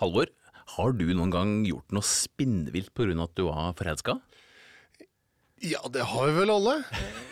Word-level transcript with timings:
Halvor, 0.00 0.30
har 0.76 0.92
du 0.96 1.06
noen 1.12 1.32
gang 1.34 1.50
gjort 1.68 1.92
noe 1.92 2.06
spinnvilt 2.06 2.92
pga. 2.96 3.16
at 3.24 3.34
du 3.36 3.44
var 3.48 3.72
forelska? 3.78 4.18
Ja, 5.60 5.82
det 5.92 6.06
har 6.08 6.30
vi 6.30 6.38
vel 6.40 6.50
alle. 6.58 6.78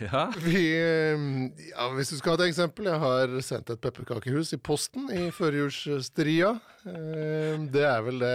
Ja. 0.00 0.32
Vi, 0.40 0.60
eh, 0.72 1.20
ja, 1.68 1.84
hvis 1.94 2.08
du 2.10 2.16
skal 2.16 2.32
ha 2.32 2.38
et 2.40 2.48
eksempel, 2.48 2.88
jeg 2.88 2.98
har 2.98 3.34
sendt 3.44 3.68
et 3.70 3.78
pepperkakehus 3.84 4.54
i 4.56 4.58
posten 4.58 5.04
i 5.14 5.28
førjulsstria. 5.30 6.48
Eh, 6.88 7.60
Det 7.70 7.84
er 7.84 8.00
vel 8.02 8.18
det 8.24 8.32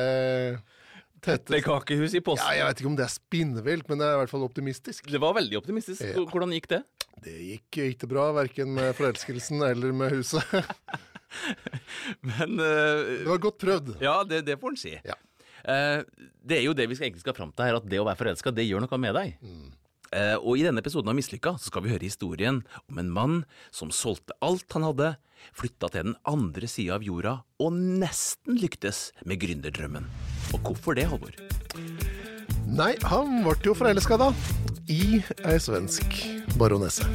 Tette. 1.20 1.50
Pepperkakehus 1.50 2.14
i 2.16 2.22
posten? 2.24 2.46
Ja, 2.46 2.62
jeg 2.62 2.70
vet 2.70 2.80
ikke 2.84 2.92
om 2.94 2.96
det 2.96 3.04
er 3.08 3.14
spinnvilt, 3.18 3.90
men 3.90 4.00
det 4.00 4.08
er 4.08 4.16
i 4.16 4.22
hvert 4.22 4.32
fall 4.32 4.46
optimistisk. 4.46 5.10
Det 5.12 5.20
var 5.20 5.36
veldig 5.36 5.60
optimistisk. 5.60 6.06
Ja. 6.06 6.24
Hvordan 6.30 6.54
gikk 6.56 6.70
det? 6.72 6.84
Det 7.26 7.36
gikk 7.36 7.82
ikke 7.90 8.08
bra, 8.14 8.30
verken 8.38 8.72
med 8.78 8.94
forelskelsen 9.02 9.66
eller 9.66 9.92
med 9.98 10.16
huset. 10.22 10.46
Men 12.30 12.58
uh, 12.60 13.22
Det 13.22 13.30
var 13.30 13.44
godt 13.50 13.60
prøvd. 13.62 13.94
Ja, 14.04 14.22
det, 14.28 14.44
det 14.48 14.58
får 14.62 14.76
en 14.76 14.82
si. 14.82 14.96
Ja. 15.06 15.18
Uh, 15.62 16.02
det 16.42 16.58
er 16.58 16.66
jo 16.66 16.74
det 16.78 16.88
vi 16.90 16.98
skal 16.98 17.10
egentlig 17.10 17.26
skal 17.26 17.38
fram 17.38 17.54
til 17.54 17.70
her, 17.70 17.78
at 17.78 17.88
det 17.88 18.02
å 18.02 18.08
være 18.08 18.20
forelska, 18.24 18.54
det 18.56 18.66
gjør 18.68 18.86
noe 18.86 19.02
med 19.02 19.18
deg. 19.18 19.38
Eh, 20.12 20.36
og 20.36 20.60
i 20.60 20.64
denne 20.66 20.82
episoden 20.84 21.08
av 21.08 21.16
Mislykka 21.16 21.54
så 21.56 21.70
skal 21.70 21.86
vi 21.86 21.94
høre 21.94 22.04
historien 22.04 22.60
om 22.92 23.00
en 23.00 23.12
mann 23.16 23.38
som 23.72 23.94
solgte 23.96 24.36
alt 24.44 24.68
han 24.76 24.84
hadde, 24.90 25.14
flytta 25.56 25.88
til 25.94 26.10
den 26.10 26.18
andre 26.28 26.68
sida 26.70 26.98
av 26.98 27.06
jorda 27.08 27.38
og 27.64 27.78
nesten 28.02 28.60
lyktes 28.60 29.10
med 29.24 29.40
gründerdrømmen. 29.42 30.10
Og 30.52 30.68
hvorfor 30.68 31.00
det, 31.00 31.08
Halvor? 31.08 31.38
Nei, 32.68 32.94
han 33.08 33.40
ble 33.46 33.56
jo 33.64 33.76
forelska, 33.78 34.20
da. 34.20 34.32
I 34.92 35.22
ei 35.48 35.58
svensk 35.64 36.20
baronesse. 36.60 37.08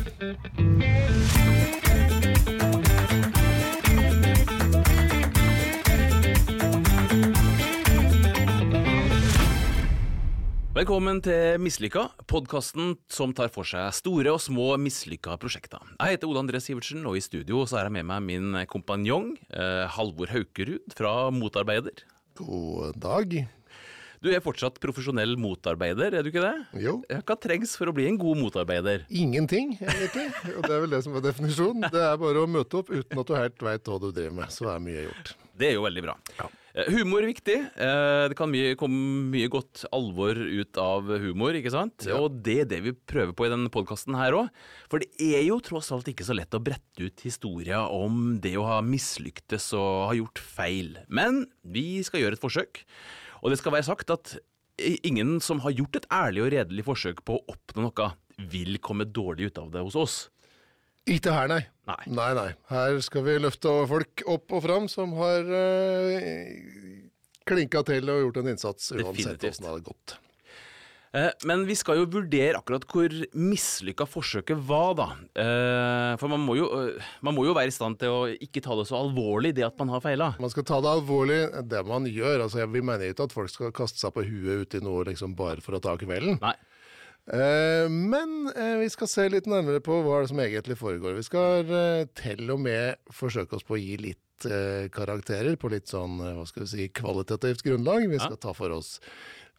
Velkommen 10.76 11.22
til 11.24 11.56
Mislykka, 11.64 12.02
podkasten 12.28 12.98
som 13.08 13.30
tar 13.32 13.48
for 13.48 13.64
seg 13.64 13.86
store 13.96 14.34
og 14.34 14.42
små 14.44 14.66
mislykka 14.76 15.38
prosjekter. 15.40 15.80
Jeg 15.94 16.18
heter 16.18 16.28
Oda 16.28 16.42
André 16.42 16.60
Sivertsen, 16.60 17.00
og 17.08 17.16
i 17.16 17.22
studio 17.24 17.62
så 17.64 17.78
er 17.78 17.86
jeg 17.88 17.94
med 17.94 18.04
meg 18.10 18.26
min 18.26 18.58
kompanjong 18.68 19.30
eh, 19.56 19.86
Halvor 19.94 20.28
Haukerud 20.34 20.92
fra 20.98 21.30
Motarbeider. 21.32 22.02
God 22.36 22.98
dag. 23.00 23.32
Du 24.20 24.28
er 24.28 24.44
fortsatt 24.44 24.76
profesjonell 24.82 25.32
motarbeider, 25.40 26.18
er 26.18 26.20
du 26.20 26.28
ikke 26.28 26.44
det? 26.44 26.82
Jo. 26.84 26.98
Hva 27.24 27.38
trengs 27.40 27.72
for 27.80 27.88
å 27.88 27.96
bli 27.96 28.10
en 28.10 28.20
god 28.20 28.36
motarbeider? 28.42 29.08
Ingenting, 29.08 29.78
egentlig. 29.80 30.28
Og 30.58 30.60
det 30.60 30.76
er 30.76 30.84
vel 30.84 30.92
det 30.92 31.02
som 31.08 31.16
er 31.16 31.24
definisjonen. 31.24 31.88
Det 31.88 32.04
er 32.04 32.20
bare 32.20 32.44
å 32.44 32.52
møte 32.52 32.82
opp 32.82 32.92
uten 32.92 33.24
at 33.24 33.32
du 33.32 33.34
helt 33.38 33.66
veit 33.70 33.88
hva 33.88 33.98
du 34.04 34.10
driver 34.10 34.38
med. 34.42 34.52
Så 34.52 34.68
er 34.68 34.84
mye 34.84 35.08
gjort. 35.08 35.36
Det 35.56 35.70
er 35.72 35.78
jo 35.78 35.88
veldig 35.88 36.04
bra. 36.04 36.20
Eh, 36.36 36.54
Humor 36.76 37.24
er 37.24 37.30
viktig. 37.30 37.54
Eh, 37.80 38.28
Det 38.28 38.36
kan 38.36 38.50
mye, 38.52 38.74
komme 38.76 39.30
mye 39.32 39.48
godt 39.48 39.86
alvor 39.96 40.36
ut 40.36 40.76
av 40.76 41.08
humor, 41.22 41.56
ikke 41.56 41.72
sant? 41.72 42.04
Ja. 42.04 42.18
Og 42.20 42.42
det 42.44 42.56
er 42.60 42.68
det 42.68 42.80
vi 42.84 42.92
prøver 42.92 43.32
på 43.32 43.46
i 43.46 43.52
denne 43.52 43.72
podkasten 43.72 44.16
her 44.18 44.36
òg. 44.36 44.50
For 44.92 45.00
det 45.00 45.08
er 45.16 45.46
jo 45.46 45.56
tross 45.64 45.88
alt 45.96 46.10
ikke 46.12 46.26
så 46.28 46.36
lett 46.36 46.52
å 46.52 46.60
brette 46.60 47.06
ut 47.08 47.24
historier 47.24 47.80
om 47.88 48.36
det 48.44 48.52
å 48.60 48.66
ha 48.68 48.82
mislyktes 48.84 49.70
og 49.78 50.10
ha 50.10 50.18
gjort 50.18 50.42
feil. 50.42 50.98
Men 51.08 51.46
vi 51.64 52.02
skal 52.04 52.20
gjøre 52.20 52.36
et 52.36 52.44
forsøk. 52.44 52.82
Og 53.40 53.52
det 53.54 53.60
skal 53.62 53.72
være 53.72 53.88
sagt 53.88 54.12
at 54.12 54.36
ingen 54.76 55.38
som 55.40 55.62
har 55.64 55.72
gjort 55.72 55.96
et 55.96 56.10
ærlig 56.12 56.44
og 56.44 56.52
redelig 56.52 56.84
forsøk 56.84 57.24
på 57.24 57.38
å 57.38 57.44
oppnå 57.56 57.88
noe, 57.88 58.10
vil 58.52 58.76
komme 58.84 59.06
dårlig 59.08 59.48
ut 59.48 59.58
av 59.62 59.70
det 59.72 59.80
hos 59.86 59.96
oss. 59.96 60.16
Ikke 61.08 61.32
her, 61.32 61.48
nei. 61.48 61.62
Nei. 61.86 62.02
Nei, 62.10 62.30
nei. 62.34 62.48
Her 62.72 63.00
skal 63.04 63.22
vi 63.28 63.38
løfte 63.38 63.72
folk 63.86 64.22
opp 64.26 64.56
og 64.58 64.62
fram 64.64 64.88
som 64.90 65.12
har 65.20 65.46
uh, 65.46 66.46
klinka 67.46 67.84
til 67.86 68.10
og 68.10 68.24
gjort 68.26 68.40
en 68.42 68.52
innsats, 68.54 68.92
uansett 68.96 69.44
åssen 69.46 69.66
det 69.68 69.70
hadde 69.74 69.86
gått. 69.86 70.16
Eh, 71.16 71.30
Men 71.48 71.62
vi 71.68 71.76
skal 71.78 72.00
jo 72.00 72.06
vurdere 72.10 72.58
akkurat 72.58 72.84
hvor 72.90 73.12
mislykka 73.38 74.04
forsøket 74.10 74.58
var, 74.68 74.96
da. 74.98 75.06
Eh, 75.38 76.16
For 76.20 76.28
man 76.32 76.42
må, 76.44 76.56
jo, 76.58 76.66
eh, 76.82 77.06
man 77.24 77.36
må 77.36 77.46
jo 77.46 77.54
være 77.56 77.70
i 77.70 77.76
stand 77.76 77.98
til 78.02 78.12
å 78.12 78.26
ikke 78.34 78.60
ta 78.64 78.76
det 78.76 78.88
så 78.90 78.98
alvorlig, 79.00 79.54
det 79.56 79.64
at 79.64 79.78
man 79.80 79.94
har 79.94 80.02
feila. 80.04 80.32
Man 80.42 80.52
skal 80.52 80.66
ta 80.68 80.80
det 80.84 80.92
alvorlig, 80.92 81.40
det 81.70 81.84
man 81.88 82.08
gjør. 82.10 82.44
Altså, 82.48 82.66
Vi 82.66 82.82
mener 82.84 83.12
ikke 83.14 83.30
at 83.30 83.36
folk 83.36 83.52
skal 83.54 83.72
kaste 83.72 84.02
seg 84.02 84.12
på 84.12 84.26
huet 84.26 84.66
ut 84.66 84.74
i 84.74 84.82
noe 84.84 85.06
liksom 85.08 85.36
bare 85.38 85.62
for 85.64 85.78
å 85.78 85.80
ta 85.80 85.96
kvelden. 85.96 86.40
Nei. 86.42 86.56
Eh, 87.26 87.88
men 87.90 88.52
eh, 88.54 88.76
vi 88.78 88.90
skal 88.92 89.08
se 89.10 89.24
litt 89.32 89.48
nærmere 89.50 89.82
på 89.82 89.98
hva 90.04 90.20
det 90.22 90.30
som 90.30 90.42
egentlig 90.42 90.76
foregår. 90.78 91.16
Vi 91.18 91.26
skal 91.26 91.72
eh, 91.74 92.04
til 92.18 92.52
og 92.54 92.60
med 92.62 93.00
forsøke 93.14 93.58
oss 93.58 93.66
på 93.66 93.74
å 93.78 93.82
gi 93.82 93.96
litt 94.02 94.22
karakterer 94.92 95.54
på 95.56 95.70
litt 95.72 95.88
sånn, 95.88 96.18
hva 96.20 96.42
skal 96.44 96.66
vi 96.66 96.68
si, 96.68 96.86
kvalitativt 96.92 97.62
grunnlag. 97.64 98.02
Vi 98.10 98.18
skal 98.20 98.36
ta 98.36 98.52
for 98.52 98.74
oss 98.74 98.98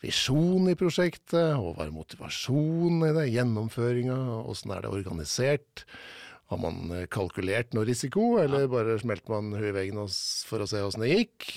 visjon 0.06 0.69
i 0.69 0.75
prosjektet, 0.77 1.56
og 1.57 1.72
hva 1.73 1.88
er 1.88 1.95
motivasjonen 1.95 3.07
i 3.07 3.16
det, 3.16 3.23
gjennomføringa, 3.33 4.19
åssen 4.45 4.75
er 4.75 4.85
det 4.85 4.91
organisert. 4.94 5.81
Har 6.53 6.61
man 6.61 6.94
kalkulert 7.09 7.73
noe 7.73 7.89
risiko, 7.89 8.35
eller 8.38 8.69
bare 8.69 9.00
smelter 9.01 9.33
man 9.33 9.50
huet 9.57 9.72
i 9.72 9.75
veggen 9.79 10.06
for 10.45 10.61
å 10.61 10.69
se 10.69 10.85
åssen 10.85 11.07
det 11.07 11.16
gikk? 11.16 11.50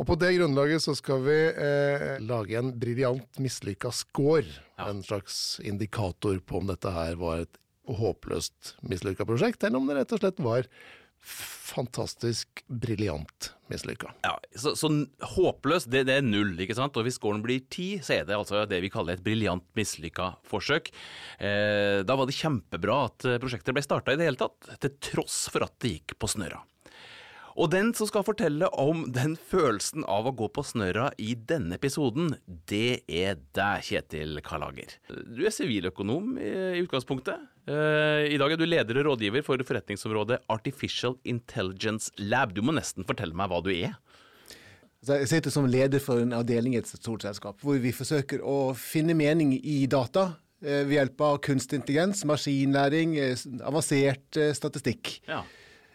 Og 0.00 0.06
på 0.08 0.16
det 0.16 0.32
grunnlaget 0.38 0.80
så 0.80 0.94
skal 0.96 1.20
vi 1.26 1.38
eh, 1.50 2.14
lage 2.24 2.56
en 2.56 2.72
briljant 2.80 3.40
mislykka 3.42 3.92
score. 3.92 4.48
En 4.80 5.02
slags 5.04 5.60
indikator 5.60 6.40
på 6.40 6.62
om 6.62 6.70
dette 6.70 6.92
her 6.94 7.18
var 7.20 7.44
et 7.44 7.60
håpløst 7.90 8.78
mislykka 8.86 9.26
prosjekt, 9.28 9.64
eller 9.66 9.80
om 9.80 9.90
det 9.90 9.98
rett 9.98 10.14
og 10.16 10.22
slett 10.22 10.40
var 10.40 10.70
fantastisk 11.20 12.62
briljant 12.66 13.50
mislykka. 13.68 14.14
Ja, 14.24 14.32
så, 14.56 14.72
så 14.78 14.88
håpløst, 15.34 15.90
det, 15.92 16.06
det 16.08 16.16
er 16.16 16.24
null, 16.24 16.54
ikke 16.64 16.78
sant? 16.78 16.96
Og 16.96 17.04
hvis 17.04 17.18
scoren 17.20 17.44
blir 17.44 17.60
ti, 17.68 17.90
så 18.02 18.16
er 18.16 18.24
det 18.28 18.38
altså 18.38 18.64
det 18.70 18.80
vi 18.80 18.90
kaller 18.92 19.18
et 19.18 19.24
briljant 19.26 19.66
mislykka 19.76 20.32
forsøk. 20.48 20.88
Eh, 21.38 22.00
da 22.08 22.16
var 22.16 22.30
det 22.30 22.38
kjempebra 22.40 23.02
at 23.10 23.28
eh, 23.28 23.38
prosjektet 23.42 23.76
ble 23.76 23.84
starta 23.84 24.16
i 24.16 24.20
det 24.20 24.30
hele 24.30 24.40
tatt, 24.40 24.72
til 24.80 24.96
tross 25.12 25.44
for 25.52 25.68
at 25.68 25.76
det 25.84 25.98
gikk 25.98 26.16
på 26.16 26.32
snørra. 26.38 26.64
Og 27.60 27.68
den 27.68 27.90
som 27.92 28.08
skal 28.08 28.24
fortelle 28.24 28.70
om 28.80 29.02
den 29.12 29.34
følelsen 29.36 30.06
av 30.08 30.30
å 30.30 30.32
gå 30.36 30.46
på 30.54 30.62
snørra 30.64 31.10
i 31.20 31.34
denne 31.34 31.76
episoden, 31.76 32.32
det 32.70 33.02
er 33.04 33.36
deg, 33.56 33.82
Kjetil 33.84 34.40
Kalager. 34.46 34.94
Du 35.10 35.42
er 35.44 35.52
siviløkonom 35.52 36.38
i, 36.40 36.48
i 36.78 36.80
utgangspunktet. 36.86 37.42
Eh, 37.68 38.30
I 38.32 38.38
dag 38.40 38.54
er 38.54 38.60
du 38.60 38.64
leder 38.64 39.02
og 39.02 39.10
rådgiver 39.10 39.44
for 39.44 39.60
forretningsområdet 39.68 40.40
Artificial 40.48 41.18
Intelligence 41.28 42.08
Lab. 42.16 42.56
Du 42.56 42.64
må 42.64 42.72
nesten 42.72 43.04
fortelle 43.04 43.36
meg 43.36 43.52
hva 43.52 43.60
du 43.60 43.68
er. 43.74 43.98
Jeg 45.04 45.28
sitter 45.28 45.52
som 45.52 45.68
leder 45.68 46.00
for 46.00 46.24
en 46.24 46.32
avdeling 46.36 46.78
i 46.78 46.80
et 46.80 46.88
stort 46.88 47.28
selskap, 47.28 47.60
hvor 47.60 47.76
vi 47.80 47.92
forsøker 47.92 48.40
å 48.40 48.72
finne 48.76 49.16
mening 49.16 49.52
i 49.60 49.82
data 49.84 50.30
eh, 50.64 50.86
ved 50.88 50.96
hjelp 50.96 51.28
av 51.28 51.40
kunstintelligens, 51.44 52.24
maskinlæring, 52.28 53.18
eh, 53.20 53.48
avansert 53.68 54.46
statistikk. 54.56 55.18
Ja. 55.28 55.44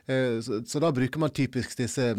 Eh, 0.08 0.40
Så, 0.46 0.62
så 0.70 0.82
da 0.84 0.92
bruker 0.94 1.20
man 1.22 1.34
typisk 1.34 1.78
disse 1.80 2.12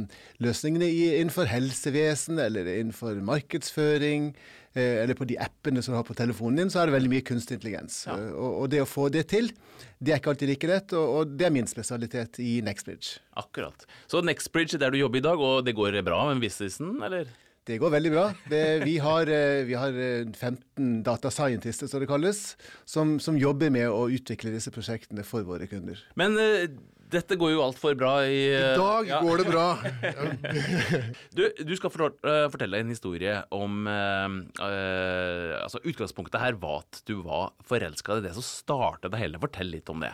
løsningene 0.42 0.88
i, 0.90 1.02
innenfor 1.20 1.46
helsevesen 1.50 2.40
eller 2.42 2.66
innenfor 2.72 3.20
markedsføring, 3.22 4.32
eh, 4.74 5.02
eller 5.04 5.14
på 5.14 5.28
de 5.28 5.38
appene 5.38 5.82
som 5.84 5.94
du 5.94 6.00
har 6.00 6.08
på 6.08 6.16
telefonen 6.18 6.64
din, 6.64 6.72
så 6.72 6.82
er 6.82 6.90
det 6.90 6.96
veldig 6.96 7.12
mye 7.14 7.26
kunstig 7.26 7.60
intelligens. 7.60 8.02
Ja. 8.08 8.18
Og, 8.34 8.62
og 8.64 8.68
det 8.74 8.82
å 8.82 8.90
få 8.90 9.08
det 9.14 9.28
til, 9.30 9.52
det 10.02 10.12
er 10.12 10.20
ikke 10.20 10.34
alltid 10.34 10.50
like 10.52 10.70
lett, 10.72 10.92
og, 10.98 11.14
og 11.20 11.38
det 11.38 11.46
er 11.48 11.54
min 11.54 11.70
spesialitet 11.70 12.40
i 12.42 12.58
Nextbridge. 12.66 13.20
Akkurat. 13.38 13.86
Så 14.10 14.22
Nextbridge 14.24 14.76
er 14.76 14.86
der 14.86 14.94
du 14.96 15.00
jobber 15.04 15.22
i 15.22 15.26
dag, 15.28 15.38
og 15.40 15.66
det 15.66 15.76
går 15.78 16.02
bra 16.06 16.24
med 16.32 16.42
businessen, 16.42 16.96
eller? 17.06 17.30
Det 17.66 17.80
går 17.82 17.90
veldig 17.90 18.10
bra. 18.14 18.26
Det, 18.46 18.60
vi, 18.84 18.92
har, 19.02 19.26
eh, 19.26 19.64
vi 19.66 19.74
har 19.74 19.96
eh, 19.98 20.28
15 20.38 21.00
data 21.02 21.32
scientister, 21.34 21.88
som 21.90 21.98
det 22.02 22.06
kalles, 22.06 22.42
som, 22.86 23.16
som 23.18 23.38
jobber 23.40 23.72
med 23.74 23.88
å 23.90 24.04
utvikle 24.14 24.52
disse 24.54 24.70
prosjektene 24.70 25.24
for 25.26 25.42
våre 25.48 25.66
kunder. 25.66 25.98
Men 26.14 26.38
eh, 26.38 26.68
dette 27.12 27.36
går 27.38 27.52
jo 27.54 27.62
altfor 27.64 27.94
bra 27.98 28.12
i 28.26 28.40
I 28.50 28.74
dag 28.78 29.08
ja. 29.08 29.20
går 29.22 29.42
det 29.42 29.46
bra. 29.50 29.66
Du, 31.36 31.42
du 31.62 31.74
skal 31.78 31.92
fortalt- 31.92 32.24
eh, 32.26 32.46
fortelle 32.52 32.80
en 32.80 32.90
historie 32.90 33.34
om 33.54 33.86
uh, 33.86 34.36
eh, 34.66 35.52
Altså, 35.60 35.80
utgangspunktet 35.84 36.40
her 36.42 36.58
var 36.60 36.82
at 36.84 37.02
du 37.08 37.20
var 37.22 37.52
forelska. 37.66 38.16
Er 38.16 38.26
det 38.26 38.34
som 38.38 38.46
startet 38.46 39.12
det 39.12 39.20
hele. 39.20 39.40
Fortell 39.42 39.70
litt 39.74 39.90
om 39.92 40.02
det. 40.02 40.12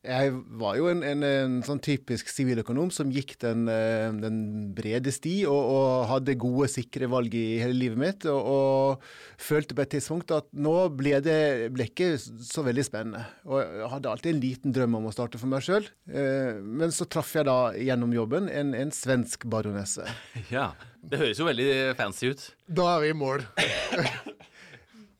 Jeg 0.00 0.32
var 0.56 0.78
jo 0.78 0.86
en, 0.88 1.02
en, 1.04 1.24
en 1.28 1.56
sånn 1.66 1.80
typisk 1.84 2.30
siviløkonom 2.32 2.88
som 2.94 3.10
gikk 3.12 3.34
den, 3.42 3.66
eh, 3.68 4.08
den 4.16 4.38
brede 4.76 5.12
sti 5.12 5.42
og, 5.44 5.58
og 5.60 6.06
hadde 6.08 6.38
gode, 6.40 6.70
sikre 6.72 7.10
valg 7.12 7.36
i 7.36 7.58
hele 7.60 7.76
livet 7.76 8.00
mitt. 8.00 8.26
Og, 8.32 8.40
og 8.40 9.40
følte 9.40 9.76
på 9.76 9.84
et 9.84 9.92
tidspunkt 9.98 10.32
at 10.32 10.48
nå 10.56 10.74
ble 10.96 11.18
det 11.24 11.68
ble 11.76 11.90
ikke 11.90 12.14
så 12.16 12.64
veldig 12.64 12.86
spennende. 12.88 13.26
Og 13.44 13.60
jeg 13.60 13.92
hadde 13.92 14.14
alltid 14.14 14.32
en 14.32 14.42
liten 14.46 14.76
drøm 14.76 14.96
om 15.02 15.10
å 15.10 15.14
starte 15.14 15.40
for 15.40 15.52
meg 15.52 15.66
sjøl. 15.68 15.90
Men 16.08 16.96
så 16.96 17.04
traff 17.04 17.34
jeg 17.36 17.44
da 17.50 17.58
gjennom 17.76 18.16
jobben 18.16 18.48
en, 18.48 18.72
en 18.76 18.94
svensk 18.94 19.48
baronesse. 19.52 20.08
Ja. 20.50 20.72
Det 21.00 21.16
høres 21.20 21.38
jo 21.40 21.46
veldig 21.46 21.68
fancy 21.96 22.32
ut. 22.32 22.42
Da 22.68 22.96
er 22.96 23.04
vi 23.04 23.12
i 23.12 23.16
mål. 23.16 23.44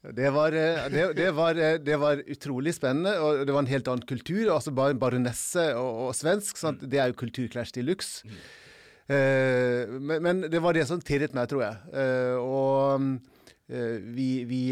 Det 0.01 0.31
var, 0.33 0.55
eh, 0.57 0.87
det, 0.89 1.03
det, 1.17 1.31
var, 1.37 1.59
eh, 1.61 1.77
det 1.77 1.97
var 2.01 2.23
utrolig 2.25 2.73
spennende, 2.73 3.19
og 3.21 3.43
det 3.45 3.53
var 3.53 3.67
en 3.67 3.69
helt 3.69 3.89
annen 3.89 4.07
kultur. 4.09 4.49
altså 4.55 4.73
Bare 4.73 4.97
baronesse 4.97 5.75
og, 5.77 6.07
og 6.07 6.15
svensk, 6.17 6.57
sant? 6.57 6.81
det 6.81 7.03
er 7.03 7.11
jo 7.11 7.19
kulturclash 7.21 7.75
de 7.77 7.85
luxe. 7.85 8.25
Eh, 9.11 9.85
men, 10.01 10.23
men 10.25 10.41
det 10.49 10.63
var 10.65 10.77
det 10.77 10.87
som 10.89 11.03
tirret 11.05 11.37
meg, 11.37 11.51
tror 11.51 11.67
jeg. 11.67 11.77
Uh, 11.93 12.37
og 12.41 13.05
uh, 13.69 13.97
vi, 14.17 14.29
vi 14.49 14.63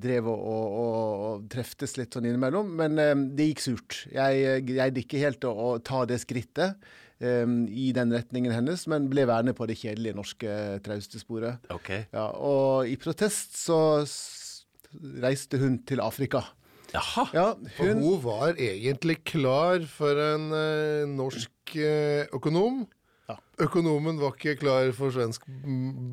drev 0.00 0.32
og, 0.32 0.48
og, 0.48 0.66
og, 0.80 1.46
treftes 1.52 1.98
litt 2.00 2.16
sånn 2.16 2.30
innimellom, 2.30 2.70
men 2.80 2.96
det 3.36 3.50
gikk 3.50 3.64
surt. 3.66 4.04
Jeg 4.14 4.64
greide 4.64 5.04
ikke 5.04 5.20
helt 5.26 5.44
å, 5.44 5.52
å 5.52 5.70
ta 5.84 6.06
det 6.08 6.22
skrittet 6.24 6.80
i 7.24 7.84
den 7.94 8.10
retningen 8.12 8.52
hennes, 8.52 8.82
men 8.90 9.06
ble 9.08 9.22
værende 9.30 9.54
på 9.56 9.68
det 9.70 9.76
kjedelige 9.78 10.16
norske 10.18 10.56
traustesporet. 10.84 11.70
Okay. 11.72 12.02
Ja, 12.12 12.26
og 12.34 12.90
i 12.90 12.98
protest 13.00 13.54
så 13.56 13.78
reiste 15.24 15.58
hun 15.60 15.78
til 15.88 16.02
Afrika. 16.04 16.44
Jaha. 16.94 17.24
Ja, 17.34 17.46
For 17.76 17.90
hun 17.90 18.02
hun 18.02 18.20
var 18.22 18.54
egentlig 18.54 19.18
klar 19.26 19.82
for 19.90 20.20
en 20.22 20.50
eh, 20.54 21.06
norsk 21.10 21.74
eh, 21.74 22.26
økonom. 22.34 22.84
Ja. 23.28 23.38
Økonomen 23.66 24.20
var 24.20 24.36
ikke 24.36 24.58
klar 24.60 24.92
for 24.94 25.10
svensk 25.14 25.46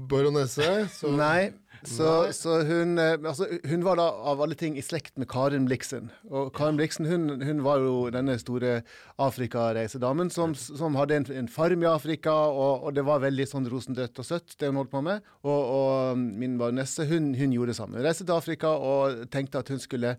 baronesse. 0.09 0.87
Så 0.95 1.11
Nei. 1.13 1.51
Så, 1.83 2.33
så 2.37 2.59
hun, 2.67 2.97
eh, 3.01 3.15
altså, 3.17 3.47
hun 3.65 3.83
var 3.83 3.97
da 3.97 4.05
av 4.31 4.41
alle 4.43 4.55
ting 4.57 4.75
i 4.77 4.83
slekt 4.85 5.15
med 5.17 5.29
Karin 5.31 5.65
Blixen. 5.65 6.11
Og 6.29 6.51
Karin 6.53 6.77
Blixen 6.77 7.07
hun, 7.09 7.41
hun 7.41 7.63
var 7.65 7.81
jo 7.81 7.95
denne 8.13 8.35
store 8.41 8.81
Afrikareisedamen 9.21 10.29
som, 10.33 10.53
som 10.55 10.97
hadde 10.99 11.17
en, 11.17 11.27
en 11.41 11.49
farm 11.49 11.81
i 11.81 11.89
Afrika, 11.89 12.35
og, 12.53 12.85
og 12.85 12.95
det 12.97 13.05
var 13.07 13.23
veldig 13.25 13.47
sånn 13.49 13.69
rosendødt 13.71 14.21
og 14.21 14.27
søtt, 14.27 14.55
det 14.61 14.69
hun 14.69 14.77
holdt 14.83 14.93
på 14.93 15.01
med. 15.05 15.25
Og, 15.41 15.61
og 15.61 16.21
min 16.21 16.59
baronesse 16.61 17.07
hun, 17.09 17.33
hun 17.37 17.57
gjorde 17.57 17.73
det 17.73 17.79
samme. 17.81 17.97
Hun 17.97 18.05
reiste 18.05 18.27
til 18.27 18.37
Afrika 18.37 18.75
og 18.77 19.25
tenkte 19.33 19.63
at 19.63 19.73
hun 19.73 19.81
skulle 19.81 20.13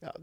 ja, 0.00 0.14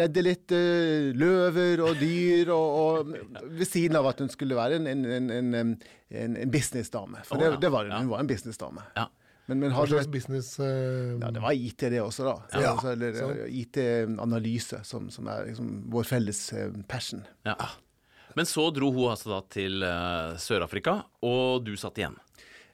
redde 0.00 0.24
litt 0.24 0.56
uh, 0.56 1.12
løver 1.14 1.84
og 1.84 2.00
dyr, 2.00 2.50
og, 2.54 2.80
og 2.80 3.44
ved 3.52 3.68
siden 3.68 4.00
av 4.00 4.08
at 4.10 4.24
hun 4.24 4.32
skulle 4.32 4.56
være 4.58 4.80
en, 4.80 4.88
en, 4.88 5.30
en, 5.30 5.76
en, 6.08 6.40
businessdame. 6.50 7.22
For 7.28 7.38
det, 7.38 7.52
ja. 7.52 7.60
det 7.68 7.72
var 7.74 7.86
hun. 7.86 7.94
Hun 8.00 8.12
var 8.16 8.24
en 8.24 8.32
businessdame. 8.32 8.88
Ja. 8.96 9.10
Men, 9.46 9.60
men 9.62 9.74
Hva 9.74 9.84
slags 9.86 10.08
business 10.10 10.56
uh... 10.58 11.16
ja, 11.20 11.30
det 11.30 11.42
var 11.42 11.54
IT 11.54 11.86
det 11.92 12.02
også, 12.02 12.26
da. 12.26 12.36
Ja, 12.56 12.72
altså, 12.74 12.92
eller 12.96 13.18
eh, 13.22 13.58
IT-analyse, 13.62 14.80
som, 14.86 15.06
som 15.14 15.28
er 15.30 15.52
liksom 15.52 15.70
vår 15.92 16.08
felles 16.08 16.40
eh, 16.56 16.72
passion. 16.90 17.22
Ja. 17.46 17.54
Men 18.36 18.48
så 18.50 18.66
dro 18.74 18.90
hun 18.92 19.12
altså 19.12 19.36
da 19.36 19.40
til 19.54 19.86
uh, 19.86 20.34
Sør-Afrika, 20.40 20.98
og 21.24 21.62
du 21.64 21.72
satt 21.78 22.02
igjen. 22.02 22.18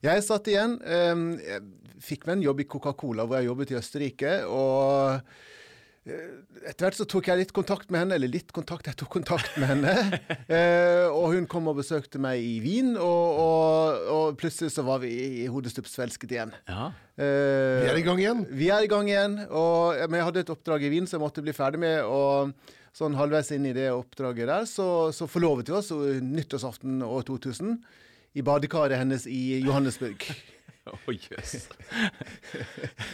Jeg 0.02 0.24
satt 0.26 0.48
igjen. 0.50 0.78
Um, 0.82 1.28
jeg 1.38 1.62
fikk 2.02 2.24
meg 2.26 2.40
en 2.40 2.46
jobb 2.48 2.64
i 2.64 2.68
Coca-Cola, 2.72 3.28
hvor 3.28 3.38
jeg 3.38 3.50
jobbet 3.52 3.70
i 3.70 3.78
Østerrike. 3.78 4.32
og 4.50 5.20
etter 6.02 6.82
hvert 6.82 6.96
så 6.98 7.04
tok 7.06 7.28
jeg 7.30 7.38
litt 7.38 7.52
kontakt 7.54 7.92
med 7.94 8.00
henne, 8.02 8.16
eller 8.18 8.30
litt 8.32 8.50
kontakt, 8.54 8.88
jeg 8.90 8.98
tok 8.98 9.12
kontakt 9.20 9.54
med 9.62 9.70
henne. 9.70 9.92
Eh, 10.52 11.06
og 11.08 11.32
hun 11.32 11.46
kom 11.48 11.68
og 11.70 11.78
besøkte 11.78 12.18
meg 12.20 12.42
i 12.42 12.56
Wien, 12.60 12.90
og, 12.98 13.38
og, 13.40 14.02
og 14.12 14.34
plutselig 14.40 14.72
så 14.74 14.82
var 14.84 14.98
vi 15.00 15.12
i 15.44 15.46
hodestups 15.48 15.94
forelsket 15.96 16.34
igjen. 16.34 16.52
Ja. 16.68 16.88
Eh, 17.16 17.78
Vi 17.86 17.88
er 17.92 18.00
i 18.00 18.04
gang 18.04 18.20
igjen. 18.20 18.42
Vi 18.50 18.68
er 18.74 18.84
i 18.84 18.90
gang 18.90 19.08
igjen. 19.08 19.38
Og, 19.48 19.96
men 20.10 20.18
jeg 20.18 20.26
hadde 20.28 20.42
et 20.44 20.52
oppdrag 20.52 20.84
i 20.84 20.90
Wien 20.92 21.06
som 21.08 21.16
jeg 21.20 21.24
måtte 21.24 21.44
bli 21.46 21.54
ferdig 21.56 21.80
med. 21.84 22.02
Og 22.04 22.52
sånn 22.96 23.16
halvveis 23.16 23.48
inn 23.56 23.70
i 23.70 23.74
det 23.76 23.86
oppdraget 23.94 24.50
der, 24.50 24.66
så, 24.68 24.86
så 25.16 25.28
forlovet 25.30 25.70
vi 25.70 25.78
oss 25.78 25.88
nyttårsaften 26.20 27.00
år 27.06 27.24
2000 27.30 27.78
i 28.36 28.44
badekaret 28.44 29.00
hennes 29.00 29.24
i 29.30 29.62
Johannesburg. 29.62 30.26
Å, 30.92 30.96
jøss. 31.14 31.68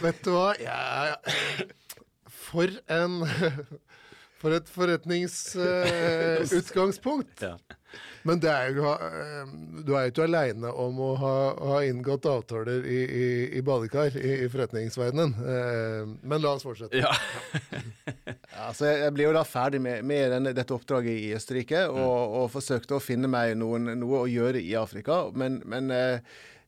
Vet 0.01 0.23
du 0.25 0.33
hva? 0.33 0.49
Jeg, 0.59 1.69
for 2.49 2.67
en 2.91 3.21
For 4.39 4.55
et 4.55 4.69
forretningsutgangspunkt. 4.71 7.41
Ja. 7.49 7.57
Men 8.21 8.37
det 8.37 8.51
er 8.51 8.69
jo, 8.77 8.83
uh, 8.85 9.49
du 9.81 9.95
er 9.97 10.03
jo 10.05 10.11
ikke 10.11 10.27
aleine 10.27 10.69
om 10.77 10.99
å 11.01 11.07
ha, 11.17 11.31
ha 11.71 11.79
inngått 11.87 12.27
avtaler 12.29 12.85
i, 12.85 12.99
i, 13.01 13.49
i 13.57 13.61
badekar 13.65 14.13
i, 14.13 14.43
i 14.45 14.49
forretningsverdenen. 14.51 15.33
Uh, 15.39 16.05
Men 16.21 16.37
la 16.43 16.51
oss 16.53 16.61
fortsette. 16.67 17.01
ja. 17.01 17.09
Ja, 18.59 18.67
så 18.75 18.85
jeg, 18.85 18.99
jeg 19.05 19.13
ble 19.15 19.23
jo 19.23 19.31
da 19.33 19.43
ferdig 19.47 19.79
med, 19.81 20.03
med 20.05 20.31
denne, 20.35 20.51
dette 20.53 20.73
oppdraget 20.75 21.15
i 21.15 21.33
Østerrike, 21.37 21.85
og, 21.89 22.33
og 22.41 22.51
forsøkte 22.53 22.95
å 22.97 22.99
finne 23.01 23.27
meg 23.31 23.55
noen, 23.57 23.85
noe 24.01 24.19
å 24.25 24.27
gjøre 24.29 24.59
i 24.61 24.75
Afrika. 24.77 25.21
Men, 25.33 25.61
men 25.69 25.89
eh, 25.95 26.19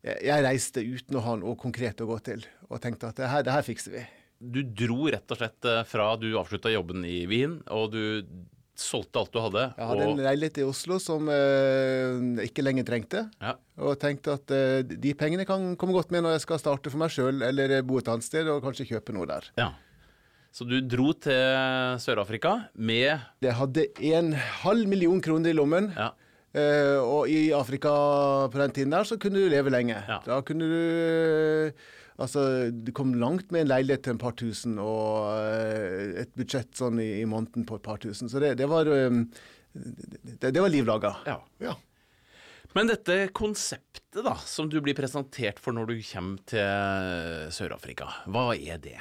jeg 0.01 0.44
reiste 0.48 0.81
uten 0.81 1.16
å 1.19 1.22
ha 1.28 1.36
noe 1.42 1.56
konkret 1.60 2.01
å 2.01 2.07
gå 2.10 2.18
til, 2.25 2.42
og 2.72 2.81
tenkte 2.81 3.07
at 3.12 3.18
det 3.22 3.28
her, 3.30 3.44
det 3.45 3.54
her 3.54 3.62
fikser 3.68 3.92
vi. 4.00 4.04
Du 4.41 4.63
dro 4.65 5.05
rett 5.13 5.29
og 5.29 5.38
slett 5.38 5.67
eh, 5.69 5.83
fra 5.85 6.15
du 6.17 6.31
avslutta 6.39 6.71
jobben 6.73 7.05
i 7.05 7.19
Wien, 7.29 7.59
og 7.69 7.91
du 7.93 8.01
solgte 8.81 9.21
alt 9.21 9.29
du 9.35 9.38
hadde. 9.43 9.63
Jeg 9.77 9.88
hadde 9.91 10.05
og, 10.07 10.15
en 10.15 10.23
leilighet 10.25 10.57
i 10.63 10.65
Oslo 10.65 10.97
som 11.03 11.27
eh, 11.29 12.15
jeg 12.41 12.49
ikke 12.49 12.65
lenger 12.65 12.88
trengte. 12.88 13.27
ja. 13.43 13.53
Og 13.81 13.95
tenkte 14.01 14.35
at 14.39 14.51
eh, 14.53 14.81
de 14.85 15.13
pengene 15.17 15.45
kan 15.45 15.75
komme 15.77 15.93
godt 15.93 16.11
med 16.13 16.25
når 16.25 16.35
jeg 16.39 16.45
skal 16.47 16.59
starte 16.61 16.89
for 16.93 17.01
meg 17.01 17.13
sjøl, 17.13 17.43
eller 17.45 17.77
bo 17.85 17.99
et 18.01 18.09
annet 18.09 18.25
sted 18.25 18.49
og 18.49 18.63
kanskje 18.65 18.89
kjøpe 18.95 19.13
noe 19.15 19.29
der. 19.29 19.53
ja. 19.61 19.71
Så 20.51 20.65
du 20.67 20.81
dro 20.83 21.13
til 21.15 21.95
Sør-Afrika 22.03 22.49
med 22.75 23.21
Jeg 23.39 23.53
hadde 23.55 23.85
en 24.09 24.33
halv 24.35 24.89
million 24.91 25.21
kroner 25.23 25.53
i 25.53 25.55
lommen. 25.55 25.87
Ja. 25.95 26.09
eh, 26.51 26.97
og 26.99 27.29
i 27.31 27.53
Afrika 27.55 27.94
på 28.51 28.59
den 28.59 28.73
tiden 28.75 28.91
der 28.91 29.07
så 29.07 29.15
kunne 29.15 29.39
du 29.39 29.47
leve 29.47 29.71
lenge. 29.71 29.95
Ja. 29.95 30.17
Da 30.25 30.41
kunne 30.44 30.67
du 30.67 31.71
Altså, 32.21 32.69
du 32.71 32.91
kom 32.95 33.15
langt 33.18 33.51
med 33.51 33.65
en 33.65 33.71
leilighet 33.71 34.06
til 34.06 34.15
en 34.15 34.21
par 34.21 34.35
tusen 34.39 34.77
og 34.81 35.31
eh, 35.35 36.21
et 36.23 36.33
budsjett 36.38 36.75
sånn 36.77 37.01
i, 37.01 37.09
i 37.21 37.29
måneden 37.29 37.65
på 37.68 37.79
et 37.79 37.85
par 37.85 38.01
tusen. 38.03 38.29
Så 38.31 38.41
det, 38.44 38.53
det 38.62 38.68
var 38.71 38.89
eh, 38.91 39.23
det, 39.73 40.51
det 40.51 40.59
var 40.62 40.71
liv 40.71 40.88
laga. 40.88 41.15
Ja. 41.27 41.39
Ja. 41.63 41.77
Men 42.75 42.88
dette 42.88 43.25
konseptet 43.35 44.21
da, 44.23 44.35
som 44.47 44.69
du 44.71 44.77
blir 44.83 44.95
presentert 44.95 45.59
for 45.59 45.75
når 45.75 45.91
du 45.91 45.97
kommer 46.07 46.45
til 46.47 47.50
Sør-Afrika, 47.51 48.07
hva 48.31 48.51
er 48.56 48.79
det? 48.83 49.00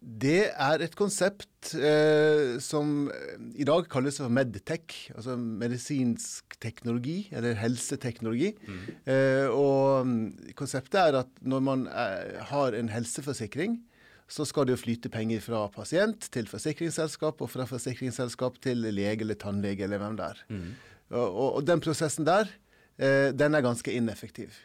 Det 0.00 0.48
er 0.48 0.80
et 0.80 0.94
konsept 0.96 1.74
eh, 1.76 2.56
som 2.64 3.10
i 3.52 3.66
dag 3.68 3.84
kalles 3.92 4.16
for 4.22 4.32
medtech, 4.32 5.10
altså 5.12 5.34
medisinsk 5.36 6.56
teknologi, 6.62 7.26
eller 7.36 7.58
helseteknologi. 7.60 8.54
Eh, 9.04 9.44
og 9.52 10.08
mm, 10.08 10.54
konseptet 10.56 10.96
er 11.02 11.18
at 11.20 11.44
når 11.44 11.66
man 11.66 11.84
er, 11.92 12.38
har 12.48 12.78
en 12.78 12.88
helseforsikring, 12.88 13.76
så 14.30 14.46
skal 14.48 14.68
det 14.68 14.78
jo 14.78 14.80
flyte 14.86 15.12
penger 15.12 15.42
fra 15.44 15.66
pasient 15.74 16.30
til 16.32 16.48
forsikringsselskap, 16.48 17.42
og 17.42 17.52
fra 17.52 17.66
forsikringsselskap 17.68 18.56
til 18.64 18.88
lege 18.88 19.20
eller 19.20 19.36
tannlege 19.36 19.84
eller 19.84 20.00
hvem 20.00 20.16
det 20.16 20.30
er. 20.32 20.42
Og, 21.10 21.26
og, 21.26 21.48
og 21.58 21.66
den 21.66 21.82
prosessen 21.84 22.24
der, 22.24 22.48
eh, 22.96 23.36
den 23.36 23.54
er 23.54 23.66
ganske 23.66 23.92
ineffektiv. 23.92 24.56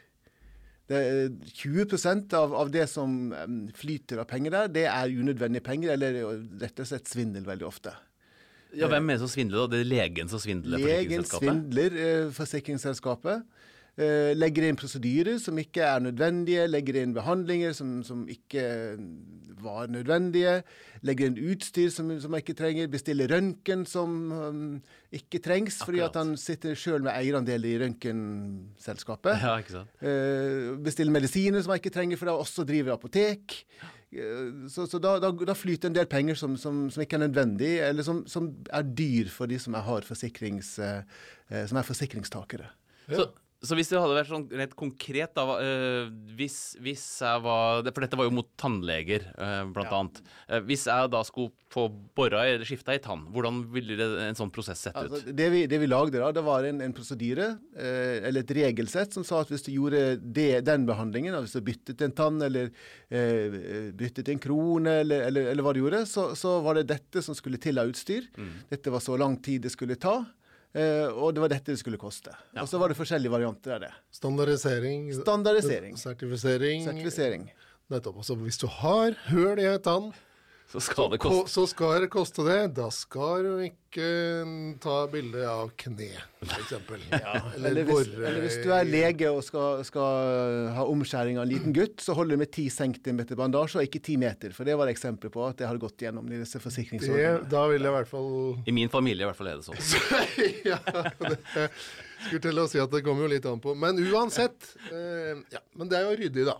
Det 0.86 0.98
er 1.02 1.30
20% 1.58 2.34
av, 2.38 2.52
av 2.54 2.68
det 2.70 2.84
som 2.90 3.32
flyter 3.74 4.20
av 4.22 4.28
penger 4.30 4.54
der, 4.54 4.68
det 4.70 4.84
er 4.86 5.14
unødvendige 5.18 5.64
penger, 5.66 5.96
eller 5.96 6.20
rett 6.62 6.82
og 6.82 6.86
slett 6.86 7.10
svindel 7.10 7.46
veldig 7.48 7.66
ofte. 7.66 7.94
Ja, 8.76 8.86
Hvem 8.90 9.08
er 9.10 9.16
det 9.16 9.22
som 9.24 9.30
svindler? 9.32 9.64
da? 9.64 9.72
Det 9.72 9.80
er 9.80 9.88
legen 9.88 10.28
som 10.30 10.42
svindler 10.42 10.82
Legen 10.82 11.24
svindler 11.26 11.94
eh, 11.96 12.28
forsikringsselskapet. 12.34 13.46
Eh, 13.96 14.34
legger 14.36 14.66
inn 14.68 14.76
prosedyrer 14.76 15.38
som 15.40 15.56
ikke 15.56 15.80
er 15.80 16.02
nødvendige, 16.04 16.66
legger 16.68 16.98
inn 17.00 17.14
behandlinger 17.16 17.72
som, 17.72 18.02
som 18.04 18.26
ikke 18.28 18.60
var 19.64 19.86
nødvendige, 19.88 20.58
legger 21.00 21.30
inn 21.30 21.38
utstyr 21.40 21.88
som, 21.94 22.10
som 22.20 22.34
man 22.34 22.42
ikke 22.42 22.58
trenger, 22.58 22.90
bestiller 22.92 23.32
røntgen 23.32 23.86
som 23.88 24.18
um, 24.36 24.58
ikke 25.16 25.40
trengs, 25.40 25.78
fordi 25.80 26.02
at 26.04 26.18
han 26.20 26.34
sitter 26.36 26.76
sjøl 26.76 27.06
med 27.06 27.14
eierandel 27.14 27.64
i 27.64 27.72
røntgenselskapet. 27.80 29.40
Ja, 29.40 29.54
ikke 29.64 29.78
sant? 29.78 29.96
Uh, 30.04 30.76
bestiller 30.84 31.16
medisiner 31.16 31.64
som 31.64 31.72
man 31.72 31.80
ikke 31.80 31.94
trenger, 31.96 32.20
for 32.20 32.28
da 32.28 32.36
også 32.36 32.66
driver 32.68 32.98
apotek. 32.98 33.56
Eh, 34.12 34.68
Så, 34.68 34.84
så 34.92 35.00
da, 35.00 35.16
da, 35.24 35.32
da 35.32 35.56
flyter 35.56 35.88
en 35.88 35.96
del 35.96 36.12
penger 36.12 36.36
som, 36.36 36.60
som, 36.60 36.84
som 36.92 37.00
ikke 37.00 37.16
er 37.16 37.24
nødvendig, 37.24 37.72
eller 37.88 38.04
som, 38.04 38.26
som 38.28 38.52
er 38.68 38.84
dyr 38.92 39.32
for 39.32 39.48
de 39.48 39.56
som 39.56 39.80
har 39.88 40.04
forsikrings, 40.04 40.76
som 40.76 41.80
er 41.80 41.90
forsikringstakere. 41.94 42.68
Så, 43.08 43.30
så 43.64 43.76
hvis 43.76 43.88
det 43.88 44.00
hadde 44.00 44.16
vært 44.18 44.28
sånn 44.28 44.44
rett 44.60 44.74
konkret, 44.76 45.32
da 45.36 45.56
eh, 45.62 46.10
hvis, 46.36 46.76
hvis 46.84 47.04
jeg 47.24 47.42
var 47.44 47.86
For 47.88 48.04
dette 48.04 48.18
var 48.20 48.28
jo 48.28 48.34
mot 48.36 48.48
tannleger, 48.60 49.24
uh, 49.40 49.64
blant 49.72 49.94
annet. 49.96 50.20
Uh, 50.44 50.58
hvis 50.68 50.84
jeg 50.90 51.10
da 51.12 51.22
skulle 51.24 51.54
få 51.72 51.86
bora 52.16 52.44
eller 52.46 52.68
skifta 52.68 52.94
i 52.94 53.00
tann, 53.02 53.24
hvordan 53.32 53.62
ville 53.72 53.96
det, 53.98 54.06
en 54.26 54.38
sånn 54.38 54.52
prosess 54.52 54.84
sett 54.86 54.98
Altså, 54.98 55.22
ut? 55.24 55.32
det, 55.38 55.48
vi, 55.54 55.64
det 55.70 55.80
vi 55.80 55.88
lagde 55.88 56.20
da, 56.20 56.30
det 56.36 56.44
var 56.44 56.68
en, 56.68 56.82
en 56.84 56.94
prosedyre, 56.96 57.48
eller 57.76 58.44
et 58.44 58.54
regelsett, 58.60 59.16
som 59.16 59.24
sa 59.26 59.40
at 59.42 59.50
hvis 59.52 59.66
du 59.66 59.72
gjorde 59.74 60.02
det, 60.20 60.62
den 60.66 60.86
behandlingen, 60.88 61.36
hvis 61.42 61.56
du 61.56 61.64
byttet 61.66 62.04
en 62.06 62.14
tann, 62.16 62.38
eller 62.44 62.70
byttet 63.98 64.30
en 64.32 64.40
krone, 64.40 65.00
eller, 65.02 65.26
eller, 65.28 65.50
eller 65.52 65.66
hva 65.66 65.74
du 65.76 65.82
gjorde, 65.82 66.04
så, 66.08 66.30
så 66.38 66.58
var 66.64 66.78
det 66.78 66.88
dette 66.92 67.24
som 67.24 67.36
skulle 67.36 67.60
til 67.60 67.82
av 67.82 67.92
utstyr. 67.92 68.30
Mm. 68.38 68.52
Dette 68.72 68.94
var 68.94 69.04
så 69.04 69.18
lang 69.20 69.36
tid 69.44 69.66
det 69.66 69.74
skulle 69.74 69.98
ta. 70.00 70.20
Eh, 70.76 71.08
og 71.10 71.34
det 71.34 71.42
var 71.42 71.52
dette 71.52 71.72
det 71.72 71.80
skulle 71.80 72.00
koste. 72.00 72.34
Og 72.60 72.68
så 72.70 72.80
var 72.80 72.92
det 72.92 72.98
forskjellige 72.98 73.32
varianter 73.32 73.76
av 73.76 73.84
det. 73.86 73.92
Standardisering. 74.14 75.08
Standardisering. 75.18 75.96
Sertifisering. 76.00 76.86
Sertifisering. 76.86 77.48
Nettopp. 77.92 78.20
Og 78.22 78.28
så 78.28 78.36
hvis 78.38 78.60
du 78.60 78.66
har 78.82 79.16
hull 79.30 79.62
i 79.62 79.68
ei 79.70 79.78
tann, 79.82 80.12
Så 80.66 80.80
skal 80.82 81.12
det 81.12 81.18
koste 81.22 81.50
Så 81.52 81.64
skal 81.70 82.00
det 82.02 82.08
koste 82.10 82.44
det. 82.46 82.58
Da 82.74 82.88
skal 82.94 83.44
du 83.46 83.60
ikke 83.68 84.06
ta 84.82 84.96
bilde 85.08 85.44
av 85.48 85.70
kne, 85.78 86.08
f.eks. 86.42 86.72
Ja, 87.14 87.36
Eller 87.54 87.86
hvis, 87.86 88.10
eller 88.18 88.40
hvis 88.42 88.58
du 88.64 88.72
er 88.74 88.88
lege 88.88 89.30
og 89.30 89.40
skal, 89.46 89.84
skal 89.86 90.66
ha 90.76 90.84
omskjæring 90.90 91.38
av 91.38 91.46
en 91.46 91.52
liten 91.52 91.76
gutt, 91.76 92.02
så 92.02 92.16
holder 92.18 92.36
du 92.36 92.42
med 92.42 92.50
10 92.50 92.66
cm 92.74 93.22
bandasje 93.38 93.80
og 93.80 93.86
ikke 93.86 94.02
10 94.02 94.18
meter. 94.26 94.56
For 94.56 94.68
det 94.68 94.76
var 94.76 94.90
det 94.90 94.96
eksempel 94.98 95.32
på 95.32 95.46
at 95.46 95.62
det 95.62 95.70
har 95.70 95.80
gått 95.80 96.02
gjennom 96.02 96.26
disse 96.28 96.58
det, 96.58 96.64
forsikringsordningene. 96.66 97.48
Da 97.52 97.64
vil 97.70 97.80
jeg 97.80 97.94
i 97.94 97.96
hvert 98.00 98.10
fall 98.10 98.30
I 98.66 98.76
min 98.82 98.92
familie 98.92 99.24
i 99.24 99.30
hvert 99.30 99.38
fall 99.38 99.54
er 99.54 99.62
det 99.62 99.68
sånn. 99.70 99.80
ja, 100.72 100.82
det 101.22 101.70
skulle 102.26 102.42
til 102.50 102.64
å 102.64 102.68
si 102.68 102.82
at 102.82 102.92
det 102.92 103.04
kommer 103.06 103.28
jo 103.28 103.34
litt 103.36 103.46
an 103.48 103.62
på. 103.62 103.76
Men 103.78 104.02
uansett. 104.10 104.74
Eh, 104.90 105.46
ja, 105.54 105.62
men 105.78 105.88
det 105.92 106.00
er 106.00 106.10
jo 106.10 106.18
ryddig, 106.26 106.50
da. 106.50 106.58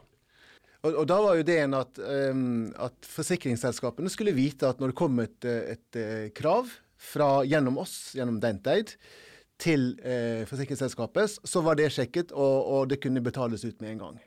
Og, 0.87 1.02
og 1.02 1.07
da 1.11 1.19
var 1.25 1.38
jo 1.38 1.47
det 1.47 1.59
en 1.64 1.76
at, 1.78 2.00
um, 2.31 2.66
at 2.87 3.09
forsikringsselskapene 3.11 4.11
skulle 4.12 4.37
vite 4.37 4.69
at 4.69 4.83
når 4.83 4.93
det 4.93 4.99
kom 4.99 5.23
et, 5.23 5.47
et 5.47 5.99
eh, 5.99 6.26
krav 6.37 6.71
fra, 6.97 7.31
gjennom 7.49 7.81
oss, 7.83 8.14
gjennom 8.16 8.38
Denteid, 8.43 8.95
til 9.61 9.95
eh, 10.05 10.45
forsikringsselskapet, 10.49 11.38
så 11.49 11.62
var 11.64 11.78
det 11.78 11.88
sjekket, 11.95 12.33
og, 12.37 12.57
og 12.73 12.90
det 12.93 13.00
kunne 13.02 13.25
betales 13.25 13.64
ut 13.64 13.81
med 13.81 13.95
en 13.95 14.02
gang. 14.05 14.19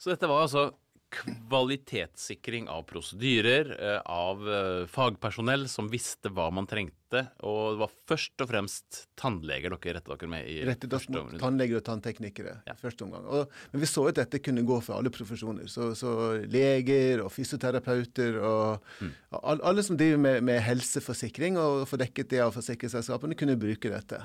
Så 0.00 0.10
dette 0.10 0.28
var 0.28 0.46
altså 0.46 0.70
kvalitetssikring 1.12 2.68
av 2.72 2.82
prosedyrer, 2.88 3.70
eh, 3.80 4.00
av 4.04 4.42
eh, 4.48 4.86
fagpersonell 4.90 5.68
som 5.68 5.88
visste 5.92 6.30
hva 6.32 6.48
man 6.54 6.66
trengte. 6.66 7.26
Og 7.44 7.74
det 7.74 7.80
var 7.82 7.90
først 8.08 8.40
og 8.40 8.48
fremst 8.48 9.02
tannleger 9.20 9.74
dere 9.74 9.98
rettet 9.98 10.08
dere 10.22 10.30
med 10.32 10.46
i 10.48 10.62
Rettet 10.64 10.94
oss 10.96 11.08
mot 11.12 11.34
tannleger 11.40 11.76
og 11.82 11.84
tannteknikere 11.84 12.54
Ja. 12.66 12.74
første 12.80 13.04
omgang. 13.04 13.26
Og, 13.28 13.50
men 13.72 13.82
vi 13.84 13.90
så 13.90 14.06
at 14.08 14.16
dette 14.22 14.40
kunne 14.40 14.64
gå 14.64 14.80
for 14.82 14.96
alle 14.96 15.12
profesjoner. 15.12 15.68
Så, 15.68 15.90
så 15.98 16.14
leger 16.48 17.20
og 17.26 17.32
fysioterapeuter 17.34 18.40
og 18.40 18.80
Mm. 19.02 19.12
al- 19.42 19.60
alle 19.62 19.82
som 19.82 19.96
driver 19.96 20.18
med, 20.18 20.42
med 20.42 20.60
helseforsikring 20.62 21.56
og 21.58 21.86
får 21.88 21.98
dekket 22.06 22.28
det 22.30 22.40
av 22.40 22.52
forsikringsselskapene, 22.56 23.36
kunne 23.36 23.56
bruke 23.60 23.90
dette. 23.92 24.22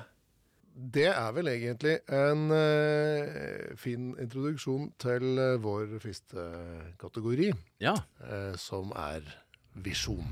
Det 0.78 1.08
er 1.10 1.32
vel 1.34 1.48
egentlig 1.50 1.96
en 2.14 2.44
uh, 2.54 3.72
fin 3.80 4.12
introduksjon 4.22 4.92
til 5.02 5.24
uh, 5.34 5.56
vår 5.58 5.96
første 5.98 6.44
kategori, 7.02 7.48
Ja. 7.82 7.96
uh, 8.22 8.54
som 8.54 8.92
er 8.94 9.26
visjon. 9.74 10.22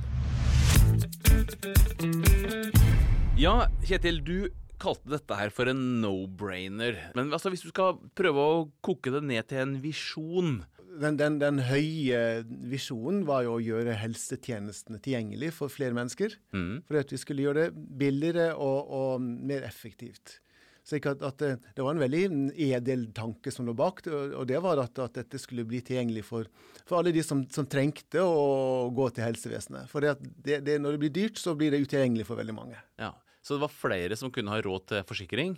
ja, 3.36 3.56
Kjetil, 3.82 4.22
du 4.22 4.36
kalte 4.78 5.10
dette 5.16 5.34
her 5.40 5.50
for 5.50 5.66
en 5.72 5.82
no-brainer. 6.02 6.98
Men 7.16 7.32
altså, 7.34 7.50
hvis 7.50 7.64
du 7.66 7.72
skal 7.72 7.98
prøve 8.14 8.38
å 8.46 8.64
koke 8.86 9.10
det 9.14 9.24
ned 9.26 9.48
til 9.50 9.64
en 9.64 9.76
visjon 9.82 10.60
Den, 10.96 11.18
den, 11.20 11.38
den 11.42 11.60
høye 11.68 12.22
visjonen 12.70 13.24
var 13.28 13.44
jo 13.46 13.56
å 13.56 13.62
gjøre 13.62 13.98
helsetjenestene 14.00 15.00
tilgjengelig 15.04 15.52
for 15.58 15.72
flere 15.72 15.96
mennesker. 15.96 16.38
mm. 16.56 16.82
For 16.88 17.00
at 17.00 17.12
vi 17.12 17.20
skulle 17.20 17.46
gjøre 17.46 17.66
det 17.66 17.86
billigere 18.00 18.50
og, 18.54 18.90
og 18.96 19.24
mer 19.24 19.66
effektivt. 19.68 20.40
Så 20.86 21.00
at, 21.02 21.22
at 21.26 21.40
det, 21.42 21.48
det 21.74 21.82
var 21.82 21.96
en 21.96 22.02
veldig 22.04 22.52
edel 22.62 23.08
tanke 23.14 23.50
som 23.50 23.66
lå 23.66 23.74
bak, 23.74 24.04
og 24.06 24.44
det 24.46 24.60
var 24.62 24.78
at, 24.78 25.00
at 25.02 25.16
dette 25.18 25.40
skulle 25.42 25.64
bli 25.66 25.80
tilgjengelig 25.82 26.22
for, 26.28 26.46
for 26.86 27.00
alle 27.00 27.10
de 27.14 27.24
som, 27.26 27.42
som 27.50 27.66
trengte 27.66 28.22
å 28.22 28.86
gå 28.94 29.08
til 29.16 29.26
helsevesenet. 29.26 29.90
For 29.90 30.06
det, 30.06 30.14
det, 30.62 30.76
når 30.78 30.94
det 30.94 31.02
blir 31.02 31.14
dyrt, 31.16 31.42
så 31.42 31.56
blir 31.58 31.74
det 31.74 31.82
utilgjengelig 31.82 32.28
for 32.28 32.38
veldig 32.38 32.54
mange. 32.54 32.78
Ja. 33.02 33.10
Så 33.42 33.56
det 33.56 33.64
var 33.66 33.74
flere 33.74 34.18
som 34.18 34.30
kunne 34.34 34.54
ha 34.54 34.62
råd 34.62 34.86
til 34.92 35.02
forsikring. 35.06 35.56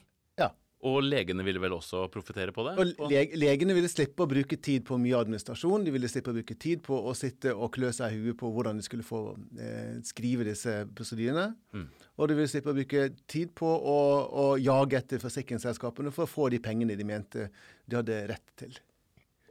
Og 0.87 1.01
legene 1.03 1.43
ville 1.43 1.59
vel 1.59 1.75
også 1.75 2.05
profitere 2.13 2.53
på 2.55 2.63
det? 2.69 2.75
Og 2.79 3.11
leg, 3.11 3.33
legene 3.35 3.75
ville 3.75 3.91
slippe 3.91 4.23
å 4.23 4.31
bruke 4.31 4.61
tid 4.63 4.85
på 4.87 4.99
mye 5.03 5.19
administrasjon. 5.19 5.83
De 5.87 5.95
ville 5.95 6.11
slippe 6.11 6.31
å 6.31 6.37
bruke 6.37 6.55
tid 6.55 6.85
på 6.87 7.01
å 7.11 7.15
sitte 7.19 7.51
og 7.55 7.73
klø 7.75 7.91
seg 7.95 8.15
i 8.15 8.21
huet 8.23 8.39
på 8.39 8.51
hvordan 8.55 8.79
de 8.79 8.87
skulle 8.87 9.07
få 9.07 9.23
eh, 9.59 9.97
skrive 10.07 10.47
disse 10.47 10.85
prosedyrene. 10.95 11.49
Mm. 11.75 11.89
Og 12.15 12.31
de 12.31 12.39
ville 12.39 12.53
slippe 12.53 12.71
å 12.71 12.79
bruke 12.79 13.09
tid 13.27 13.51
på 13.59 13.67
å, 13.67 13.99
å 14.29 14.47
jage 14.63 15.01
etter 15.01 15.23
forsikringsselskapene 15.23 16.15
for 16.15 16.29
å 16.29 16.31
få 16.31 16.47
de 16.55 16.63
pengene 16.63 16.99
de 16.99 17.09
mente 17.11 17.49
de 17.89 17.99
hadde 17.99 18.23
rett 18.31 18.55
til. 18.63 18.79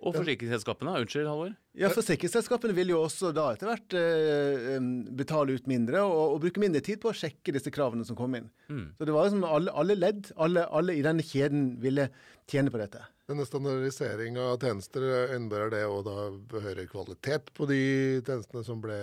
Og 0.05 0.13
forsikringsselskapene? 0.13 0.93
Unnskyld, 1.01 1.25
Halvor? 1.25 1.53
Ja, 1.77 1.89
Forsikringsselskapene 1.93 2.73
vil 2.77 2.93
jo 2.93 3.01
også 3.05 3.31
da 3.35 3.47
etter 3.53 3.69
hvert 3.69 3.95
eh, 3.97 4.77
betale 5.17 5.57
ut 5.57 5.67
mindre 5.69 6.03
og, 6.05 6.35
og 6.35 6.39
bruke 6.45 6.61
mindre 6.61 6.81
tid 6.85 7.01
på 7.01 7.11
å 7.11 7.17
sjekke 7.17 7.53
disse 7.55 7.73
kravene 7.73 8.05
som 8.05 8.17
kom 8.17 8.37
inn. 8.37 8.47
Mm. 8.69 8.87
Så 8.97 9.07
det 9.09 9.15
var 9.15 9.27
liksom 9.27 9.45
alle, 9.45 9.73
alle 9.73 9.97
ledd, 9.97 10.31
alle, 10.37 10.65
alle 10.69 10.97
i 10.97 11.05
denne 11.05 11.25
kjeden 11.25 11.71
ville 11.81 12.09
tjene 12.49 12.73
på 12.73 12.81
dette. 12.81 13.03
Denne 13.27 13.43
standardisering 13.43 14.37
av 14.39 14.61
tjenester 14.61 15.03
innebærer 15.35 15.73
det 15.73 15.81
å 15.89 15.97
da 16.05 16.29
behøre 16.53 16.85
kvalitet 16.87 17.49
på 17.57 17.67
de 17.67 17.81
tjenestene 18.21 18.63
som 18.63 18.79
ble 18.79 18.99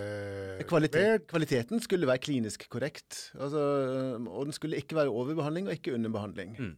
Kvalitet, 0.65 1.27
kvaliteten 1.29 1.83
skulle 1.83 2.09
være 2.09 2.23
klinisk 2.25 2.65
korrekt. 2.73 3.27
Altså, 3.37 3.61
og 4.17 4.47
den 4.47 4.55
skulle 4.57 4.79
ikke 4.81 4.97
være 4.97 5.13
overbehandling 5.13 5.69
og 5.69 5.77
ikke 5.77 5.93
underbehandling. 5.93 6.55
Mm. 6.57 6.73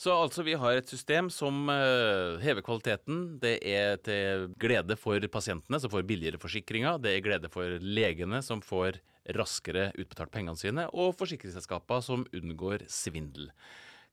Så 0.00 0.14
altså, 0.16 0.40
vi 0.46 0.54
har 0.56 0.78
et 0.78 0.88
system 0.88 1.26
som 1.28 1.68
eh, 1.68 2.38
hever 2.40 2.64
kvaliteten. 2.64 3.36
Det 3.42 3.58
er 3.68 3.98
til 4.00 4.46
glede 4.60 4.96
for 4.96 5.20
pasientene, 5.28 5.76
som 5.82 5.92
får 5.92 6.06
billigere 6.08 6.40
forsikringer. 6.40 6.96
Det 7.04 7.12
er 7.12 7.24
glede 7.26 7.50
for 7.52 7.76
legene, 7.84 8.40
som 8.40 8.62
får 8.64 8.96
raskere 9.36 9.90
utbetalt 10.00 10.32
pengene 10.32 10.56
sine. 10.56 10.86
Og 10.96 11.12
forsikringsselskaper 11.20 12.00
som 12.06 12.24
unngår 12.32 12.86
svindel. 12.88 13.50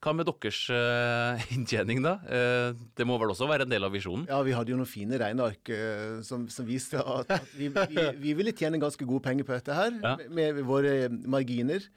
Hva 0.04 0.12
med 0.14 0.28
deres 0.28 0.60
uh, 0.70 1.40
inntjening, 1.56 2.04
da? 2.06 2.18
Uh, 2.28 2.76
det 3.00 3.08
må 3.08 3.16
vel 3.18 3.32
også 3.32 3.48
være 3.50 3.66
en 3.66 3.72
del 3.72 3.88
av 3.88 3.96
visjonen? 3.96 4.28
Ja, 4.30 4.42
vi 4.46 4.54
hadde 4.54 4.76
jo 4.76 4.78
noen 4.78 4.92
fine 4.92 5.18
regneark 5.18 5.72
uh, 5.72 6.20
som, 6.28 6.44
som 6.54 6.68
viste 6.68 7.00
at, 7.00 7.32
at 7.40 7.56
vi, 7.56 7.72
vi, 7.72 8.06
vi 8.28 8.36
ville 8.38 8.54
tjene 8.54 8.78
ganske 8.84 9.08
gode 9.08 9.24
penger 9.26 9.48
på 9.48 9.56
dette 9.56 9.80
her, 9.80 9.96
Ja. 10.04 10.14
med, 10.28 10.60
med 10.60 10.68
våre 10.68 11.08
marginer. 11.10 11.88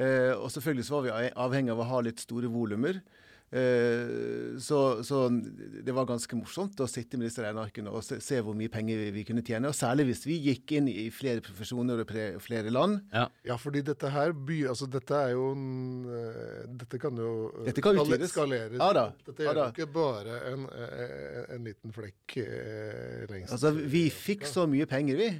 Og 0.00 0.46
selvfølgelig 0.54 0.84
så 0.86 0.94
var 0.94 1.02
vi 1.02 1.32
avhengig 1.42 1.72
av 1.74 1.80
å 1.82 1.88
ha 1.88 1.98
litt 2.06 2.22
store 2.22 2.48
volumer. 2.48 3.00
Eh, 3.50 4.58
så, 4.62 5.02
så 5.02 5.24
det 5.30 5.90
var 5.94 6.06
ganske 6.06 6.36
morsomt 6.38 6.78
å 6.80 6.86
sitte 6.90 7.18
med 7.18 7.26
disse 7.26 7.42
regnearkene 7.42 7.90
og 7.90 8.04
se, 8.06 8.20
se 8.22 8.38
hvor 8.46 8.54
mye 8.54 8.70
penger 8.70 9.00
vi, 9.00 9.08
vi 9.18 9.24
kunne 9.26 9.42
tjene. 9.46 9.70
Og 9.72 9.74
særlig 9.74 10.06
hvis 10.10 10.22
vi 10.28 10.36
gikk 10.44 10.76
inn 10.78 10.90
i 10.92 11.08
flere 11.14 11.42
profesjoner 11.44 12.02
og 12.04 12.08
pre, 12.10 12.26
flere 12.42 12.70
land. 12.70 13.00
Ja. 13.14 13.26
Ja, 13.48 13.56
fordi 13.60 13.82
dette 13.86 14.12
her 14.14 14.32
by, 14.36 14.60
altså 14.70 14.86
dette 14.90 15.18
er 15.18 15.34
jo 15.34 15.50
en, 15.56 15.66
eh, 16.14 16.62
Dette 16.80 17.00
kan 17.02 17.18
jo 17.18 17.32
eh, 17.50 17.66
Dette 17.70 17.82
kan 17.84 17.98
utvides. 17.98 18.30
skaleres. 18.34 18.78
Ja 18.78 18.90
da, 18.96 19.06
Dette 19.26 19.46
ja 19.46 19.50
gjør 19.54 19.62
jo 19.64 19.68
ikke 19.74 19.90
bare 19.98 20.40
en, 20.52 20.66
en, 20.70 21.14
en 21.56 21.66
liten 21.66 21.94
flekk 21.96 22.38
eh, 22.44 23.24
lengst 23.30 23.56
Altså, 23.56 23.74
vi 23.74 24.06
fikk 24.14 24.46
så 24.48 24.66
mye 24.70 24.86
penger, 24.90 25.18
vi. 25.18 25.30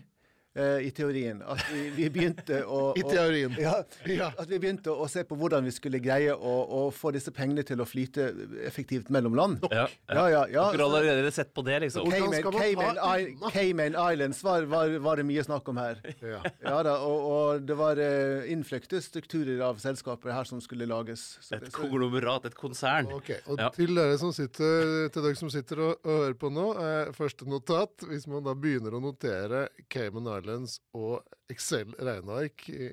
Eh, 0.60 0.86
I 0.86 0.90
teorien. 0.94 1.40
At 1.42 1.62
vi, 1.72 1.86
vi 1.96 2.08
begynte 2.12 2.60
å 2.66 2.80
I 3.00 3.02
å- 3.04 3.10
teorien. 3.10 3.56
Ja, 3.58 3.78
Ja. 4.06 4.30
At 4.38 4.48
vi 4.50 4.58
begynte 4.62 4.92
å 4.92 5.06
se 5.10 5.24
på 5.24 5.36
hvordan 5.40 5.64
vi 5.64 5.72
skulle 5.74 5.98
greie 6.02 6.32
å, 6.34 6.54
å 6.78 6.80
få 6.94 7.12
disse 7.16 7.32
pengene 7.34 7.64
til 7.66 7.80
å 7.80 7.86
flyte 7.88 8.28
effektivt 8.66 9.10
mellom 9.10 9.34
land. 9.38 9.64
Ja, 9.70 9.86
Ja, 10.10 10.26
ja, 10.28 10.44
ja. 10.50 10.64
Dere 10.74 10.86
har 10.86 10.96
allerede 11.00 11.32
sett 11.32 11.52
på 11.54 11.62
det, 11.66 11.78
liksom? 11.86 12.10
Cayman, 12.10 12.52
Cayman, 12.52 12.98
I- 13.00 13.50
Cayman 13.54 13.96
Islands 14.12 14.42
var, 14.44 14.64
var, 14.70 14.92
var 14.98 15.16
det 15.20 15.24
mye 15.28 15.44
snakk 15.46 15.68
om 15.72 15.76
her. 15.80 16.00
Ja. 16.20 16.40
Ja 16.64 16.82
da, 16.86 16.96
og, 17.06 17.20
og 17.30 17.62
det 17.68 17.76
var 17.78 17.96
uh, 18.00 18.44
innfløkte 18.50 19.00
strukturer 19.04 19.60
av 19.64 19.78
selskaper 19.82 20.32
her 20.34 20.44
som 20.48 20.60
skulle 20.60 20.86
lages. 20.90 21.38
Så 21.40 21.54
Et 21.56 21.64
det- 21.64 21.72
så- 21.72 21.80
konglomerat, 21.80 22.44
et 22.50 22.54
konsern. 22.58 23.06
Ok, 23.14 23.30
og 23.46 23.58
Ja. 23.60 23.68
til 23.70 23.94
dere 23.94 24.18
som 24.18 24.32
sitter, 24.32 25.08
til 25.12 25.22
dere 25.22 25.36
som 25.38 25.50
sitter 25.50 25.78
og, 25.80 25.96
og 26.04 26.10
hører 26.24 26.34
på 26.34 26.50
nå, 26.52 26.66
eh, 26.80 27.12
første 27.16 27.46
notat. 27.48 28.04
Hvis 28.10 28.26
man 28.26 28.42
da 28.42 28.54
begynner 28.54 28.90
å 28.96 29.00
notere 29.00 29.68
Cayman 29.88 30.26
Islands 30.26 30.49
og 30.96 31.52
Excel-regneark 31.52 32.68
i, 32.72 32.88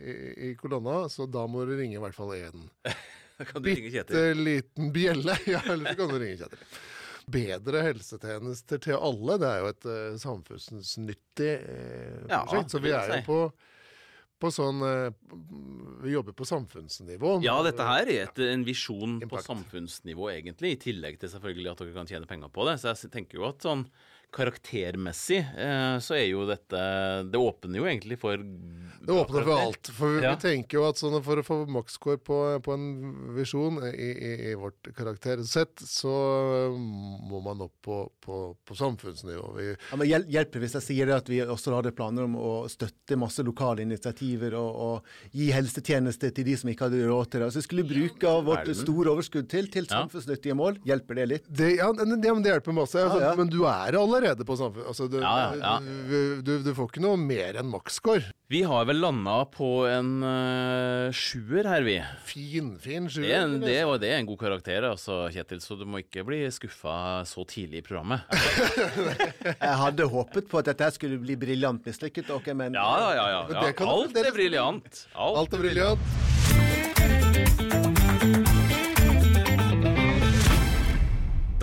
i, 0.50 0.52
kolonna, 0.60 1.06
så 1.12 1.28
da 1.30 1.46
må 1.50 1.66
du 1.68 1.76
ringe 1.78 1.98
i 1.98 2.02
hvert 2.02 2.18
fall 2.18 2.36
én 2.38 2.68
kan 3.52 3.62
du 3.62 3.70
ringe 3.70 3.92
Kjetil. 3.94 4.16
bitte 4.16 4.34
liten 4.34 4.94
bjelle. 4.94 5.38
Ja, 5.54 5.62
eller 5.70 5.94
så 5.94 6.02
kan 6.02 6.14
du 6.14 6.20
ringe 6.22 6.40
Kjetil. 6.42 6.64
Bedre 7.28 7.82
helsetjenester 7.84 8.80
til 8.80 8.96
alle, 8.96 9.36
det 9.42 9.48
er 9.50 9.58
jo 9.60 9.72
et 9.74 9.88
uh, 9.92 10.20
samfunnsnyttig 10.22 11.50
Ja, 12.30 12.46
prosjekt. 12.46 12.72
Så 12.72 12.80
vi 12.84 12.94
er 12.96 13.12
jo 13.12 13.18
på, 13.28 13.40
på 14.40 14.52
sånn 14.54 14.80
eh, 14.88 15.10
Vi 16.06 16.14
jobber 16.14 16.38
på 16.38 16.48
samfunnsnivå. 16.48 17.34
Ja, 17.44 17.58
dette 17.68 17.84
her 17.84 18.08
er 18.08 18.30
et, 18.30 18.40
en 18.48 18.64
visjon 18.64 19.20
på 19.28 19.44
samfunnsnivå, 19.44 20.30
egentlig. 20.38 20.78
I 20.78 20.82
tillegg 20.88 21.20
til 21.20 21.34
selvfølgelig 21.36 21.74
at 21.74 21.84
dere 21.84 21.98
kan 22.00 22.10
tjene 22.14 22.30
penger 22.32 22.54
på 22.54 22.70
det. 22.70 22.78
Så 22.80 22.94
jeg 22.94 23.12
tenker 23.12 23.42
jo 23.42 23.50
at 23.50 23.66
sånn 23.66 23.84
karaktermessig 24.36 25.39
eh, 25.57 25.98
så 26.03 26.15
er 26.17 26.25
jo 26.29 26.43
dette 26.50 26.79
Det 27.31 27.39
åpner 27.39 27.79
jo 27.79 27.86
egentlig 27.88 28.17
for 28.19 28.38
Det 28.38 29.13
åpner 29.15 29.46
for 29.48 29.53
alt. 29.55 29.88
For 29.96 30.17
vi, 30.17 30.24
Ja. 30.25 30.34
vi 30.36 30.41
tenker 30.43 30.77
jo 30.81 30.84
at 30.89 31.00
sånn 31.00 31.15
for 31.24 31.39
å 31.39 31.43
få 31.46 31.57
maksscore 31.72 32.19
på, 32.19 32.38
på 32.65 32.74
en 32.75 32.88
visjon 33.38 33.77
i, 33.88 33.91
i, 33.96 34.31
i 34.51 34.55
vårt 34.60 34.89
karaktersett, 34.98 35.79
så 35.79 36.12
må 36.75 37.39
man 37.46 37.62
opp 37.63 37.74
på, 37.88 38.00
på, 38.25 38.39
på 38.67 38.75
samfunnsnivå. 38.75 39.46
Vi, 39.55 39.67
Ja, 39.91 40.00
men 40.01 40.10
hjelper 40.12 40.60
hvis 40.63 40.75
jeg 40.79 40.86
sier 40.89 41.07
det 41.07 41.15
at 41.22 41.31
vi 41.31 41.39
også 41.46 41.72
hadde 41.77 41.93
planer 41.96 42.27
om 42.27 42.36
å 42.36 42.51
støtte 42.72 43.15
masse 43.19 43.46
lokale 43.48 43.86
initiativer 43.86 44.57
og, 44.60 44.75
og 44.89 45.31
gi 45.31 45.50
helsetjenester 45.55 46.34
til 46.36 46.50
de 46.50 46.57
som 46.60 46.74
ikke 46.74 46.89
hadde 46.89 47.05
råd 47.07 47.31
til 47.31 47.39
det. 47.46 47.48
Altså, 47.48 47.62
vi 47.63 47.67
skulle 47.69 47.88
bruke 47.88 48.27
av 48.27 48.43
vårt 48.50 48.74
store 48.75 49.13
overskudd 49.15 49.48
til, 49.55 49.72
til 49.72 49.88
samfunnsnyttige 49.88 50.57
mål. 50.57 50.81
Hjelper 50.88 51.22
det 51.22 51.29
litt? 51.31 51.48
det, 51.48 51.77
ja, 51.79 51.88
det, 51.96 52.10
ja, 52.27 52.34
men 52.36 52.43
det 52.43 52.51
hjelper 52.57 52.75
masse. 52.81 53.00
Altså, 53.07 53.22
Ja, 53.24 53.31
ja. 53.31 53.36
Men 53.39 53.48
du 53.53 53.62
er 53.63 53.96
allerede 53.96 54.16
allerede 54.17 54.45
på 54.47 54.55
samfunnet. 54.59 54.88
Altså, 54.91 55.07
du, 55.12 55.19
Ja, 55.21 55.33
ja, 55.53 55.55
ja. 55.62 55.75
Du, 56.09 56.41
du, 56.45 56.51
du 56.65 56.71
får 56.77 56.89
ikke 56.91 57.03
noe 57.05 57.17
mer 57.21 57.57
enn 57.62 57.69
maksscore. 57.71 58.27
Vi 58.51 58.62
har 58.63 58.86
vel 58.88 59.01
landa 59.03 59.41
på 59.51 59.67
en 59.91 60.12
uh, 60.24 61.09
sjuer 61.15 61.67
her, 61.67 61.83
vi. 61.83 61.97
Fin, 62.27 62.69
fin 62.79 63.09
sjuer. 63.12 63.25
Det 63.27 63.33
er, 63.36 63.43
en, 63.47 63.57
det, 63.63 63.74
er- 63.81 63.97
det 64.00 64.12
er 64.13 64.21
en 64.21 64.29
god 64.29 64.39
karakter, 64.45 64.88
altså, 64.91 65.17
Kjetil, 65.33 65.59
så 65.63 65.75
du 65.79 65.83
må 65.89 66.00
ikke 66.03 66.24
bli 66.27 66.43
skuffa 66.55 66.95
så 67.27 67.43
tidlig 67.50 67.81
i 67.81 67.86
programmet. 67.88 68.24
Jeg 69.59 69.75
hadde 69.83 70.07
håpet 70.12 70.47
på 70.51 70.62
at 70.62 70.71
dette 70.71 70.89
skulle 70.95 71.19
bli 71.21 71.36
briljant 71.39 71.83
mislykket, 71.88 72.29
dere, 72.31 72.55
men 72.57 72.77
Ja, 72.79 72.89
ja, 73.03 73.27
ja. 73.36 73.43
ja, 73.51 73.75
Alt 73.91 74.17
er 74.24 74.31
briljant. 74.36 75.05
Alt, 75.15 75.43
Alt 75.43 75.57
er 75.59 75.65
briljant. 75.67 76.37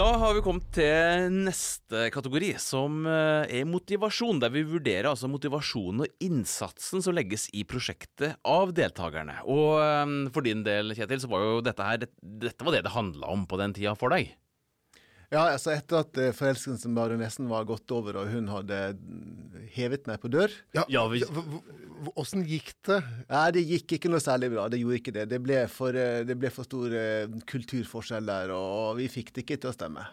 Da 0.04 0.10
har 0.20 0.34
vi 0.36 0.42
kommet 0.44 0.66
til 0.76 1.30
neste 1.46 2.10
kategori, 2.12 2.50
som 2.60 3.06
eh, 3.08 3.46
er 3.56 3.64
motivasjon. 3.64 4.36
Der 4.42 4.52
vi 4.52 4.60
vurderer 4.68 5.08
altså 5.08 5.30
motivasjonen 5.32 6.02
og 6.04 6.24
innsatsen 6.26 7.00
som 7.00 7.16
legges 7.16 7.46
i 7.56 7.62
prosjektet 7.64 8.36
av 8.44 8.74
deltakerne. 8.76 9.38
Og 9.48 9.78
eh, 9.80 10.12
for 10.34 10.44
din 10.44 10.60
del, 10.66 10.92
Kjetil, 10.92 11.22
så 11.24 11.30
var 11.32 11.46
jo 11.46 11.62
dette 11.64 11.86
her 11.88 12.04
Dette 12.04 12.66
var 12.68 12.76
det 12.76 12.82
det 12.84 12.92
handla 12.92 13.32
om 13.32 13.46
på 13.48 13.56
den 13.62 13.72
tida 13.78 13.96
for 13.96 14.12
deg. 14.12 14.34
Ja, 15.32 15.46
altså 15.54 15.72
etter 15.72 16.02
at 16.04 16.20
eh, 16.20 16.34
forelskelsen 16.36 16.92
bare 17.00 17.16
nesten 17.16 17.48
var 17.48 17.64
gått 17.72 17.88
over, 17.96 18.20
og 18.20 18.28
hun 18.34 18.52
hadde 18.52 18.82
mm, 19.00 19.64
hevet 19.72 20.04
meg 20.10 20.20
på 20.20 20.28
dør 20.36 20.52
Ja, 20.76 20.84
Ja, 20.92 21.06
vi- 21.08 21.24
Åssen 22.20 22.44
gikk 22.48 22.72
det? 22.88 22.98
Nei, 23.30 23.46
det 23.56 23.62
gikk 23.68 23.96
ikke 23.98 24.10
noe 24.12 24.22
særlig 24.22 24.50
bra. 24.54 24.66
Det 24.72 24.80
gjorde 24.82 24.98
ikke 25.00 25.14
det. 25.16 25.24
Det 25.30 25.40
ble 25.44 25.62
for, 25.72 25.96
eh, 25.96 26.22
det 26.28 26.36
ble 26.40 26.50
for 26.54 26.68
stor 26.68 26.92
eh, 26.98 27.26
kulturforskjell 27.50 28.26
der, 28.28 28.52
og 28.56 28.96
vi 29.00 29.08
fikk 29.12 29.32
det 29.34 29.44
ikke 29.46 29.60
til 29.64 29.72
å 29.72 29.76
stemme. 29.76 30.06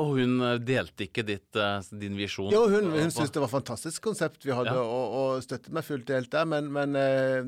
Og 0.00 0.14
hun 0.20 0.38
eh, 0.40 0.58
delte 0.64 1.06
ikke 1.08 1.24
ditt, 1.28 1.60
din 2.00 2.16
visjon? 2.16 2.52
Jo, 2.54 2.64
hun, 2.72 2.90
hun 2.94 3.10
syntes 3.12 3.34
det 3.34 3.42
var 3.42 3.50
et 3.50 3.56
fantastisk 3.58 4.02
konsept 4.10 4.44
vi 4.46 4.54
hadde, 4.56 4.72
Ja. 4.76 4.82
og, 4.84 5.16
og 5.36 5.42
støttet 5.44 5.72
meg 5.76 5.84
fullt 5.88 6.08
og 6.12 6.20
helt 6.20 6.32
der, 6.32 6.46
men, 6.48 6.70
men 6.72 6.96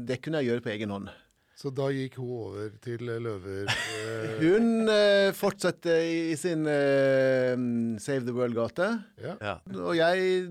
det 0.05 0.21
kunne 0.25 0.43
jeg 0.43 0.53
gjøre 0.53 0.67
på 0.67 0.75
egen 0.77 0.93
hånd. 0.97 1.13
Så 1.55 1.71
da 1.71 1.87
gikk 1.95 2.17
hun 2.19 2.33
over 2.35 2.73
til 2.83 3.05
løver. 3.07 3.69
Hun 4.43 4.89
eh, 4.91 5.31
fortsatte 5.39 5.95
i, 6.03 6.17
i 6.33 6.37
sin 6.37 6.67
eh, 6.67 7.55
Save 8.03 8.27
the 8.27 8.35
World-gate, 8.35 8.89
ja. 9.23 9.37
Ja. 9.41 9.55
og 9.79 9.95
jeg 9.97 10.51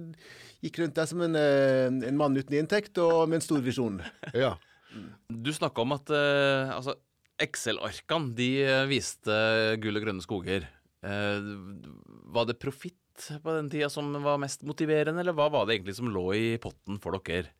gikk 0.63 0.79
rundt 0.81 0.97
der 0.97 1.09
som 1.09 1.23
en, 1.25 1.35
eh, 1.37 1.87
en 2.07 2.19
mann 2.19 2.37
uten 2.37 2.55
inntekt 2.57 2.99
og 3.03 3.27
med 3.27 3.41
en 3.41 3.45
stor 3.45 3.63
visjon. 3.63 3.99
ja. 4.45 4.55
Du 5.27 5.49
snakka 5.53 5.83
om 5.83 5.95
at 5.95 6.11
uh, 6.13 6.69
altså, 6.75 6.95
Excel-arkene 7.41 8.35
de 8.37 8.49
eh, 8.61 8.83
viste 8.91 9.33
gull 9.83 9.97
og 9.99 10.05
grønne 10.05 10.23
skoger. 10.23 10.67
Uh, 11.03 11.41
var 12.33 12.47
det 12.47 12.61
profitt 12.61 12.99
på 13.43 13.57
den 13.57 13.69
tida 13.73 13.89
som 13.93 14.13
var 14.23 14.39
mest 14.41 14.63
motiverende, 14.65 15.21
eller 15.21 15.35
hva 15.37 15.49
var 15.53 15.67
det 15.67 15.77
egentlig 15.77 15.97
som 15.97 16.09
lå 16.13 16.27
i 16.37 16.47
potten 16.61 17.01
for 17.01 17.17
dere? 17.17 17.51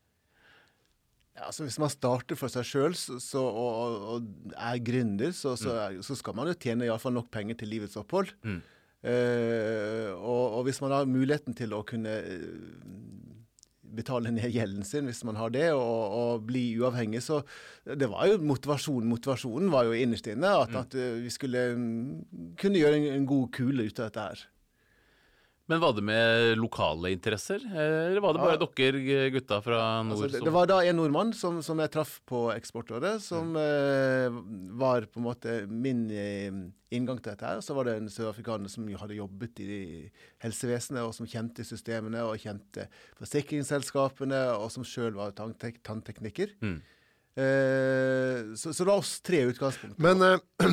Ja, 1.33 1.47
altså 1.49 1.65
Hvis 1.65 1.79
man 1.81 1.89
starter 1.89 2.37
for 2.37 2.53
seg 2.53 2.65
sjøl 2.69 2.93
og, 3.39 4.03
og, 4.13 4.27
er 4.53 4.77
gründer, 4.85 5.33
så, 5.33 5.55
så, 5.57 5.73
mm. 5.89 6.03
så 6.05 6.17
skal 6.19 6.37
man 6.37 6.51
jo 6.51 6.57
tjene 6.61 6.85
i 6.85 6.91
alle 6.93 7.01
fall 7.01 7.15
nok 7.15 7.31
penger 7.33 7.57
til 7.57 7.73
livets 7.73 7.97
opphold. 7.97 8.29
Mm. 8.45 8.59
Eh, 9.03 10.11
og, 10.15 10.59
og 10.59 10.61
hvis 10.67 10.79
man 10.83 10.93
har 10.95 11.09
muligheten 11.09 11.55
til 11.57 11.73
å 11.75 11.81
kunne 11.87 12.13
eh, 12.23 12.45
betale 13.93 14.31
ned 14.33 14.53
gjelden 14.53 14.87
sin, 14.87 15.09
hvis 15.09 15.23
man 15.27 15.37
har 15.37 15.51
det, 15.53 15.67
og, 15.75 16.15
og 16.19 16.47
bli 16.47 16.65
uavhengig, 16.79 17.21
så 17.23 17.41
Det 17.83 18.07
var 18.09 18.29
jo 18.31 18.39
motivasjonen. 18.39 19.09
Motivasjonen 19.09 19.71
var 19.71 19.89
jo 19.89 19.97
innerst 19.97 20.27
inne 20.31 20.55
at, 20.63 20.75
at 20.75 20.95
eh, 20.95 21.19
vi 21.25 21.29
skulle 21.33 21.73
mm, 21.75 22.55
kunne 22.59 22.79
gjøre 22.79 23.01
en, 23.01 23.09
en 23.19 23.29
god 23.29 23.51
kule 23.51 23.89
ut 23.89 23.99
av 23.99 24.07
dette 24.07 24.27
her. 24.29 24.45
Men 25.71 25.79
var 25.79 25.93
det 25.95 26.01
med 26.03 26.57
lokale 26.59 27.13
interesser, 27.13 27.61
eller 27.71 28.19
var 28.19 28.33
det 28.35 28.41
bare 28.43 28.57
Ja. 28.59 28.67
dere 28.67 29.29
gutta 29.31 29.61
fra 29.63 30.03
nord 30.03 30.17
Altså, 30.17 30.27
det, 30.33 30.41
det 30.43 30.51
var 30.51 30.67
da 30.67 30.81
en 30.83 30.97
nordmann 30.99 31.31
som, 31.33 31.61
som 31.63 31.79
jeg 31.79 31.91
traff 31.93 32.17
på 32.27 32.51
Eksportrådet, 32.51 33.21
som 33.23 33.55
eh, 33.55 34.27
var 34.75 35.07
på 35.07 35.21
en 35.21 35.27
måte 35.29 35.55
min 35.71 36.01
eh, 36.11 36.51
inngang 36.91 37.21
til 37.23 37.31
dette. 37.31 37.47
her. 37.47 37.61
Så 37.63 37.73
var 37.77 37.87
det 37.87 37.95
en 37.95 38.11
sørafrikaner 38.11 38.67
som 38.69 38.89
hadde 38.91 39.15
jobbet 39.15 39.63
i 39.63 40.11
helsevesenet, 40.43 40.99
og 41.07 41.15
som 41.15 41.25
kjente 41.31 41.63
systemene 41.63 42.25
og 42.27 42.35
kjente 42.43 42.89
forsikringsselskapene, 43.21 44.43
og 44.59 44.67
som 44.73 44.83
sjøl 44.83 45.15
var 45.15 45.31
tanntek 45.31 45.79
tanntekniker. 45.87 46.51
Mm. 46.61 46.81
Eh, 47.35 48.53
så, 48.55 48.73
så 48.73 48.85
var 48.85 48.99
oss 49.01 49.15
tre 49.25 49.43
utgangspunkt. 49.49 49.97
Men 50.01 50.21
eh, 50.21 50.37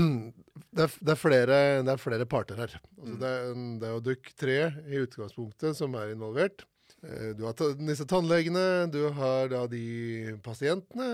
det, 0.76 0.84
er, 0.86 0.96
det, 1.00 1.14
er 1.14 1.20
flere, 1.20 1.60
det 1.86 1.94
er 1.94 2.02
flere 2.02 2.26
parter 2.28 2.60
her. 2.64 2.74
Altså, 3.00 3.14
det, 3.22 3.30
er, 3.30 3.54
det 3.80 3.88
er 3.88 3.94
jo 3.96 4.02
dere 4.10 4.34
tre 4.44 4.58
i 4.92 5.00
utgangspunktet 5.06 5.78
som 5.78 5.96
er 6.00 6.12
involvert. 6.14 6.66
Eh, 7.00 7.30
Du 7.38 7.46
har 7.48 7.56
disse 7.80 8.04
tannlegene, 8.08 8.64
du 8.92 9.00
har 9.16 9.48
da 9.52 9.62
de 9.72 10.36
pasientene 10.44 11.06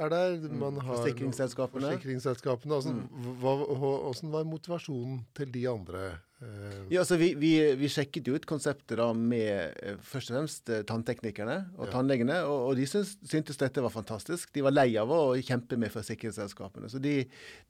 er 0.00 0.12
der. 0.14 0.38
Man 0.56 0.80
har 0.80 0.96
Forsikringsselskapene. 1.02 1.90
Forsikringsselskapene. 1.92 2.78
Åssen 2.80 3.02
hva- 3.42 3.66
hvordan 3.68 4.32
var 4.32 4.48
motivasjonen 4.48 5.20
til 5.36 5.52
de 5.52 5.66
andre? 5.68 6.06
Eh, 6.44 6.76
Ja, 6.92 7.00
altså 7.00 7.16
vi, 7.20 7.30
vi, 7.40 7.50
vi 7.80 7.88
sjekket 7.90 8.26
jo 8.28 8.34
ut 8.36 8.44
konseptet 8.48 8.98
da 9.00 9.06
med 9.16 9.72
eh, 9.82 9.96
først 10.04 10.30
og 10.30 10.36
fremst 10.36 10.70
eh, 10.74 10.82
tannteknikerne 10.88 11.56
og 11.78 11.86
Ja. 11.86 11.92
tannlegene, 11.96 12.36
og, 12.48 12.68
og 12.70 12.76
de 12.80 12.86
syns, 12.90 13.14
syntes 13.24 13.56
dette 13.60 13.82
var 13.84 13.92
fantastisk. 13.94 14.52
De 14.54 14.64
var 14.66 14.74
lei 14.76 14.90
av 15.00 15.10
å 15.10 15.22
kjempe 15.40 15.78
med 15.80 15.92
forsikringsselskapene. 15.94 16.90
Så 16.92 17.00
de, 17.02 17.16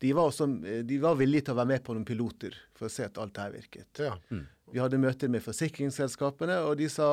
de, 0.03 0.13
var 0.17 0.33
også, 0.33 0.49
de 0.85 0.99
var 1.03 1.17
villige 1.21 1.47
til 1.49 1.55
å 1.55 1.61
være 1.63 1.73
med 1.77 1.85
på 1.87 1.95
noen 1.97 2.09
piloter 2.09 2.57
for 2.75 2.89
å 2.89 2.93
se 2.93 3.07
at 3.07 3.19
alt 3.23 3.39
her 3.39 3.55
virket. 3.55 3.91
ja. 4.03 4.19
Vi 4.75 4.81
hadde 4.81 4.99
møter 4.99 5.29
med 5.31 5.43
forsikringsselskapene, 5.45 6.57
og 6.67 6.79
de 6.81 6.89
sa 6.91 7.07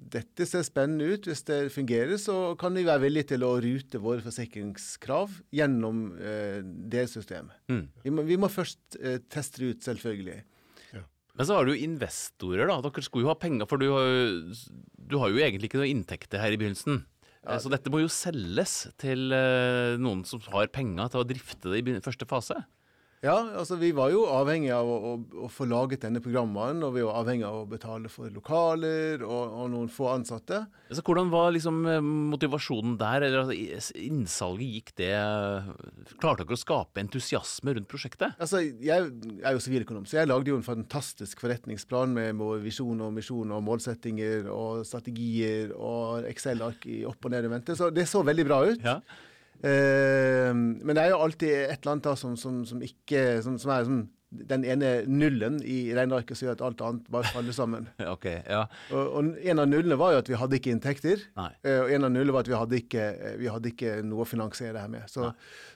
dette 0.00 0.46
ser 0.48 0.64
spennende 0.66 1.06
ut. 1.14 1.26
Hvis 1.28 1.42
det 1.48 1.58
fungerer, 1.72 2.16
så 2.20 2.54
kan 2.60 2.74
vi 2.76 2.82
være 2.84 3.04
villige 3.06 3.30
til 3.34 3.44
å 3.46 3.52
rute 3.62 4.00
våre 4.02 4.20
forsikringskrav 4.24 5.38
gjennom 5.56 6.02
eh, 6.18 6.60
det 6.64 7.06
systemet. 7.12 7.56
Mm. 7.70 7.82
Vi, 8.04 8.12
må, 8.16 8.24
vi 8.28 8.38
må 8.40 8.48
først 8.52 8.96
eh, 9.00 9.18
teste 9.32 9.62
det 9.62 9.70
ut, 9.74 9.82
selvfølgelig. 9.86 10.38
Men 11.38 11.46
så 11.46 11.56
har 11.56 11.66
du 11.66 11.72
jo 11.74 11.84
investorer, 11.86 12.66
da. 12.68 12.80
Dere 12.84 13.04
skulle 13.06 13.26
jo 13.26 13.32
ha 13.32 13.38
penger, 13.38 13.68
for 13.70 13.80
du 13.80 13.88
har 13.94 14.10
du 15.10 15.18
har 15.18 15.32
jo 15.32 15.40
egentlig 15.42 15.70
ikke 15.70 15.80
noe 15.80 15.90
inntekter 15.90 16.42
her 16.42 16.54
i 16.54 16.58
begynnelsen. 16.60 17.02
Ja. 17.40 17.56
Så 17.62 17.70
dette 17.72 17.90
må 17.92 18.02
jo 18.02 18.10
selges 18.12 18.84
til 19.00 19.32
eh, 19.32 19.96
noen 20.00 20.22
som 20.28 20.42
har 20.52 20.70
penger 20.72 21.10
til 21.10 21.22
å 21.22 21.26
drifte 21.26 21.72
det 21.72 21.80
i 21.80 21.96
første 22.04 22.28
fase. 22.28 22.58
Ja, 23.20 23.34
altså 23.60 23.76
vi 23.76 23.90
var 23.92 24.08
jo 24.14 24.22
avhengig 24.32 24.70
av 24.72 24.88
å, 24.88 24.94
å, 25.10 25.10
å 25.44 25.48
få 25.52 25.66
laget 25.68 26.06
denne 26.06 26.22
programvaren, 26.24 26.78
og 26.86 26.94
vi 26.94 27.02
var 27.04 27.18
avhengig 27.20 27.44
av 27.44 27.58
å 27.58 27.66
betale 27.68 28.08
for 28.08 28.32
lokaler 28.32 29.20
og, 29.26 29.58
og 29.60 29.66
noen 29.74 29.90
få 29.92 30.08
ansatte. 30.14 30.62
Så 30.88 31.04
hvordan 31.04 31.28
var 31.28 31.52
liksom 31.52 31.82
eh, 31.84 32.00
motivasjonen 32.00 32.96
der? 33.00 33.26
Eller 33.28 33.42
altså, 33.42 33.92
innsalget, 34.00 34.72
gikk 34.80 34.94
det 35.02 35.12
Klarte 36.16 36.46
dere 36.46 36.56
å 36.56 36.62
skape 36.64 37.04
entusiasme 37.04 37.76
rundt 37.76 37.90
prosjektet? 37.92 38.40
Altså, 38.40 38.62
Jeg 38.64 39.12
er 39.44 39.52
jo 39.52 39.64
siviløkonom, 39.68 40.08
så 40.08 40.22
jeg 40.22 40.32
lagde 40.32 40.54
jo 40.54 40.56
en 40.56 40.64
fantastisk 40.64 41.44
forretningsplan 41.44 42.16
med 42.16 42.40
visjon 42.64 43.04
og 43.04 43.12
misjon 43.20 43.52
og 43.52 43.66
målsettinger 43.68 44.48
og 44.48 44.86
strategier 44.88 45.76
og 45.76 46.24
Excel-ark 46.32 46.88
i 46.88 47.02
opp- 47.04 47.28
og 47.28 47.36
ned 47.36 47.50
og 47.50 47.58
vente, 47.58 47.76
Så 47.76 47.92
det 47.92 48.08
så 48.08 48.24
veldig 48.24 48.48
bra 48.48 48.64
ut. 48.64 48.80
Ja. 48.80 49.02
Eh, 49.60 50.54
men 50.54 50.94
det 50.96 51.04
er 51.04 51.12
jo 51.14 51.20
alltid 51.24 51.52
et 51.52 51.80
eller 51.80 51.96
annet 51.96 52.10
som, 52.18 52.38
som, 52.40 52.64
som 52.68 52.80
ikke 52.84 53.42
som, 53.44 53.58
som 53.60 53.74
er 53.74 53.86
som 53.88 54.00
den 54.30 54.62
ene 54.62 54.90
nullen 55.10 55.58
i 55.66 55.90
regnearket 55.96 56.38
som 56.38 56.46
gjør 56.46 56.56
at 56.56 56.62
alt 56.68 56.84
annet 56.86 57.08
bare 57.10 57.30
faller 57.34 57.54
sammen. 57.54 57.88
okay, 58.14 58.38
ja. 58.46 58.62
Og, 58.94 59.16
og 59.18 59.40
en 59.42 59.62
av 59.62 59.66
nullene 59.68 59.98
var 59.98 60.14
jo 60.14 60.20
at 60.22 60.30
vi 60.30 60.38
hadde 60.38 60.60
ikke 60.60 60.74
inntekter. 60.74 61.24
Nei. 61.38 61.50
Eh, 61.66 61.80
og 61.82 61.90
en 61.96 62.06
av 62.06 62.14
nullene 62.14 62.36
var 62.36 62.46
at 62.46 62.52
vi 62.52 62.60
hadde 62.60 62.78
ikke, 62.78 63.08
eh, 63.10 63.36
vi 63.40 63.50
hadde 63.50 63.72
ikke 63.72 63.96
noe 64.06 64.22
å 64.24 64.30
finansiere 64.30 64.76
det 64.76 64.84
her 64.84 64.92
med. 64.92 65.10
Så, 65.10 65.32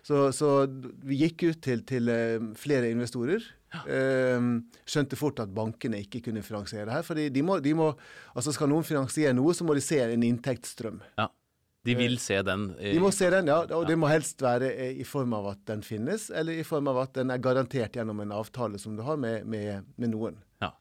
så, 0.07 0.29
så 0.37 0.55
vi 1.03 1.19
gikk 1.25 1.49
ut 1.49 1.63
til, 1.67 1.83
til 1.89 2.15
eh, 2.15 2.39
flere 2.59 2.95
investorer. 2.95 3.53
Ja. 3.75 3.81
skjønte 4.87 5.17
fort 5.19 5.41
at 5.43 5.51
bankene 5.51 5.99
ikke 6.05 6.21
kunne 6.29 6.45
finansiere 6.47 6.85
det 6.87 6.93
her. 6.95 7.03
fordi 7.03 7.25
de 7.35 7.43
må, 7.43 7.57
de 7.59 7.73
må, 7.75 7.89
altså 8.31 8.53
Skal 8.55 8.71
noen 8.71 8.87
finansiere 8.87 9.35
noe, 9.35 9.51
så 9.51 9.67
må 9.67 9.75
de 9.75 9.83
se 9.83 9.99
en 9.99 10.23
inntektsstrøm. 10.23 11.01
ja. 11.19 11.27
De 11.85 11.97
vil 11.99 12.17
se 12.23 12.39
den. 12.47 12.71
De 12.81 12.97
må 13.03 13.11
se 13.13 13.29
den, 13.33 13.51
ja, 13.53 13.59
og 13.77 13.85
det 13.89 13.97
må 14.01 14.09
helst 14.09 14.41
være 14.45 14.71
eh, 14.73 15.01
i 15.03 15.05
form 15.09 15.35
av 15.37 15.51
at 15.53 15.65
den 15.69 15.85
finnes, 15.85 16.31
eller 16.33 16.57
i 16.57 16.65
form 16.67 16.89
av 16.93 17.03
at 17.05 17.19
den 17.19 17.33
er 17.35 17.43
garantert 17.45 17.99
gjennom 17.99 18.23
en 18.25 18.33
avtale 18.33 18.81
som 18.81 18.97
du 18.97 19.05
har 19.05 19.21
med, 19.21 19.45
med, 19.45 19.85
med 20.01 20.15
noen. 20.15 20.39
Ja. 20.65 20.73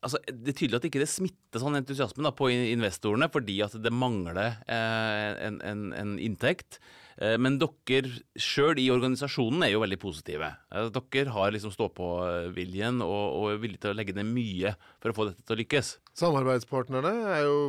Altså, 0.00 0.18
det 0.26 0.54
er 0.54 0.56
tydelig 0.56 0.80
at 0.80 0.88
ikke 0.88 1.02
det 1.02 1.10
smitter 1.12 1.62
sånn 1.62 1.78
entusiasme 1.78 2.24
da, 2.24 2.32
på 2.34 2.48
investorene, 2.50 3.30
fordi 3.30 3.60
at 3.66 3.76
det 3.78 3.92
mangler 3.94 4.56
eh, 4.64 5.46
en, 5.46 5.60
en, 5.62 5.86
en 5.94 6.18
inntekt. 6.18 6.80
Eh, 7.20 7.36
men 7.36 7.58
dere 7.60 8.10
sjøl 8.40 8.80
i 8.80 8.88
organisasjonen 8.92 9.66
er 9.66 9.74
jo 9.74 9.82
veldig 9.82 9.98
positive. 10.00 10.48
Eh, 10.72 10.88
dere 10.96 11.34
har 11.36 11.52
liksom 11.52 11.74
stå-på-viljen 11.74 13.02
og, 13.04 13.24
og 13.36 13.50
er 13.52 13.60
villige 13.60 13.84
til 13.84 13.92
å 13.92 13.98
legge 13.98 14.16
ned 14.16 14.30
mye 14.32 14.72
for 15.02 15.12
å 15.12 15.18
få 15.18 15.28
dette 15.28 15.44
til 15.44 15.58
å 15.58 15.60
lykkes. 15.60 15.92
Samarbeidspartnerne 16.18 17.12
er 17.36 17.44
jo 17.44 17.60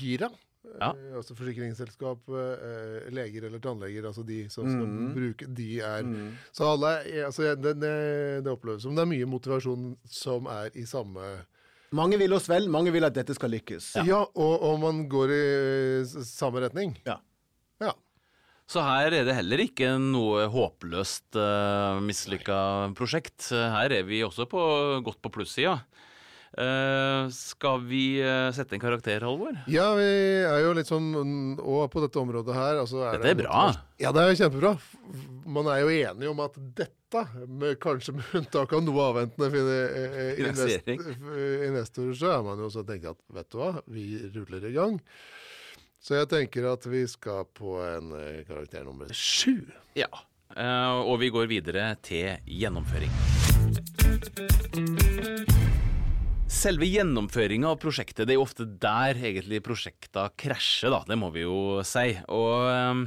gira. 0.00 0.32
Ja. 0.80 0.90
Eh, 0.92 1.16
altså 1.16 1.32
forsikringsselskap, 1.38 2.26
eh, 2.28 3.06
leger 3.16 3.46
eller 3.48 3.58
tannleger, 3.64 4.04
altså 4.10 4.24
de 4.26 4.42
som 4.52 4.66
skal 4.68 4.86
Mhm. 4.86 5.14
bruke 5.14 5.46
De 5.56 5.80
er 5.80 6.02
Så 6.52 6.66
alle 6.74 6.90
altså, 7.24 7.54
det, 7.56 7.76
det, 7.80 7.94
det 8.44 8.52
oppleves 8.52 8.82
som 8.82 8.94
det 8.94 9.02
er 9.06 9.12
mye 9.14 9.26
motivasjon 9.30 9.96
som 10.04 10.46
er 10.46 10.70
i 10.76 10.84
samme 10.84 11.22
Mange 11.96 12.18
vil 12.18 12.32
oss 12.34 12.48
vel, 12.50 12.66
mange 12.68 12.90
vil 12.92 13.04
at 13.06 13.14
dette 13.14 13.32
skal 13.32 13.48
lykkes. 13.54 13.92
Ja, 14.04 14.18
og, 14.34 14.54
og 14.66 14.80
man 14.82 15.04
går 15.08 15.30
i 15.30 15.44
samme 16.26 16.60
retning. 16.60 16.96
Ja. 17.06 17.20
Ja. 17.80 17.92
Så 18.68 18.82
her 18.82 19.14
er 19.14 19.24
det 19.24 19.36
heller 19.38 19.62
ikke 19.62 19.92
noe 20.02 20.48
håpløst 20.50 21.38
uh, 21.38 22.00
mislykka 22.02 22.92
prosjekt. 22.98 23.48
Her 23.54 23.94
er 23.94 24.02
vi 24.02 24.18
også 24.26 24.48
på, 24.50 24.60
godt 25.06 25.22
på 25.22 25.30
plussida. 25.38 25.76
Eh, 26.56 27.28
skal 27.36 27.82
vi 27.84 28.16
uh, 28.24 28.48
sette 28.56 28.78
en 28.78 28.80
karakter, 28.80 29.20
Halvor? 29.20 29.58
Ja, 29.68 29.90
vi 29.98 30.06
er 30.40 30.62
jo 30.64 30.70
litt 30.72 30.88
sånn 30.88 31.10
Og 31.60 31.82
på 31.92 32.00
dette 32.00 32.16
området 32.16 32.54
her 32.56 32.78
altså 32.80 33.02
er 33.04 33.18
Dette 33.18 33.28
er 33.28 33.36
det 33.36 33.42
bra. 33.42 33.64
Ja, 34.00 34.12
det 34.16 34.22
er 34.24 34.38
kjempebra. 34.40 34.70
Man 35.44 35.68
er 35.68 35.82
jo 35.82 35.90
enig 35.92 36.30
om 36.30 36.40
at 36.44 36.56
dette, 36.78 37.24
med, 37.44 37.76
kanskje 37.80 38.16
med 38.16 38.32
unntak 38.40 38.72
av 38.72 38.84
noe 38.86 39.04
avventende 39.10 39.76
eh, 39.84 40.40
invest, 40.46 40.88
investorer, 40.88 42.16
så 42.16 42.32
er 42.38 42.46
man 42.48 42.60
jo 42.64 42.70
så 42.72 42.84
tenkt 42.88 43.10
at 43.12 43.20
vet 43.36 43.50
du 43.52 43.60
hva, 43.60 43.70
vi 43.92 44.06
ruller 44.32 44.64
i 44.68 44.72
gang. 44.76 44.96
Så 46.00 46.16
jeg 46.16 46.30
tenker 46.32 46.70
at 46.72 46.88
vi 46.88 47.04
skal 47.10 47.44
på 47.56 47.76
en 47.84 48.16
karakter 48.48 48.84
nummer 48.86 49.12
sju. 49.12 49.60
Ja. 49.96 50.08
Uh, 50.56 51.04
og 51.04 51.20
vi 51.20 51.28
går 51.34 51.52
videre 51.52 51.92
til 52.04 52.40
gjennomføring. 52.48 53.12
Selve 56.46 56.86
gjennomføringa 56.86 57.72
av 57.72 57.80
prosjektet, 57.82 58.22
det 58.28 58.36
er 58.36 58.38
jo 58.38 58.44
ofte 58.44 58.64
der 58.78 59.18
egentlig 59.18 59.58
prosjekta 59.66 60.28
krasjer, 60.38 60.92
da. 60.94 61.00
Det 61.08 61.16
må 61.18 61.32
vi 61.34 61.42
jo 61.42 61.82
si. 61.82 62.12
Og 62.30 62.68
um, 62.70 63.00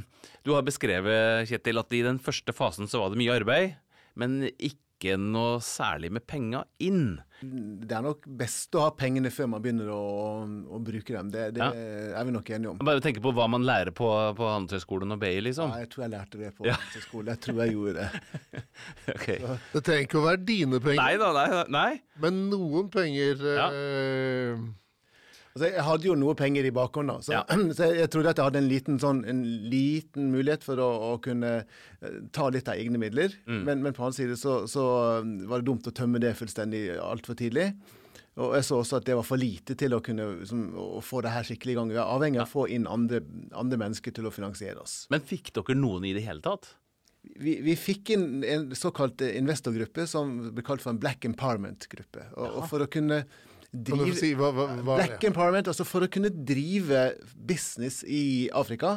du 0.44 0.52
har 0.52 0.66
beskrevet, 0.66 1.48
Kjetil, 1.48 1.80
at 1.80 1.96
i 1.96 2.02
den 2.04 2.20
første 2.20 2.52
fasen 2.52 2.90
så 2.90 3.00
var 3.00 3.14
det 3.14 3.20
mye 3.22 3.38
arbeid, 3.40 3.78
men 4.20 4.42
ikke 4.52 4.89
noe 5.18 5.58
særlig 5.64 6.10
med 6.12 6.26
penger 6.28 6.64
inn. 6.78 7.18
Det 7.40 7.94
er 7.96 8.02
nok 8.04 8.26
best 8.36 8.74
å 8.76 8.82
ha 8.84 8.90
pengene 8.92 9.30
før 9.32 9.46
man 9.48 9.62
begynner 9.64 9.88
å, 9.94 10.00
å 10.76 10.80
bruke 10.84 11.14
dem. 11.14 11.30
Det, 11.32 11.46
det 11.56 11.62
Ja. 11.64 11.70
er 12.20 12.24
vi 12.28 12.34
nok 12.34 12.50
enige 12.52 12.70
om. 12.74 12.78
Bare 12.84 13.00
tenke 13.00 13.22
på 13.24 13.32
hva 13.32 13.46
man 13.48 13.64
lærer 13.64 13.90
på, 13.96 14.08
på 14.36 14.44
Handelshøyskolen 14.50 15.12
og 15.16 15.20
BI, 15.22 15.40
liksom. 15.46 15.72
Ja, 15.72 15.78
jeg 15.86 15.88
tror 15.94 16.04
jeg 16.04 16.12
lærte 16.12 16.38
det 16.42 16.50
på 16.58 16.68
skole. 17.06 17.32
Jeg 17.32 17.40
tror 17.46 17.62
jeg 17.64 17.72
gjorde 17.78 17.94
det. 18.04 18.10
Ok. 19.14 19.26
Det 19.72 19.82
trenger 19.86 20.04
ikke 20.06 20.20
å 20.20 20.26
være 20.26 20.44
dine 20.44 20.80
penger, 20.84 21.00
Nei 21.00 21.16
da, 21.20 21.32
nei. 21.32 21.64
nei. 21.72 22.00
men 22.20 22.42
noen 22.52 22.90
penger 22.92 23.40
Ja. 23.56 23.70
eh, 23.72 24.68
Altså, 25.50 25.66
jeg 25.66 25.82
hadde 25.82 26.06
jo 26.06 26.14
noe 26.14 26.36
penger 26.38 26.66
i 26.68 26.74
bakhånd, 26.74 27.10
da, 27.10 27.16
så, 27.26 27.32
Ja. 27.34 27.42
så 27.76 27.88
jeg, 27.88 27.96
jeg 28.04 28.10
trodde 28.14 28.32
at 28.32 28.38
jeg 28.38 28.50
hadde 28.50 28.60
en 28.62 28.70
liten, 28.70 28.98
sånn, 29.02 29.22
en 29.28 29.40
liten 29.72 30.28
mulighet 30.30 30.66
for 30.66 30.82
å, 30.82 30.90
å 31.08 31.14
kunne 31.22 31.54
eh, 31.62 32.20
ta 32.34 32.46
litt 32.54 32.70
av 32.70 32.78
egne 32.78 33.00
midler. 33.02 33.34
Mm. 33.50 33.62
Men, 33.66 33.82
men 33.86 33.96
på 33.96 34.06
annen 34.06 34.16
side 34.16 34.38
så, 34.38 34.60
så 34.70 34.84
um, 35.24 35.40
var 35.50 35.62
det 35.62 35.70
dumt 35.72 35.90
å 35.90 35.94
tømme 35.96 36.22
det 36.22 36.36
fullstendig 36.38 36.84
altfor 37.02 37.38
tidlig. 37.40 37.72
Og 38.40 38.54
jeg 38.54 38.66
så 38.68 38.78
også 38.78 39.00
at 39.00 39.08
det 39.08 39.16
var 39.18 39.26
for 39.26 39.40
lite 39.40 39.74
til 39.78 39.96
å 39.96 40.02
kunne 40.04 40.28
som, 40.48 40.68
å 40.78 41.02
få 41.04 41.20
det 41.26 41.32
her 41.34 41.46
skikkelig 41.48 41.74
i 41.74 41.78
gang. 41.80 41.90
Vi 41.90 41.98
er 41.98 42.06
avhengig 42.14 42.40
av 42.40 42.46
å 42.46 42.52
få 42.52 42.68
inn 42.72 42.86
andre, 42.88 43.20
andre 43.58 43.80
mennesker 43.82 44.14
til 44.16 44.30
å 44.30 44.32
finansiere 44.34 44.78
oss. 44.80 45.02
Men 45.12 45.24
fikk 45.26 45.50
dere 45.56 45.76
noen 45.76 46.06
i 46.08 46.14
det 46.16 46.22
hele 46.28 46.44
tatt? 46.44 46.76
Vi, 47.20 47.58
vi 47.60 47.74
fikk 47.76 48.14
inn 48.14 48.44
en 48.48 48.70
såkalt 48.78 49.20
eh, 49.26 49.34
investorgruppe 49.42 50.06
som 50.08 50.30
ble 50.54 50.64
kalt 50.64 50.80
for 50.84 50.94
en 50.94 51.02
Black 51.02 51.26
Empowerment-gruppe. 51.28 52.30
Og, 52.38 52.60
og 52.62 52.68
for 52.70 52.86
å 52.86 52.88
kunne 52.90 53.24
drive 53.70 54.16
si 54.18 54.32
hva, 54.38 54.50
hva, 54.54 54.66
hva 54.80 54.98
Black 54.98 55.16
ja. 55.22 55.30
Empowerment, 55.30 55.70
altså 55.70 55.86
for 55.86 56.06
å 56.06 56.10
kunne 56.12 56.32
drive 56.32 57.04
business 57.34 58.00
i 58.02 58.48
Afrika, 58.56 58.96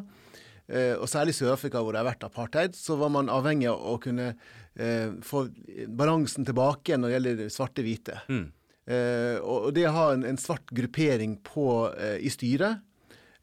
eh, 0.67 0.95
og 0.97 1.05
særlig 1.11 1.35
Sør-Afrika 1.37 1.83
hvor 1.83 1.93
det 1.93 2.01
har 2.01 2.09
vært 2.09 2.25
apartheid, 2.27 2.77
så 2.77 2.97
var 2.99 3.13
man 3.13 3.31
avhengig 3.33 3.69
av 3.71 3.83
å 3.93 3.99
kunne 4.01 4.31
eh, 4.33 5.13
få 5.25 5.45
balansen 5.93 6.47
tilbake 6.47 6.97
når 6.97 7.09
det 7.09 7.17
gjelder 7.17 7.53
svarte-hvite. 7.57 8.19
Mm. 8.33 8.47
Eh, 8.83 9.37
og, 9.39 9.69
og 9.69 9.75
det 9.77 9.85
å 9.87 9.95
ha 9.95 10.07
en, 10.15 10.25
en 10.27 10.41
svart 10.41 10.73
gruppering 10.75 11.37
på, 11.45 11.67
eh, 11.93 12.17
i 12.25 12.31
styret, 12.33 12.81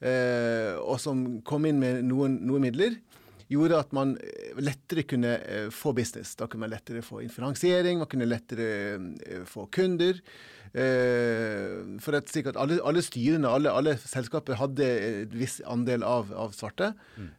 eh, 0.05 0.75
og 0.81 0.99
som 1.01 1.41
kom 1.47 1.69
inn 1.71 1.81
med 1.81 2.03
noen, 2.09 2.41
noen 2.49 2.67
midler, 2.67 2.99
gjorde 3.51 3.81
at 3.83 3.93
man 3.97 4.15
eh, 4.23 4.55
lettere 4.63 5.05
kunne 5.09 5.35
eh, 5.41 5.69
få 5.75 5.93
business. 5.97 6.37
Da 6.39 6.49
kunne 6.51 6.67
man 6.67 6.73
lettere 6.75 7.03
få 7.05 7.23
finansiering, 7.33 8.01
man 8.01 8.11
kunne 8.11 8.29
lettere 8.29 8.71
eh, 8.97 9.45
få 9.49 9.67
kunder. 9.73 10.23
For 10.71 12.15
at 12.15 12.29
sikkert 12.31 12.55
alle, 12.63 12.77
alle 12.87 13.03
styrene, 13.03 13.51
alle, 13.51 13.73
alle 13.75 13.97
selskaper 13.99 14.55
hadde 14.55 14.87
en 14.87 15.33
viss 15.35 15.57
andel 15.67 16.05
av, 16.07 16.31
av 16.31 16.53
svarte. 16.55 16.93
Mm. 17.19 17.33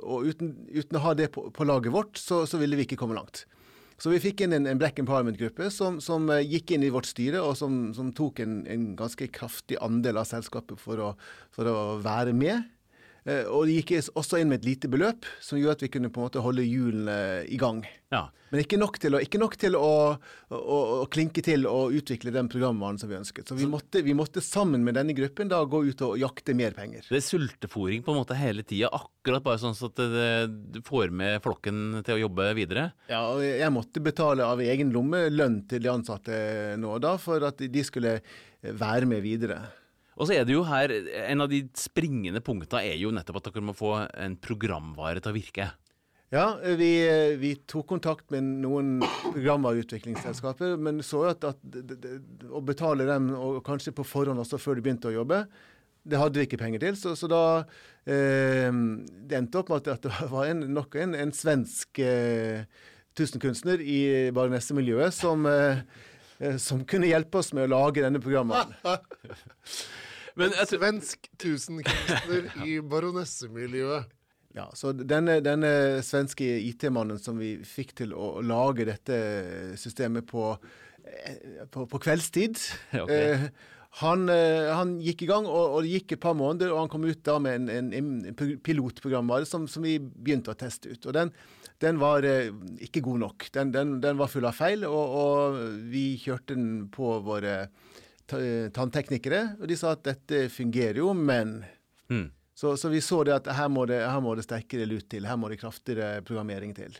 og 0.00 0.30
uten, 0.30 0.54
uten 0.72 0.96
å 0.96 1.02
ha 1.04 1.12
det 1.18 1.28
på, 1.34 1.50
på 1.52 1.66
laget 1.68 1.92
vårt, 1.92 2.16
så, 2.16 2.46
så 2.48 2.56
ville 2.56 2.78
vi 2.80 2.86
ikke 2.86 2.96
komme 3.02 3.18
langt. 3.18 3.44
Så 4.00 4.08
vi 4.08 4.22
fikk 4.24 4.46
inn 4.46 4.56
en, 4.56 4.64
en 4.64 4.80
Black 4.80 4.96
Empowerment-gruppe 5.02 5.68
som, 5.76 6.00
som 6.00 6.32
gikk 6.40 6.72
inn 6.72 6.88
i 6.88 6.94
vårt 6.94 7.10
styre, 7.12 7.44
og 7.44 7.52
som, 7.60 7.90
som 7.92 8.14
tok 8.16 8.40
en, 8.46 8.62
en 8.64 8.94
ganske 8.96 9.28
kraftig 9.28 9.76
andel 9.84 10.24
av 10.24 10.30
selskapet 10.32 10.80
for 10.80 11.04
å, 11.04 11.12
for 11.52 11.68
å 11.68 11.78
være 12.00 12.32
med. 12.32 12.64
Eh, 13.22 13.46
og 13.46 13.68
det 13.68 13.78
gikk 13.80 13.92
også 14.18 14.40
inn 14.40 14.50
med 14.50 14.62
et 14.62 14.68
lite 14.72 14.90
beløp, 14.90 15.26
som 15.42 15.60
gjorde 15.60 15.78
at 15.78 15.84
vi 15.84 15.90
kunne 15.94 16.10
på 16.10 16.20
en 16.20 16.26
måte 16.26 16.42
holde 16.42 16.64
hjulene 16.66 17.18
i 17.46 17.58
gang. 17.60 17.84
Ja. 18.12 18.26
Men 18.52 18.60
ikke 18.64 18.76
nok 18.76 18.98
til, 19.00 19.14
å, 19.16 19.20
nok 19.40 19.54
til 19.56 19.76
å, 19.78 19.92
å, 20.52 20.78
å 20.98 21.06
klinke 21.12 21.40
til 21.44 21.64
og 21.70 21.94
utvikle 21.96 22.34
den 22.34 22.50
programvaren 22.52 22.98
som 23.00 23.08
vi 23.08 23.16
ønsket. 23.16 23.48
Så 23.48 23.56
vi 23.56 23.68
måtte, 23.70 24.02
vi 24.04 24.12
måtte 24.16 24.42
sammen 24.44 24.84
med 24.84 24.98
denne 24.98 25.14
gruppen 25.16 25.48
da 25.48 25.62
gå 25.64 25.84
ut 25.86 26.04
og 26.04 26.18
jakte 26.20 26.56
mer 26.58 26.76
penger. 26.76 27.06
Det 27.08 27.20
er 27.22 27.24
sultefòring 27.24 28.04
på 28.04 28.12
en 28.12 28.20
måte 28.20 28.36
hele 28.36 28.66
tida, 28.66 28.90
akkurat 28.92 29.46
bare 29.46 29.62
sånn 29.62 29.78
at 29.88 30.02
det, 30.02 30.32
du 30.74 30.82
får 30.84 31.14
med 31.16 31.38
flokken 31.46 32.02
til 32.04 32.18
å 32.18 32.22
jobbe 32.26 32.50
videre. 32.58 32.90
Ja, 33.08 33.24
og 33.30 33.40
jeg 33.46 33.72
måtte 33.72 34.04
betale 34.04 34.44
av 34.44 34.60
egen 34.60 34.92
lomme 34.92 35.28
lønn 35.32 35.62
til 35.70 35.86
de 35.86 35.94
ansatte 35.94 36.42
nå 36.82 36.98
og 36.98 37.06
da, 37.06 37.16
for 37.22 37.48
at 37.48 37.62
de 37.62 37.86
skulle 37.86 38.18
være 38.62 39.08
med 39.08 39.24
videre. 39.24 39.62
Og 40.18 40.28
så 40.28 40.34
er 40.36 40.44
det 40.44 40.52
jo 40.56 40.64
her, 40.68 40.92
En 41.26 41.40
av 41.40 41.48
de 41.48 41.62
springende 41.78 42.42
punktene 42.44 42.82
er 42.84 42.98
jo 43.00 43.10
nettopp 43.14 43.40
at 43.40 43.48
dere 43.48 43.64
må 43.64 43.72
få 43.76 43.94
en 44.12 44.36
programvare 44.36 45.22
til 45.22 45.32
å 45.32 45.36
virke. 45.38 45.70
Ja, 46.32 46.46
vi, 46.80 46.90
vi 47.36 47.50
tok 47.68 47.86
kontakt 47.90 48.30
med 48.32 48.46
noen 48.62 49.02
programvareutviklingsselskaper, 49.02 50.78
men 50.80 51.02
så 51.04 51.26
at, 51.30 51.44
at 51.44 51.58
det- 51.62 52.20
å 52.48 52.62
betale 52.64 53.04
dem, 53.08 53.30
og 53.36 53.60
kanskje 53.66 53.92
på 53.92 54.04
forhånd 54.06 54.40
også 54.40 54.60
før 54.60 54.78
de 54.78 54.84
begynte 54.86 55.10
å 55.10 55.16
jobbe, 55.18 55.42
det 56.08 56.18
hadde 56.18 56.40
vi 56.40 56.46
ikke 56.48 56.58
penger 56.58 56.80
til. 56.82 56.96
Så, 56.98 57.12
så 57.20 57.28
da 57.30 57.42
eh, 58.08 58.72
Det 58.72 59.36
endte 59.38 59.60
opp 59.60 59.68
med 59.70 59.84
at, 59.86 59.92
at 60.00 60.08
det 60.08 60.30
var 60.32 60.48
en, 60.50 60.64
nok 60.74 60.96
en, 60.98 61.14
en 61.14 61.32
svensk 61.36 62.00
eh, 62.02 62.64
tusenkunstner 63.14 63.84
i 63.84 64.00
baronessemiljøet 64.34 65.14
som, 65.14 65.44
eh, 65.46 65.84
eh, 65.84 66.11
som 66.62 66.82
kunne 66.88 67.10
hjelpe 67.10 67.40
oss 67.42 67.52
med 67.56 67.68
å 67.68 67.72
lage 67.74 68.04
denne 68.04 68.20
programmet. 68.22 68.72
Men 70.38 70.54
jeg 70.56 70.70
tror, 70.70 70.80
Svensk 70.80 71.28
tusenkunstner 71.40 72.50
i 72.68 72.78
baronessemiljøet. 72.80 74.18
Ja, 74.52 74.66
så 74.76 74.92
denne, 74.92 75.38
denne 75.40 76.02
svenske 76.04 76.44
IT-mannen 76.44 77.20
som 77.20 77.38
vi 77.40 77.54
fikk 77.64 77.94
til 78.02 78.12
å 78.12 78.34
lage 78.44 78.84
dette 78.84 79.16
systemet 79.80 80.26
på, 80.28 80.50
eh, 81.08 81.62
på, 81.72 81.86
på 81.88 82.00
kveldstid 82.04 82.60
okay. 83.00 83.16
eh, 83.16 83.46
han, 84.02 84.26
eh, 84.32 84.68
han 84.72 84.98
gikk 85.04 85.24
i 85.24 85.30
gang, 85.30 85.48
og, 85.48 85.78
og 85.78 85.86
det 85.86 85.94
gikk 85.96 86.16
et 86.16 86.24
par 86.24 86.36
måneder, 86.36 86.72
og 86.72 86.82
han 86.82 86.92
kom 86.92 87.08
ut 87.08 87.24
da 87.24 87.38
med 87.40 87.62
en, 87.62 87.88
en, 87.92 88.12
en 88.28 88.52
pilotprogram 88.64 89.32
som, 89.48 89.66
som 89.68 89.84
vi 89.84 89.98
begynte 90.00 90.52
å 90.52 90.56
teste 90.58 90.92
ut. 90.92 91.08
Og 91.08 91.16
den, 91.16 91.32
den 91.82 91.98
var 92.00 92.26
eh, 92.26 92.52
ikke 92.86 93.02
god 93.04 93.22
nok. 93.24 93.48
Den, 93.54 93.72
den, 93.74 93.96
den 94.02 94.18
var 94.20 94.30
full 94.30 94.46
av 94.48 94.56
feil, 94.56 94.86
og, 94.88 95.16
og 95.18 95.58
vi 95.92 96.12
kjørte 96.22 96.54
den 96.54 96.68
på 96.94 97.16
våre 97.26 97.56
ta- 98.30 98.42
tannteknikere, 98.74 99.42
og 99.60 99.66
de 99.70 99.78
sa 99.78 99.96
at 99.96 100.04
dette 100.06 100.46
fungerer 100.54 101.02
jo, 101.02 101.12
men 101.16 101.58
mm. 102.12 102.28
så, 102.54 102.76
så 102.78 102.92
vi 102.92 103.02
så 103.04 103.22
det 103.28 103.38
at 103.40 103.50
her 103.58 103.70
må 103.72 103.86
det, 103.90 104.02
her 104.06 104.22
må 104.24 104.36
det 104.38 104.46
sterkere 104.46 104.86
lut 104.88 105.08
til, 105.10 105.26
her 105.28 105.40
må 105.40 105.50
det 105.52 105.60
kraftigere 105.62 106.22
programmering 106.26 106.74
til. 106.78 106.98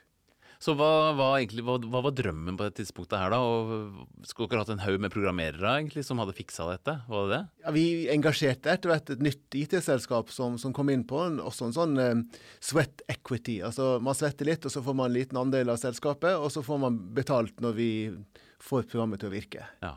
Så 0.63 0.77
hva 0.79 1.11
var, 1.19 1.41
egentlig, 1.41 1.65
hva, 1.67 1.75
hva 1.91 2.05
var 2.05 2.13
drømmen 2.15 2.55
på 2.55 2.69
det 2.69 2.77
tidspunktet 2.79 3.19
her, 3.19 3.33
da? 3.35 3.41
Og 3.43 4.27
skulle 4.29 4.47
dere 4.53 4.63
hatt 4.63 4.71
en 4.71 4.85
haug 4.85 5.01
med 5.03 5.11
programmerere 5.11 5.73
egentlig 5.81 6.05
som 6.07 6.21
hadde 6.23 6.37
fiksa 6.37 6.69
dette? 6.69 6.95
Var 7.11 7.25
det 7.27 7.33
det? 7.35 7.41
Ja, 7.65 7.73
vi 7.75 7.85
engasjerte 8.15 8.71
etter 8.71 8.93
hvert 8.93 9.11
et 9.11 9.25
nytt 9.27 9.57
IT-selskap 9.59 10.31
som, 10.31 10.55
som 10.63 10.75
kom 10.77 10.93
inn 10.95 11.03
på 11.09 11.19
en, 11.25 11.41
også 11.43 11.67
en 11.67 11.75
sånn 11.75 11.99
eh, 11.99 12.23
sweat 12.63 13.03
equity. 13.11 13.59
Altså 13.67 13.97
man 14.07 14.15
svetter 14.19 14.53
litt, 14.53 14.63
og 14.69 14.75
så 14.75 14.85
får 14.87 14.99
man 15.01 15.11
en 15.11 15.17
liten 15.19 15.43
andel 15.43 15.75
av 15.75 15.83
selskapet, 15.83 16.39
og 16.39 16.55
så 16.55 16.63
får 16.63 16.81
man 16.85 17.03
betalt 17.19 17.59
når 17.65 17.77
vi 17.81 17.91
får 18.63 18.87
programmet 18.87 19.19
til 19.19 19.33
å 19.33 19.35
virke. 19.35 19.67
Ja. 19.83 19.97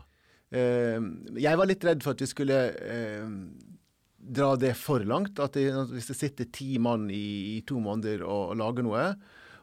Eh, 0.50 0.98
jeg 1.46 1.62
var 1.62 1.70
litt 1.70 1.86
redd 1.86 2.02
for 2.02 2.18
at 2.18 2.26
vi 2.26 2.32
skulle 2.34 2.60
eh, 2.74 3.32
dra 4.18 4.52
det 4.58 4.74
for 4.82 5.06
langt. 5.06 5.38
At, 5.38 5.54
det, 5.54 5.70
hvis 5.94 6.10
det 6.10 6.18
sitter 6.18 6.50
ti 6.50 6.74
mann 6.82 7.06
i, 7.14 7.54
i 7.54 7.58
to 7.70 7.78
måneder 7.78 8.26
og, 8.26 8.50
og 8.50 8.62
lager 8.64 8.90
noe, 8.90 9.08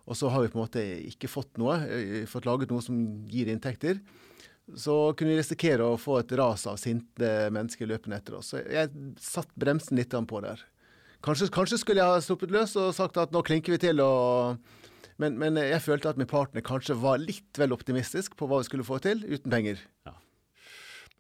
og 0.03 0.19
så 0.19 0.29
har 0.31 0.43
vi 0.43 0.51
på 0.51 0.59
en 0.59 0.65
måte 0.65 0.83
ikke 1.09 1.31
fått 1.31 1.57
noe, 1.61 1.79
eh, 1.87 2.27
fått 2.29 2.47
laget 2.49 2.71
noe 2.73 2.83
som 2.83 2.97
gir 3.31 3.51
inntekter, 3.51 4.01
så 4.79 5.13
kunne 5.15 5.33
vi 5.33 5.39
risikere 5.41 5.83
å 5.83 5.99
få 5.99 6.21
et 6.21 6.31
ras 6.39 6.65
av 6.71 6.77
sinte 6.79 7.31
mennesker 7.51 7.87
løpende 7.87 8.19
etter 8.19 8.37
oss. 8.37 8.53
Så 8.53 8.61
jeg 8.63 8.91
satt 9.19 9.51
bremsen 9.59 9.99
litt 9.99 10.15
på 10.15 10.43
der. 10.43 10.61
Kanskje, 11.23 11.49
kanskje 11.51 11.79
skulle 11.79 12.03
jeg 12.03 12.15
ha 12.15 12.23
sluppet 12.23 12.51
løs 12.51 12.75
og 12.79 12.93
sagt 12.95 13.19
at 13.19 13.31
nå 13.31 13.43
klinker 13.43 13.75
vi 13.75 13.83
til 13.85 14.01
og 14.03 14.59
men, 15.21 15.35
men 15.37 15.59
jeg 15.61 15.83
følte 15.85 16.09
at 16.09 16.17
min 16.17 16.27
partner 16.27 16.63
kanskje 16.65 16.97
var 16.97 17.21
litt 17.21 17.59
vel 17.59 17.75
optimistisk 17.75 18.33
på 18.35 18.47
hva 18.49 18.59
vi 18.59 18.67
skulle 18.67 18.87
få 18.87 18.97
til, 19.03 19.21
uten 19.29 19.51
penger. 19.53 19.83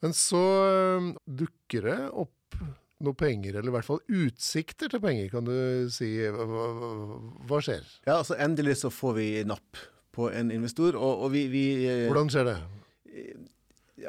Men 0.03 0.15
så 0.17 0.41
øh, 0.41 1.11
dukker 1.23 1.85
det 1.87 1.99
opp 2.09 2.57
noe 3.05 3.17
penger, 3.17 3.57
eller 3.57 3.71
i 3.71 3.75
hvert 3.77 3.87
fall 3.87 4.03
utsikter 4.09 4.91
til 4.91 5.01
penger, 5.03 5.31
kan 5.33 5.47
du 5.47 5.55
si. 5.93 6.11
Hva, 6.33 6.67
hva, 7.49 7.63
skjer? 7.63 7.83
Ja, 8.05 8.19
altså 8.19 8.37
Endelig 8.41 8.79
så 8.83 8.93
får 8.93 9.17
vi 9.19 9.27
napp 9.47 9.81
på 10.13 10.29
en 10.33 10.53
investor, 10.53 10.97
og, 10.99 11.25
og 11.25 11.33
vi, 11.33 11.47
vi 11.51 11.65
eh, 11.87 12.05
Hvordan 12.09 12.31
skjer 12.33 12.51
det? 12.51 12.59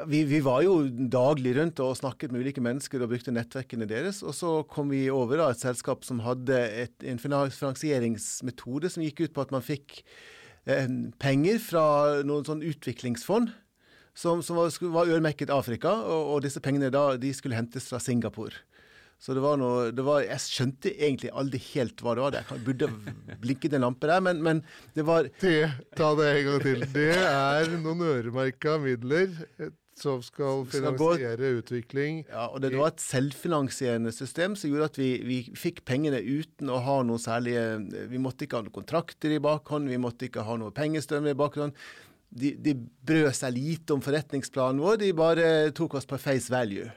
vi, 0.09 0.23
vi 0.27 0.39
var 0.43 0.63
jo 0.65 0.77
daglig 0.89 1.55
rundt 1.57 1.79
og 1.83 1.95
snakket 1.97 2.33
med 2.33 2.43
ulike 2.43 2.63
mennesker 2.63 3.03
og 3.03 3.11
brukte 3.13 3.33
nettverkene 3.33 3.87
deres. 3.89 4.21
Og 4.25 4.33
så 4.35 4.51
kom 4.69 4.89
vi 4.91 5.05
over 5.13 5.39
da 5.39 5.49
et 5.53 5.61
selskap 5.61 6.05
som 6.07 6.23
hadde 6.25 6.57
et, 6.83 6.95
en 7.05 7.21
finansieringsmetode 7.21 8.91
som 8.91 9.05
gikk 9.05 9.25
ut 9.25 9.35
på 9.35 9.45
at 9.45 9.53
man 9.55 9.65
fikk 9.65 10.01
eh, 10.65 10.89
penger 11.21 11.61
fra 11.63 11.85
noen 12.27 12.47
sånn 12.47 12.65
utviklingsfond 12.65 13.53
som, 14.15 14.41
som 14.45 14.59
var, 14.59 14.71
var 14.95 15.11
øremerket 15.11 15.51
Afrika, 15.53 15.91
og, 16.07 16.35
og 16.35 16.45
disse 16.45 16.61
pengene 16.63 16.91
da, 16.93 17.13
de 17.19 17.33
skulle 17.35 17.57
hentes 17.57 17.89
fra 17.91 17.99
Singapore. 18.01 18.63
Så 19.21 19.33
det 19.33 19.41
var 19.41 19.57
noe 19.57 19.89
det 19.95 20.03
var, 20.05 20.25
Jeg 20.25 20.43
skjønte 20.43 20.91
egentlig 20.93 21.31
aldri 21.33 21.61
helt 21.71 22.03
hva 22.03 22.13
det 22.17 22.25
var. 22.25 22.35
Jeg 22.41 22.65
burde 22.65 22.89
blinket 23.41 23.77
en 23.77 23.87
lampe 23.87 24.09
der, 24.11 24.21
men, 24.23 24.43
men 24.43 24.61
det 24.97 25.05
var 25.07 25.29
Det, 25.41 25.55
ta 25.97 26.11
det 26.19 26.29
en 26.33 26.45
gang 26.49 26.61
til. 26.67 26.85
Det 26.93 27.09
er 27.15 27.73
noen 27.79 28.05
øremerka 28.05 28.77
midler 28.83 29.31
eh, 29.57 29.73
som 29.95 30.19
skal 30.23 30.65
Skal 30.67 30.81
finansiere 30.81 31.51
utvikling. 31.61 32.23
Ja, 32.27 32.49
og 32.49 32.59
det, 32.61 32.73
det 32.73 32.79
var 32.81 32.91
et 32.91 33.03
selvfinansierende 33.03 34.11
system 34.15 34.57
som 34.59 34.71
gjorde 34.71 34.89
at 34.91 34.99
vi, 34.99 35.09
vi 35.23 35.37
fikk 35.57 35.85
pengene 35.87 36.19
uten 36.19 36.71
å 36.71 36.81
ha 36.83 36.97
noe 37.07 37.21
særlige 37.21 38.09
Vi 38.11 38.21
måtte 38.21 38.45
ikke 38.45 38.59
ha 38.59 38.65
noen 38.65 38.75
kontrakter 38.75 39.35
i 39.35 39.39
bakhånd, 39.43 39.89
vi 39.89 40.01
måtte 40.01 40.27
ikke 40.27 40.43
ha 40.45 40.57
noe 40.59 40.75
pengestrøm 40.75 41.31
i 41.31 41.37
bakhånd. 41.37 41.77
De, 42.35 42.51
de 42.59 42.73
brød 42.75 43.31
seg 43.37 43.55
lite 43.55 43.95
om 43.95 44.03
forretningsplanen 44.03 44.83
vår, 44.83 44.99
de 44.99 45.13
bare 45.15 45.47
tok 45.77 45.95
oss 46.01 46.09
på 46.09 46.19
face 46.19 46.51
value. 46.51 46.89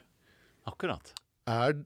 Akkurat. 0.67 1.15
Er 1.49 1.79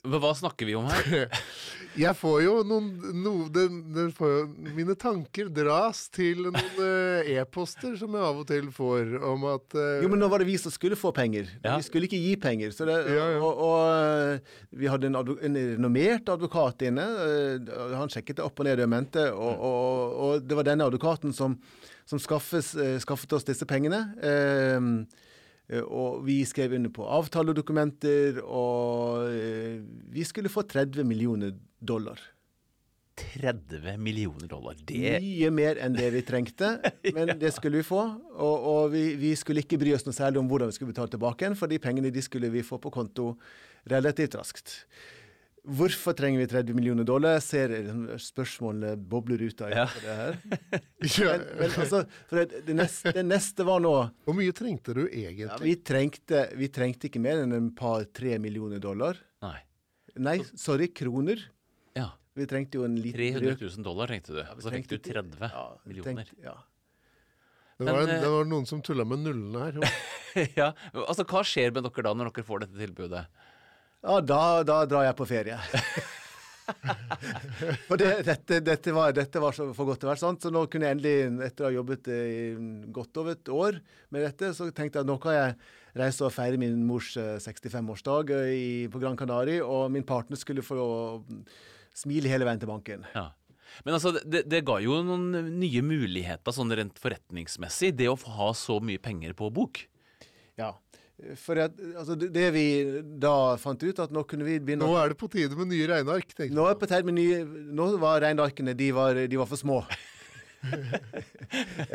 Hva 0.00 0.16
hva 0.16 0.30
snakker 0.32 0.64
vi 0.64 0.74
om 0.78 0.86
her? 0.88 1.28
Jeg 2.00 2.14
får 2.16 2.36
jo 2.44 2.52
noen 2.64 2.86
no, 3.20 3.32
det, 3.52 3.64
det 3.92 4.04
får 4.16 4.30
jo, 4.30 4.44
Mine 4.76 4.94
tanker 4.96 5.48
dras 5.52 6.04
til 6.14 6.44
noen 6.46 6.78
eh, 6.80 7.32
e-poster 7.34 7.96
som 7.98 8.14
jeg 8.14 8.22
av 8.24 8.38
og 8.38 8.46
til 8.46 8.68
får 8.72 9.16
om 9.26 9.44
at 9.50 9.74
uh, 9.74 9.98
Jo, 10.00 10.08
men 10.12 10.22
nå 10.22 10.28
var 10.30 10.40
det 10.40 10.46
vi 10.48 10.54
som 10.62 10.70
skulle 10.70 10.96
få 10.96 11.10
penger. 11.12 11.50
Ja. 11.64 11.74
Vi 11.82 11.88
skulle 11.88 12.06
ikke 12.06 12.20
gi 12.22 12.36
penger. 12.40 12.70
Så 12.72 12.86
det, 12.88 12.94
Ja, 13.10 13.26
ja. 13.34 13.40
Og, 13.42 13.60
og 13.66 14.78
vi 14.78 14.88
hadde 14.88 15.10
en, 15.10 15.18
advo, 15.18 15.34
en 15.42 15.58
renommert 15.58 16.30
advokat 16.32 16.86
inne. 16.88 17.08
Uh, 17.66 17.96
Han 17.98 18.12
sjekket 18.14 18.38
det 18.38 18.46
opp 18.46 18.62
og 18.62 18.70
ned 18.70 18.80
og 18.86 18.92
mente, 18.94 19.26
og, 19.34 19.66
og, 19.68 20.14
og 20.28 20.46
det 20.46 20.60
var 20.60 20.70
denne 20.70 20.86
advokaten 20.86 21.34
som, 21.36 21.58
som 22.08 22.22
skaffes, 22.22 22.72
skaffet 23.02 23.34
oss 23.36 23.50
disse 23.50 23.66
pengene. 23.68 24.04
Eh, 24.22 24.78
og 25.78 26.24
vi 26.26 26.40
skrev 26.48 26.74
under 26.78 26.90
på 26.94 27.06
avtaledokumenter, 27.06 28.42
og 28.42 29.30
eh, 29.30 29.78
vi 30.10 30.26
skulle 30.26 30.50
få 30.50 30.66
30 30.66 31.06
millioner 31.06 31.54
dollar. 31.78 32.18
30 33.20 33.98
millioner 34.00 34.48
dollar. 34.48 34.76
Det 34.86 35.18
Mye 35.20 35.50
mer 35.52 35.80
enn 35.84 35.94
det 35.96 36.08
vi 36.14 36.22
trengte, 36.26 36.72
men 37.16 37.34
det 37.40 37.52
skulle 37.54 37.82
vi 37.82 37.86
få. 37.86 38.02
Og, 38.32 38.66
og 38.72 38.92
vi, 38.94 39.04
vi 39.20 39.34
skulle 39.38 39.64
ikke 39.64 39.78
bry 39.80 39.94
oss 39.96 40.06
noe 40.08 40.16
særlig 40.16 40.40
om 40.40 40.50
hvordan 40.50 40.70
vi 40.70 40.78
skulle 40.78 40.94
betale 40.94 41.12
tilbake 41.12 41.44
igjen, 41.44 41.58
for 41.58 41.70
de 41.70 41.80
pengene 41.82 42.12
de 42.14 42.24
skulle 42.24 42.50
vi 42.52 42.64
få 42.66 42.80
på 42.82 42.92
konto 42.94 43.34
relativt 43.90 44.38
raskt. 44.40 44.80
Hvorfor 45.76 46.14
trenger 46.18 46.40
vi 46.42 46.46
30 46.50 46.74
millioner 46.74 47.04
dollar? 47.06 47.36
Jeg 47.38 47.42
ser 47.46 47.72
spørsmålet 48.20 48.98
bobler 49.10 49.42
ut 49.44 49.60
av 49.62 49.70
Ja. 49.74 49.84
det 50.02 50.16
her. 50.20 50.38
Men, 51.00 51.44
men 51.58 51.70
altså, 51.80 52.00
for 52.28 52.40
det, 52.40 52.60
det, 52.66 52.74
neste, 52.76 53.12
det 53.16 53.22
neste 53.24 53.64
var 53.64 53.80
nå 53.80 53.92
Hvor 54.26 54.36
mye 54.36 54.52
trengte 54.56 54.92
du 54.96 55.02
ja, 55.06 55.30
egentlig? 55.30 55.62
vi, 55.64 55.74
trengte, 55.90 56.42
vi 56.60 56.68
trengte 56.74 57.08
ikke 57.08 57.22
mer 57.22 57.40
enn 57.44 57.54
en 57.56 57.70
par-tre 57.76 58.36
millioner 58.42 58.82
dollar. 58.82 59.16
Nei. 59.44 59.56
Nei, 60.20 60.36
sorry, 60.58 60.90
kroner. 60.92 61.40
Ja. 61.96 62.10
Vi 62.36 62.46
trengte 62.50 62.80
jo 62.80 62.84
en 62.88 62.98
liten 63.00 63.20
300 63.40 63.56
000 63.62 63.86
dollar 63.86 64.10
trengte 64.10 64.34
du. 64.36 64.40
Ja, 64.42 64.52
vi 64.58 64.64
Så 64.66 64.74
fikk 64.74 64.90
du 64.90 64.98
30 64.98 65.38
ja, 65.48 65.64
millioner. 65.86 66.10
trengte- 66.24 66.44
ja. 66.44 66.56
Det 67.80 67.86
var, 67.88 68.02
Men, 68.04 68.10
eh, 68.12 68.20
det 68.20 68.28
var 68.34 68.44
noen 68.44 68.66
som 68.68 68.82
tulla 68.84 69.06
med 69.08 69.22
nullene 69.24 69.60
her. 69.70 69.94
ja, 70.60 70.66
altså 71.06 71.24
Hva 71.24 71.40
skjer 71.48 71.72
med 71.72 71.86
dere 71.86 72.04
da, 72.04 72.12
når 72.12 72.28
dere 72.34 72.44
får 72.44 72.66
dette 72.66 72.76
tilbudet? 72.76 73.22
Ja, 74.00 74.20
da, 74.24 74.40
da 74.64 74.80
drar 74.88 75.04
jeg 75.08 75.16
på 75.18 75.28
ferie. 75.28 75.58
For 77.88 77.98
det, 77.98 78.10
dette, 78.26 78.60
dette, 78.64 78.92
var, 78.94 79.12
dette 79.16 79.42
var 79.42 79.54
så 79.56 79.66
for 79.74 79.88
godt 79.88 80.02
til 80.02 80.08
å 80.08 80.12
være 80.12 80.22
sant, 80.22 80.44
så 80.44 80.52
nå 80.54 80.64
kunne 80.70 80.86
jeg 80.86 80.96
endelig, 80.96 81.48
etter 81.48 81.64
å 81.64 81.68
ha 81.68 81.74
jobbet 81.74 82.10
eh, 82.14 82.28
i 82.30 82.92
godt 82.94 83.20
over 83.20 83.34
et 83.34 83.50
år 83.54 83.80
med 84.14 84.24
dette, 84.26 84.52
så 84.56 84.68
tenkte 84.68 85.00
jeg 85.00 85.02
at 85.02 85.10
nå 85.10 85.16
kan 85.22 85.34
jeg 85.34 85.56
reise 85.98 86.22
og 86.26 86.30
feire 86.34 86.60
min 86.60 86.78
mors 86.86 87.10
eh, 87.18 87.40
65-årsdag 87.42 88.32
eh, 88.36 88.86
på 88.92 89.02
Gran 89.02 89.18
Canaria, 89.18 89.64
og 89.66 89.90
min 89.94 90.06
partner 90.06 90.38
skulle 90.40 90.64
få 90.64 90.78
smile 91.96 92.30
hele 92.30 92.46
veien 92.46 92.62
til 92.62 92.70
banken. 92.70 93.06
Ja. 93.16 93.30
Men 93.86 93.96
altså, 93.96 94.14
det, 94.22 94.44
det 94.50 94.64
ga 94.66 94.78
jo 94.82 94.98
noen 95.06 95.56
nye 95.60 95.82
muligheter 95.86 96.54
sånn 96.54 96.74
rent 96.76 96.98
forretningsmessig, 97.02 97.92
det 97.98 98.10
å 98.10 98.18
ha 98.38 98.50
så 98.56 98.80
mye 98.82 99.02
penger 99.02 99.34
på 99.38 99.50
bok. 99.54 99.84
Ja. 100.60 100.74
For 101.40 101.60
at, 101.60 101.76
altså, 101.94 102.16
det, 102.20 102.46
vi 102.54 102.66
da 103.22 103.56
fant 103.60 103.82
ut, 103.82 103.98
at 104.04 104.14
nå 104.14 104.24
kunne 104.28 104.46
vi 104.46 104.58
begynne 104.62 104.86
Nå 104.86 104.96
er 105.00 105.12
det 105.12 105.18
på 105.20 105.28
tide 105.32 105.58
med 105.58 105.72
nye 105.72 105.88
regneark, 105.90 106.32
tenkte 106.32 106.56
Nå, 106.56 106.64
er 106.70 106.78
på 106.80 106.88
tide 106.90 107.06
med 107.08 107.18
nye, 107.18 107.42
nå 107.76 107.90
var 108.00 108.22
regnearkene 108.24 108.76
de 108.78 108.88
var, 108.96 109.20
de 109.30 109.40
var 109.40 109.50
for 109.50 109.60
små. 109.60 109.82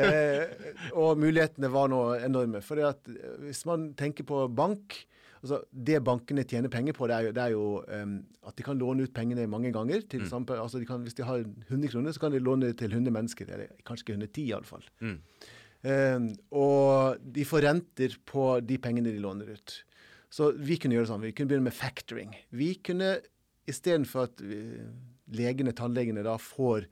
eh, 0.06 0.46
og 0.92 1.18
mulighetene 1.22 1.70
var 1.72 1.90
nå 1.92 2.00
enorme. 2.18 2.62
For 2.64 2.80
hvis 3.44 3.62
man 3.68 3.92
tenker 3.98 4.26
på 4.26 4.46
bank 4.52 5.04
altså 5.46 5.60
Det 5.70 6.00
bankene 6.02 6.42
tjener 6.48 6.72
penger 6.72 6.96
på, 6.96 7.06
det 7.06 7.14
er 7.14 7.26
jo, 7.26 7.32
det 7.36 7.42
er 7.42 7.52
jo 7.52 7.66
um, 7.86 8.14
at 8.48 8.56
de 8.58 8.64
kan 8.66 8.78
låne 8.80 9.04
ut 9.06 9.12
pengene 9.14 9.44
mange 9.46 9.70
ganger. 9.74 10.02
Til 10.10 10.24
eksempel, 10.24 10.58
altså 10.58 10.80
de 10.82 10.88
kan, 10.88 11.04
hvis 11.06 11.14
de 11.14 11.26
har 11.26 11.44
100 11.44 11.92
kroner, 11.92 12.14
så 12.14 12.24
kan 12.24 12.34
de 12.34 12.40
låne 12.42 12.72
til 12.74 12.90
100 12.90 13.14
mennesker. 13.14 13.52
Eller 13.54 13.70
kanskje 13.86 14.08
ikke 14.08 14.16
110, 14.16 14.46
iallfall. 14.48 14.88
Mm. 15.04 15.20
Um, 15.86 16.30
og 16.56 17.20
de 17.22 17.44
får 17.46 17.62
renter 17.68 18.16
på 18.26 18.46
de 18.66 18.78
pengene 18.82 19.12
de 19.14 19.20
låner 19.22 19.52
ut. 19.54 19.74
Så 20.32 20.50
vi 20.58 20.76
kunne 20.82 20.96
gjøre 20.96 21.06
det 21.06 21.12
sånn. 21.12 21.22
Vi 21.22 21.32
kunne 21.36 21.50
begynne 21.52 21.68
med 21.68 21.76
factoring. 21.76 22.32
Vi 22.50 22.72
kunne 22.84 23.12
istedenfor 23.70 24.26
at 24.26 24.42
legene, 25.36 25.72
tannlegene, 25.76 26.24
da 26.26 26.34
får 26.42 26.88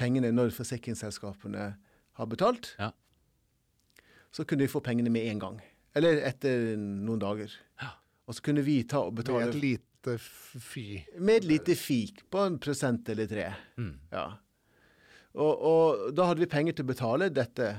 pengene 0.00 0.30
når 0.34 0.52
forsikringsselskapene 0.56 1.70
har 2.18 2.26
betalt, 2.30 2.74
Ja. 2.78 2.90
så 4.34 4.44
kunne 4.44 4.64
de 4.64 4.70
få 4.72 4.80
pengene 4.84 5.10
med 5.12 5.26
en 5.30 5.38
gang. 5.42 5.58
Eller 5.94 6.20
etter 6.26 6.76
noen 6.76 7.20
dager. 7.22 7.52
Ja. 7.80 7.92
Og 8.26 8.34
så 8.34 8.42
kunne 8.42 8.64
vi 8.66 8.82
ta 8.88 8.98
og 9.06 9.14
betale 9.14 9.46
Med 9.46 9.54
et 9.54 9.60
lite 9.62 10.18
fi? 10.18 11.04
med 11.18 11.36
et 11.42 11.44
lite 11.48 11.74
fik 11.78 12.24
på 12.30 12.44
en 12.46 12.58
prosent 12.58 13.08
eller 13.08 13.26
tre. 13.30 13.46
Mm. 13.78 13.92
Ja. 14.12 14.26
Og, 15.34 15.62
og 15.62 16.14
da 16.14 16.26
hadde 16.30 16.40
vi 16.44 16.46
penger 16.50 16.72
til 16.74 16.84
å 16.84 16.90
betale 16.92 17.28
dette. 17.30 17.70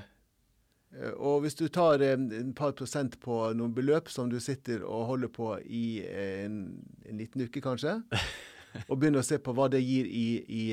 Eh, 0.95 1.11
Og 1.19 1.41
hvis 1.43 1.55
du 1.59 1.67
tar 1.69 2.01
eh, 2.05 2.13
en 2.15 2.53
par 2.57 2.71
prosent 2.77 3.19
på 3.23 3.39
noen 3.57 3.73
beløp 3.75 4.09
som 4.13 4.29
du 4.31 4.39
sitter 4.39 4.83
og 4.85 5.07
holder 5.11 5.31
på 5.35 5.51
i 5.65 5.85
eh, 6.05 6.45
en, 6.45 6.59
en 7.05 7.17
liten 7.19 7.45
uke, 7.47 7.61
kanskje, 7.63 7.97
og 8.89 8.97
begynner 8.99 9.21
å 9.23 9.27
se 9.27 9.37
på 9.39 9.53
hva 9.55 9.69
det 9.71 9.83
gir 9.83 10.07
i, 10.07 10.25
i 10.51 10.63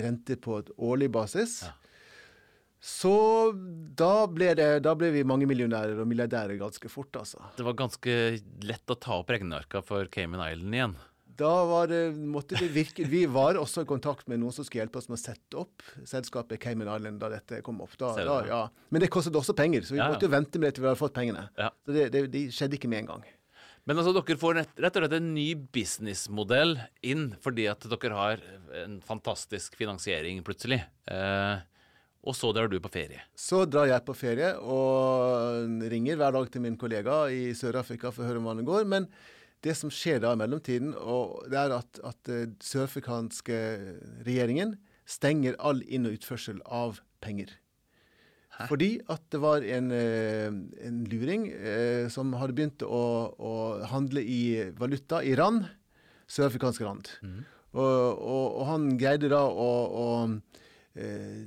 rente 0.00 0.36
på 0.40 0.60
et 0.62 0.70
årlig 0.78 1.10
basis, 1.12 1.62
Ja. 1.66 1.74
så 2.80 3.10
da 3.98 4.26
ble, 4.30 4.52
det, 4.56 4.68
da 4.84 4.92
ble 4.94 5.08
vi 5.14 5.24
mangemillionærer 5.26 5.98
og 6.00 6.06
milliardærer 6.08 6.56
ganske 6.60 6.88
fort, 6.92 7.16
altså. 7.18 7.40
Det 7.58 7.64
var 7.66 7.74
ganske 7.76 8.14
lett 8.68 8.92
å 8.92 8.96
ta 9.00 9.16
opp 9.20 9.32
regnearka 9.32 9.82
for 9.84 10.06
Cayman 10.12 10.42
Island 10.46 10.76
igjen. 10.78 10.94
Da 11.36 11.52
var 11.68 11.90
det, 11.90 12.00
måtte 12.16 12.56
vi 12.60 12.68
virke 12.72 13.04
Vi 13.10 13.24
var 13.30 13.58
også 13.60 13.84
i 13.84 13.88
kontakt 13.88 14.28
med 14.30 14.40
noen 14.40 14.54
som 14.54 14.66
skulle 14.66 14.84
hjelpe 14.84 15.00
oss 15.00 15.08
med 15.10 15.18
å 15.18 15.22
sette 15.22 15.60
opp 15.60 15.84
selskapet 16.08 16.60
Cayman 16.62 16.88
Island 16.88 17.20
da 17.22 17.30
dette 17.32 17.60
kom 17.66 17.80
opp. 17.84 17.96
Da, 18.00 18.14
da, 18.16 18.36
ja. 18.48 18.60
Men 18.88 19.04
det 19.04 19.10
kostet 19.12 19.36
også 19.36 19.56
penger, 19.56 19.84
så 19.84 19.96
vi 19.96 20.00
Ja, 20.00 20.10
måtte 20.12 20.28
jo 20.28 20.32
vente 20.32 20.60
med 20.60 20.70
det 20.70 20.78
til 20.78 20.86
vi 20.86 20.90
hadde 20.92 21.00
fått 21.00 21.16
pengene. 21.16 21.48
Ja. 21.60 21.72
Så 21.84 21.96
det, 21.96 22.08
det, 22.14 22.26
det 22.32 22.46
skjedde 22.56 22.78
ikke 22.80 22.90
med 22.92 23.04
en 23.04 23.12
gang. 23.14 23.26
Men 23.86 24.00
altså, 24.00 24.16
dere 24.16 24.40
får 24.40 24.56
rett, 24.58 24.74
rett 24.82 24.96
og 24.98 25.04
slett 25.04 25.20
en 25.20 25.30
ny 25.36 25.46
businessmodell 25.54 26.74
inn 27.06 27.28
fordi 27.44 27.68
at 27.70 27.86
dere 27.86 28.18
har 28.18 28.42
en 28.82 28.98
fantastisk 29.06 29.76
finansiering 29.78 30.40
plutselig. 30.46 30.80
Eh, 31.06 31.60
og 32.26 32.34
så 32.34 32.50
drar 32.50 32.66
du 32.66 32.80
på 32.82 32.90
ferie. 32.90 33.22
Så 33.38 33.62
drar 33.70 33.86
jeg 33.86 34.02
på 34.02 34.16
ferie 34.18 34.50
og 34.58 35.86
ringer 35.86 36.18
hver 36.18 36.34
dag 36.34 36.50
til 36.50 36.64
min 36.64 36.78
kollega 36.80 37.20
i 37.30 37.52
Sør-Afrika 37.54 38.10
for 38.10 38.24
å 38.24 38.30
høre 38.32 38.42
om 38.42 38.48
hvordan 38.48 38.64
det 38.64 38.70
går. 38.72 38.88
Men 38.90 39.06
det 39.66 39.74
som 39.78 39.92
skjer 39.92 40.22
da 40.22 40.32
i 40.32 40.40
mellomtiden, 40.40 40.94
og 40.96 41.44
det 41.50 41.60
er 41.60 41.76
at, 41.76 42.00
at 42.06 42.32
eh, 42.32 42.48
sørafrikanske 42.62 43.60
regjeringen 44.26 44.76
stenger 45.06 45.58
all 45.62 45.82
inn- 45.86 46.08
og 46.08 46.18
utførsel 46.18 46.62
av 46.64 47.00
penger. 47.24 47.50
Fordi 48.64 48.94
at 49.12 49.24
det 49.32 49.40
var 49.42 49.64
en, 49.68 49.90
eh, 49.92 50.46
en 50.88 51.02
luring 51.10 51.50
eh, 51.52 52.06
som 52.12 52.32
hadde 52.40 52.56
begynt 52.56 52.84
å, 52.86 53.02
å 53.36 53.52
handle 53.90 54.22
i 54.22 54.70
valuta 54.78 55.20
i 55.20 55.34
rand, 55.36 55.66
sørafrikansk 56.32 56.86
rand. 56.86 57.10
Og, 57.76 57.82
og, 57.84 58.46
og 58.56 58.64
han 58.70 58.88
greide 58.96 59.28
da 59.28 59.42
å, 59.44 59.68
å 59.92 60.06
eh, 60.96 61.44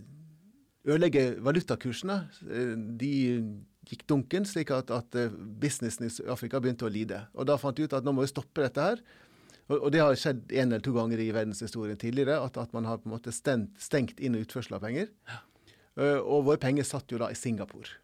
ødelegge 0.86 1.32
valutakursene. 1.42 2.22
De 3.02 3.14
gikk 3.90 4.06
dunken, 4.10 4.46
slik 4.46 4.72
at, 4.76 4.92
at 4.94 5.18
eh, 5.18 5.34
businessen 5.34 6.08
i 6.08 6.12
Afrika 6.30 6.62
begynte 6.62 6.88
å 6.88 6.94
lide. 6.94 7.24
Og 7.34 7.48
Da 7.50 7.58
fant 7.62 7.78
de 7.78 7.88
ut 7.88 7.96
at 7.98 8.06
nå 8.06 8.14
må 8.16 8.26
vi 8.26 8.32
stoppe 8.32 8.66
dette 8.66 8.86
her. 8.86 9.02
Og, 9.70 9.78
og 9.78 9.90
det 9.94 10.02
har 10.02 10.18
skjedd 10.18 10.50
en 10.52 10.72
eller 10.72 10.84
to 10.86 10.94
ganger 10.96 11.22
i 11.22 11.30
verdenshistorien 11.36 12.00
tidligere, 12.02 12.40
at, 12.42 12.58
at 12.58 12.74
man 12.74 12.90
har 12.90 13.02
på 13.02 13.10
en 13.10 13.16
måte 13.18 13.34
stengt, 13.34 13.76
stengt 13.82 14.22
inn- 14.22 14.38
og 14.38 14.48
utførsel 14.48 14.78
av 14.80 14.86
penger. 14.86 15.12
Uh, 16.00 16.18
og 16.22 16.48
våre 16.48 16.62
penger 16.62 16.88
satt 16.88 17.12
jo 17.12 17.20
da 17.22 17.30
i 17.30 17.38
Singapore. 17.38 18.00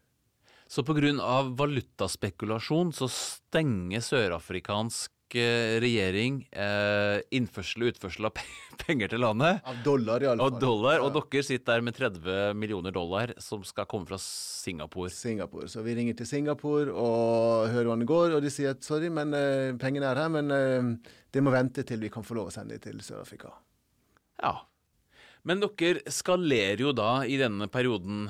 Så 0.68 0.82
pga. 0.86 1.12
valutaspekulasjon 1.54 2.92
så 2.94 3.06
stenger 3.10 4.02
sørafrikansk 4.02 5.12
regjering 5.34 6.36
eh, 6.52 7.18
innførsel 7.34 7.82
og 7.82 7.90
utførsel 7.94 8.28
av 8.28 8.36
penger 8.84 9.10
til 9.10 9.22
landet. 9.24 9.58
Av 9.66 9.80
dollar, 9.84 10.22
Og 10.22 10.28
iallfall. 10.28 10.60
dollar, 10.62 11.00
og 11.02 11.10
dere 11.16 11.42
sitter 11.46 11.72
der 11.74 11.84
med 11.88 11.96
30 11.98 12.54
millioner 12.60 12.94
dollar 12.94 13.32
som 13.42 13.64
skal 13.66 13.88
komme 13.90 14.06
fra 14.06 14.18
Singapore. 14.22 15.10
Singapore. 15.10 15.66
Så 15.72 15.82
vi 15.86 15.96
ringer 15.98 16.14
til 16.20 16.28
Singapore 16.30 16.92
og 16.94 17.66
hører 17.72 17.88
hvordan 17.90 18.04
det 18.04 18.10
går, 18.12 18.36
og 18.38 18.42
de 18.46 18.52
sier 18.52 18.76
at 18.76 18.86
sorry, 18.86 19.08
men 19.10 19.34
eh, 19.34 19.72
pengene 19.80 20.06
er 20.12 20.22
her, 20.22 20.30
men 20.36 20.50
eh, 20.54 21.12
det 21.34 21.42
må 21.42 21.50
vente 21.54 21.82
til 21.88 22.00
vi 22.04 22.12
kan 22.12 22.24
få 22.26 22.38
lov 22.38 22.52
å 22.52 22.54
sende 22.54 22.76
dem 22.78 22.84
til 22.86 23.02
Sør-Afrika. 23.04 23.50
Ja. 24.42 24.54
Men 25.46 25.60
dere 25.62 26.02
skalerer 26.10 26.80
jo 26.82 26.92
da 26.96 27.22
i 27.24 27.36
denne 27.40 27.68
perioden 27.70 28.26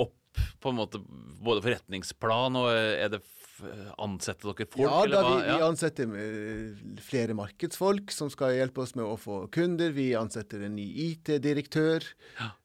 opp 0.00 0.40
på 0.60 0.70
en 0.72 0.78
måte 0.80 0.98
både 1.44 1.62
forretningsplan 1.62 2.56
og 2.58 2.70
eh, 2.72 3.02
er 3.04 3.12
det 3.16 3.22
f- 3.54 3.92
ansetter 4.02 4.50
dere 4.50 4.66
folk, 4.66 4.82
Ja, 4.82 4.90
da 4.90 5.02
eller 5.06 5.22
hva? 5.22 5.32
vi, 5.38 5.48
vi 5.54 5.64
ansetter 5.68 6.14
eh, 6.20 6.84
flere 7.06 7.36
markedsfolk 7.38 8.10
som 8.14 8.30
skal 8.32 8.56
hjelpe 8.56 8.82
oss 8.84 8.94
med 8.98 9.06
å 9.06 9.14
få 9.20 9.36
kunder. 9.54 9.92
Vi 9.96 10.10
ansetter 10.18 10.64
en 10.66 10.74
ny 10.78 10.84
IT-direktør. 11.08 12.06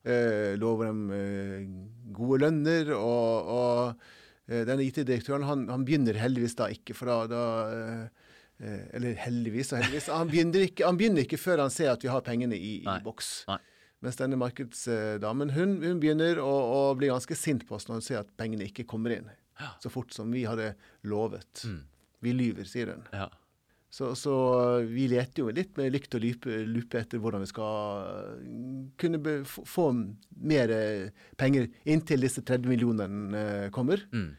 Eh, 0.04 0.56
lover 0.60 0.90
dem 0.90 1.04
eh, 1.14 1.68
gode 2.18 2.42
lønner. 2.46 2.92
Og, 2.98 3.54
og 3.56 4.52
eh, 4.52 4.66
denne 4.68 4.86
IT-direktøren 4.88 5.46
han, 5.48 5.68
han 5.72 5.86
begynner 5.88 6.18
heldigvis 6.20 6.58
da 6.60 6.68
ikke, 6.74 6.98
for 6.98 7.12
da, 7.14 7.20
da 7.32 7.44
eh, 7.70 8.30
eh, 8.66 8.86
Eller 8.98 9.18
heldigvis 9.26 9.74
og 9.74 9.80
heldigvis. 9.84 10.10
Han 10.14 10.32
begynner, 10.34 10.66
ikke, 10.68 10.86
han 10.90 10.98
begynner 11.00 11.24
ikke 11.28 11.40
før 11.42 11.64
han 11.68 11.74
ser 11.74 11.94
at 11.94 12.04
vi 12.06 12.12
har 12.12 12.26
pengene 12.26 12.58
i, 12.58 12.80
i 12.84 13.00
boks. 13.06 13.34
nei. 13.52 13.62
Mens 14.00 14.16
denne 14.16 14.38
markedsdamen 14.40 15.50
hun, 15.52 15.72
hun 15.84 15.98
begynner 16.00 16.38
å, 16.40 16.48
å 16.48 16.78
bli 16.96 17.10
ganske 17.12 17.36
sint 17.36 17.66
på 17.68 17.76
oss 17.76 17.90
når 17.90 17.98
hun 17.98 18.06
ser 18.06 18.22
at 18.22 18.30
pengene 18.40 18.64
ikke 18.70 18.86
kommer 18.88 19.12
inn. 19.12 19.26
Så 19.84 19.92
fort 19.92 20.14
som 20.16 20.32
vi 20.32 20.46
hadde 20.48 20.74
lovet. 21.08 21.66
Vi 22.24 22.34
lyver, 22.36 22.68
sier 22.68 22.94
hun. 22.94 23.06
Ja. 23.12 23.30
Så, 23.90 24.16
så 24.16 24.34
vi 24.86 25.08
leter 25.10 25.42
jo 25.42 25.54
litt 25.54 25.74
med 25.80 25.96
lykt 25.96 26.14
og 26.14 26.22
lupe, 26.22 27.00
etter 27.00 27.22
hvordan 27.22 27.42
vi 27.42 27.50
skal 27.50 28.36
mm, 28.44 28.84
kunne 29.02 29.40
få, 29.50 29.88
mer 30.46 30.74
eh, 30.76 31.24
penger 31.40 31.66
inntil 31.90 32.22
disse 32.28 32.44
30 32.46 32.70
millionene 32.70 33.42
eh, 33.42 33.70
kommer. 33.74 34.04
Mm. 34.14 34.30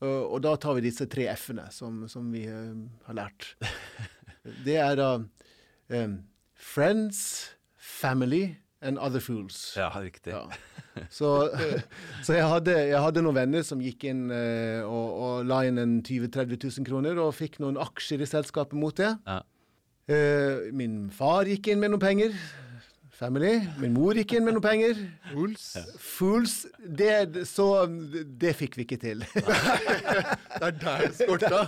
Og, 0.00 0.20
og 0.36 0.40
da 0.44 0.54
tar 0.60 0.78
vi 0.78 0.86
disse 0.88 1.08
tre 1.12 1.28
F-ene 1.34 1.68
som, 1.72 2.04
som 2.08 2.28
vi 2.32 2.46
uh, 2.48 2.72
har 3.08 3.16
lært. 3.16 3.52
Det 4.66 4.76
er 4.78 4.96
da 4.98 5.10
um, 5.18 6.18
Friends, 6.54 7.20
Family 7.76 8.56
and 8.80 9.00
Other 9.00 9.20
Fools. 9.20 9.74
ja, 9.76 9.88
riktig. 10.00 10.36
Ja. 10.36 10.44
Så, 11.12 11.30
så 12.26 12.36
jeg, 12.36 12.46
hadde, 12.50 12.76
jeg 12.90 13.02
hadde 13.02 13.24
noen 13.24 13.38
venner 13.38 13.66
som 13.66 13.82
gikk 13.82 14.06
inn 14.10 14.26
eh, 14.34 14.82
og, 14.84 15.08
og 15.26 15.48
la 15.50 15.62
inn 15.68 15.80
en 15.82 15.98
20 16.00 16.30
000-30 16.30 16.68
000 16.80 16.88
kroner, 16.88 17.20
og 17.22 17.34
fikk 17.36 17.60
noen 17.64 17.80
aksjer 17.80 18.24
i 18.24 18.30
selskapet 18.30 18.78
mot 18.78 18.96
det. 18.96 19.12
Ja. 19.26 19.40
Eh, 20.06 20.70
min 20.76 21.06
far 21.14 21.48
gikk 21.50 21.72
inn 21.72 21.82
med 21.82 21.94
noen 21.94 22.02
penger. 22.02 22.38
Family. 23.16 23.62
Min 23.80 23.94
mor 23.96 24.16
gikk 24.18 24.34
inn 24.36 24.44
med 24.44 24.58
noen 24.58 24.64
penger. 24.64 24.98
Fools 25.30 25.70
Fools. 26.04 26.56
Det, 26.76 27.46
så 27.48 27.86
det 27.88 28.52
fikk 28.58 28.76
vi 28.76 28.84
ikke 28.84 29.00
til. 29.00 29.24
Det 30.56 30.68
er 30.68 30.76
der 30.80 31.02
det 31.06 31.16
skorta. 31.18 31.66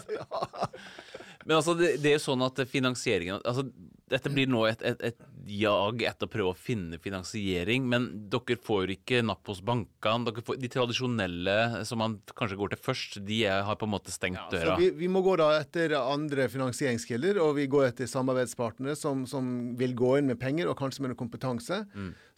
Men 1.48 1.56
altså, 1.56 1.74
det, 1.76 1.94
det 2.02 2.10
er 2.10 2.16
jo 2.18 2.24
sånn 2.26 2.44
at 2.44 2.60
finansieringen 2.68 3.40
altså, 3.40 3.64
Dette 4.08 4.32
blir 4.32 4.48
nå 4.48 4.66
et, 4.68 4.82
et, 4.84 5.02
et 5.10 5.18
jag 5.50 6.02
etter 6.06 6.28
å 6.28 6.30
prøve 6.32 6.52
å 6.52 6.58
finne 6.58 6.98
finansiering, 7.02 7.86
men 7.88 8.08
dere 8.32 8.58
får 8.64 8.92
ikke 8.96 9.22
napp 9.26 9.48
hos 9.50 9.62
bankene. 9.64 10.32
De 10.32 10.70
tradisjonelle 10.72 11.84
som 11.88 12.00
man 12.02 12.18
kanskje 12.38 12.58
går 12.60 12.74
til 12.74 12.82
først, 12.84 13.18
de 13.28 13.40
har 13.46 13.78
på 13.80 13.88
en 13.88 13.94
måte 13.94 14.14
stengt 14.14 14.40
ja, 14.40 14.46
døra. 14.52 14.76
vi, 14.80 14.90
vi 14.98 15.10
må 15.12 15.22
gå 15.24 15.36
da 15.40 15.50
etter 15.58 15.96
andre 15.98 16.48
finansieringskilder, 16.52 17.40
og 17.44 17.56
vi 17.58 17.68
går 17.70 17.90
etter 17.90 18.10
samarbeidspartnere 18.10 18.96
som, 18.98 19.24
som 19.30 19.50
vil 19.80 19.96
gå 19.98 20.16
inn 20.20 20.30
med 20.30 20.40
penger, 20.42 20.70
og 20.70 20.78
kanskje 20.80 21.04
med 21.04 21.14
noe 21.14 21.20
kompetanse. 21.20 21.82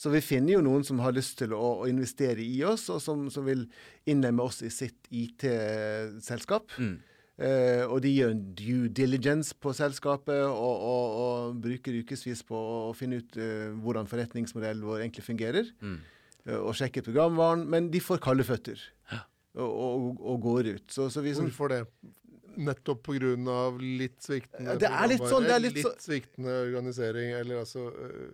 Så 0.01 0.15
vi 0.15 0.23
finner 0.25 0.57
jo 0.57 0.65
noen 0.65 0.87
som 0.87 1.03
har 1.05 1.15
lyst 1.17 1.39
til 1.43 1.55
å, 1.57 1.83
å 1.85 1.91
investere 1.91 2.41
i 2.45 2.63
oss, 2.65 2.89
og 2.93 3.03
som, 3.05 3.29
som 3.33 3.47
vil 3.49 3.67
innlemme 4.11 4.45
oss 4.47 4.63
i 4.65 4.73
sitt 4.73 5.11
IT-selskap. 5.11 6.73
Eh, 7.41 7.87
og 7.89 8.03
de 8.05 8.11
gjør 8.13 8.35
en 8.35 8.41
due 8.59 8.89
diligence 8.93 9.55
på 9.57 9.73
selskapet 9.73 10.43
og, 10.45 10.83
og, 10.85 11.19
og 11.25 11.61
bruker 11.65 11.97
ukevis 12.03 12.43
på 12.45 12.59
å 12.59 12.91
finne 12.97 13.23
ut 13.23 13.39
eh, 13.41 13.71
hvordan 13.81 14.09
forretningsmodellen 14.11 14.85
vår 14.85 15.07
egentlig 15.07 15.25
fungerer. 15.25 15.71
Eh, 15.81 16.59
og 16.61 16.75
sjekker 16.77 17.07
programvaren. 17.07 17.65
Men 17.73 17.89
de 17.95 18.03
får 18.05 18.21
kalde 18.27 18.45
føtter 18.45 18.83
og, 19.57 19.71
og, 19.73 20.21
og 20.21 20.41
går 20.45 20.69
ut. 20.75 20.85
Så, 20.93 21.09
så 21.11 21.25
vi 21.25 21.33
som 21.35 21.49
Hvorfor 21.49 21.73
det? 21.73 21.85
Nettopp 22.61 23.05
pga. 23.07 23.31
litt 23.81 24.19
sviktende 24.27 24.73
Ja, 24.75 24.77
det 24.83 24.89
er 24.91 25.09
litt 25.09 25.23
sånn, 25.31 25.45
det 25.47 25.53
er 25.55 25.63
litt 25.63 25.77
litt, 25.79 25.87
så- 25.87 25.95
sviktende 26.03 26.57
organisering, 26.67 27.31
eller 27.39 27.61
altså 27.63 27.87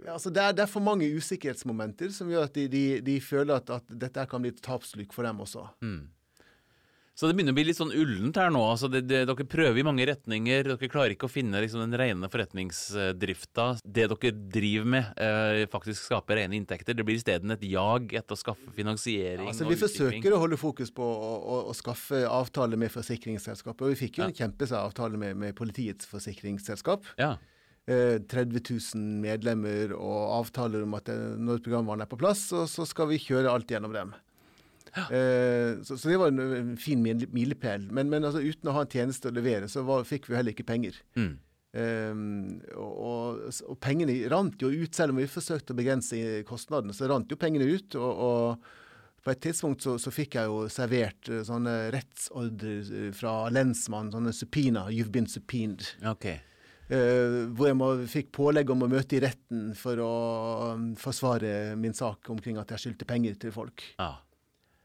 Ja, 0.07 0.14
altså 0.16 0.33
det, 0.33 0.42
er, 0.42 0.53
det 0.57 0.64
er 0.64 0.71
for 0.73 0.83
mange 0.83 1.07
usikkerhetsmomenter 1.14 2.11
som 2.16 2.31
gjør 2.33 2.49
at 2.49 2.57
de, 2.57 2.64
de, 2.73 2.85
de 3.07 3.16
føler 3.23 3.61
at, 3.61 3.71
at 3.77 3.92
dette 3.92 4.25
kan 4.33 4.42
bli 4.42 4.51
et 4.57 4.62
tapslyk 4.64 5.12
for 5.14 5.29
dem 5.29 5.45
også. 5.45 5.66
Så 7.16 7.31
det 7.31 7.37
begynner 7.38 7.55
å 7.55 7.57
bli 7.57 7.64
litt 7.64 7.79
sånn 7.79 7.94
ullent 7.96 8.37
her 8.37 8.50
nå. 8.52 8.61
Altså 8.74 8.90
det, 8.92 9.07
det, 9.09 9.22
dere 9.24 9.44
prøver 9.48 9.81
i 9.81 9.85
mange 9.87 10.05
retninger. 10.05 10.66
Dere 10.68 10.90
klarer 10.92 11.14
ikke 11.14 11.31
å 11.31 11.33
finne 11.33 11.62
liksom, 11.64 11.81
den 11.87 11.96
rene 11.96 12.29
forretningsdrifta. 12.29 13.68
Det 13.81 14.05
dere 14.12 14.33
driver 14.52 14.90
med, 14.92 15.09
eh, 15.24 15.62
faktisk 15.72 16.11
skaper 16.11 16.42
rene 16.42 16.59
inntekter. 16.61 16.92
Det 16.92 17.07
blir 17.09 17.16
isteden 17.16 17.57
et 17.57 17.64
jag 17.64 18.12
etter 18.20 18.37
å 18.37 18.40
skaffe 18.40 18.68
finansiering 18.76 19.48
Altså 19.48 19.64
og 19.64 19.72
Vi 19.72 19.81
forsøker 19.81 20.37
å 20.37 20.42
holde 20.44 20.61
fokus 20.61 20.92
på 20.92 21.09
å, 21.09 21.33
å, 21.40 21.59
å 21.72 21.76
skaffe 21.76 22.20
avtale 22.29 22.76
med 22.76 22.92
forsikringsselskapet. 22.92 23.87
Og 23.87 23.94
vi 23.94 24.00
fikk 24.05 24.20
jo 24.20 24.29
en 24.29 24.37
kjempeavtale 24.37 24.85
avtale 24.85 25.20
med, 25.20 25.40
med 25.40 25.57
politiets 25.57 26.09
forsikringsselskap. 26.11 27.09
Ja. 27.16 27.38
Eh, 27.87 28.18
30 28.29 28.61
000 28.61 29.02
medlemmer 29.22 29.92
og 29.96 30.20
avtaler 30.42 30.85
om 30.85 30.96
at 30.98 31.09
eh, 31.12 31.37
når 31.38 31.64
programvaren 31.64 32.05
er 32.05 32.11
på 32.11 32.18
plass, 32.20 32.48
så, 32.50 32.64
så 32.68 32.85
skal 32.85 33.09
vi 33.12 33.20
kjøre 33.22 33.52
alt 33.52 33.72
gjennom 33.72 33.94
dem. 33.94 34.12
Eh, 34.96 35.82
så, 35.85 35.98
så 36.00 36.09
det 36.09 36.20
var 36.20 36.32
en, 36.32 36.40
en 36.61 36.76
fin 36.80 37.02
mil- 37.02 37.28
milepæl. 37.35 37.88
Men, 37.92 38.09
men 38.12 38.24
altså, 38.24 38.40
uten 38.44 38.70
å 38.70 38.76
ha 38.78 38.87
en 38.87 38.94
tjeneste 38.94 39.30
å 39.30 39.37
levere, 39.37 39.68
så 39.68 39.85
var, 39.87 40.06
fikk 40.09 40.30
vi 40.30 40.38
heller 40.38 40.56
ikke 40.56 40.68
penger. 40.68 40.96
Mm. 41.18 41.35
Um, 41.76 42.62
og, 42.80 43.42
og, 43.50 43.76
pengene 43.85 44.14
rant 44.32 44.62
jo 44.62 44.70
ut, 44.72 44.96
selv 44.96 45.12
om 45.12 45.20
vi 45.20 45.28
forsøkte 45.28 45.74
å 45.74 45.76
begrense 45.76 46.20
kostnadene, 46.48 46.96
så 46.96 47.11
rant 47.11 47.28
jo 47.28 47.37
pengene 47.40 47.68
ut. 47.68 47.98
Og, 48.00 48.24
og 48.26 49.24
på 49.26 49.35
et 49.35 49.42
tidspunkt 49.42 49.82
så, 49.82 49.96
så 49.98 50.12
fikk 50.14 50.38
jeg 50.38 50.48
jo 50.48 50.66
servert 50.70 51.28
eh, 51.32 51.42
sånne 51.46 51.72
rettsordrer 51.90 52.90
eh, 53.00 53.09
fra 53.16 53.48
lensmannen, 53.50 54.12
sånne 54.14 54.32
subpoena, 54.37 54.87
you've 54.94 55.11
been 55.11 55.26
supined. 55.26 55.82
Ok. 56.06 56.30
Uh, 56.87 57.50
hvor 57.59 57.66
jeg 57.66 57.74
må, 57.74 57.88
fikk 58.06 58.28
pålegg 58.37 58.70
om 58.70 58.85
å 58.87 58.88
møte 58.92 59.16
i 59.18 59.22
retten 59.24 59.72
for 59.74 59.98
å 59.98 60.11
um, 60.76 60.92
forsvare 60.94 61.74
min 61.74 61.96
sak 61.98 62.30
omkring 62.30 62.61
at 62.62 62.70
jeg 62.70 62.85
skyldte 62.85 63.09
penger 63.11 63.35
til 63.42 63.50
folk. 63.56 63.82
Ja. 63.98 64.12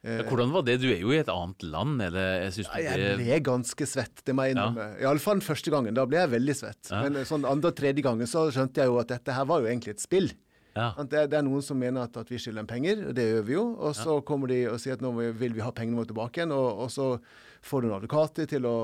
Eh, 0.04 0.18
Ja, 0.18 0.24
Hvordan 0.26 0.50
var 0.52 0.64
det? 0.66 0.80
Du 0.82 0.88
er 0.90 1.00
jo 1.00 1.12
i 1.14 1.20
et 1.22 1.30
annet 1.30 1.62
land. 1.64 2.02
Eller, 2.02 2.48
jeg 2.50 2.66
Ja, 2.66 2.96
jeg 2.98 3.18
ble 3.20 3.40
ganske 3.46 3.86
svett, 3.86 4.24
det 4.26 4.34
må 4.34 4.48
jeg 4.48 4.56
innrømme. 4.56 4.88
Iallfall 5.04 5.38
den 5.40 5.46
første 5.46 5.70
gangen. 5.74 5.94
Da 5.94 6.06
ble 6.10 6.18
jeg 6.18 6.32
veldig 6.32 6.56
svett. 6.58 6.90
Ja. 6.90 7.04
Men 7.06 7.22
sånn 7.26 7.46
andre 7.46 7.70
og 7.70 7.76
tredje 7.78 8.02
gangen 8.02 8.26
så 8.28 8.48
skjønte 8.52 8.82
jeg 8.82 8.90
jo 8.90 8.98
at 9.00 9.08
dette 9.14 9.32
her 9.38 9.46
var 9.46 9.62
jo 9.62 9.68
egentlig 9.70 9.94
et 9.98 10.02
spill. 10.02 10.32
ja. 10.76 10.94
Det, 11.04 11.28
det 11.30 11.38
er 11.38 11.44
noen 11.46 11.62
som 11.62 11.78
mener 11.78 12.08
at, 12.08 12.18
at 12.18 12.30
vi 12.32 12.38
skylder 12.40 12.64
dem 12.64 12.68
penger, 12.72 13.06
og 13.10 13.14
det 13.16 13.26
gjør 13.30 13.46
vi 13.46 13.54
jo. 13.54 13.66
Og 13.78 13.94
så 13.96 14.18
kommer 14.26 14.48
de 14.48 14.64
og 14.72 14.80
sier 14.80 14.94
at 14.98 15.02
nå 15.06 15.12
vil 15.38 15.54
vi 15.54 15.62
ha 15.62 15.72
pengene 15.72 15.98
våre 16.02 16.08
tilbake 16.10 16.42
igjen, 16.42 16.52
og, 16.56 16.86
og 16.86 16.90
så 16.90 17.20
får 17.62 17.82
du 17.82 17.88
en 17.92 17.98
advokater 18.00 18.48
til 18.50 18.66
å 18.66 18.78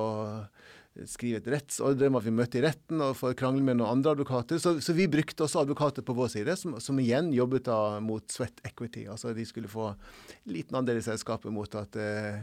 skrive 1.05 1.41
et 1.41 1.49
rettsordre 1.51 2.09
om 2.09 2.17
at 2.19 2.25
vi 2.25 2.33
møtte 2.33 2.59
i 2.59 2.63
retten 2.65 3.01
og 3.03 3.17
får 3.19 3.35
krangle 3.39 3.65
med 3.65 3.77
noen 3.79 3.97
andre 3.97 4.15
advokater. 4.15 4.59
Så, 4.61 4.77
så 4.83 4.95
vi 4.97 5.09
brukte 5.11 5.45
også 5.45 5.61
advokater 5.61 6.05
på 6.05 6.15
vår 6.17 6.31
side, 6.33 6.55
som, 6.59 6.77
som 6.83 6.97
igjen 7.03 7.29
jobbet 7.35 7.67
da 7.67 7.99
mot 8.03 8.25
sweat 8.31 8.63
equity. 8.67 9.05
Altså 9.11 9.35
de 9.37 9.45
skulle 9.47 9.71
få 9.71 9.91
en 9.93 10.55
liten 10.55 10.79
andel 10.79 11.01
i 11.01 11.05
selskapet 11.05 11.53
mot 11.53 11.77
at, 11.77 11.99
eh, 12.01 12.41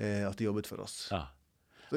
eh, 0.00 0.24
at 0.28 0.38
de 0.38 0.48
jobbet 0.48 0.70
for 0.70 0.86
oss. 0.86 1.04
ja. 1.12 1.26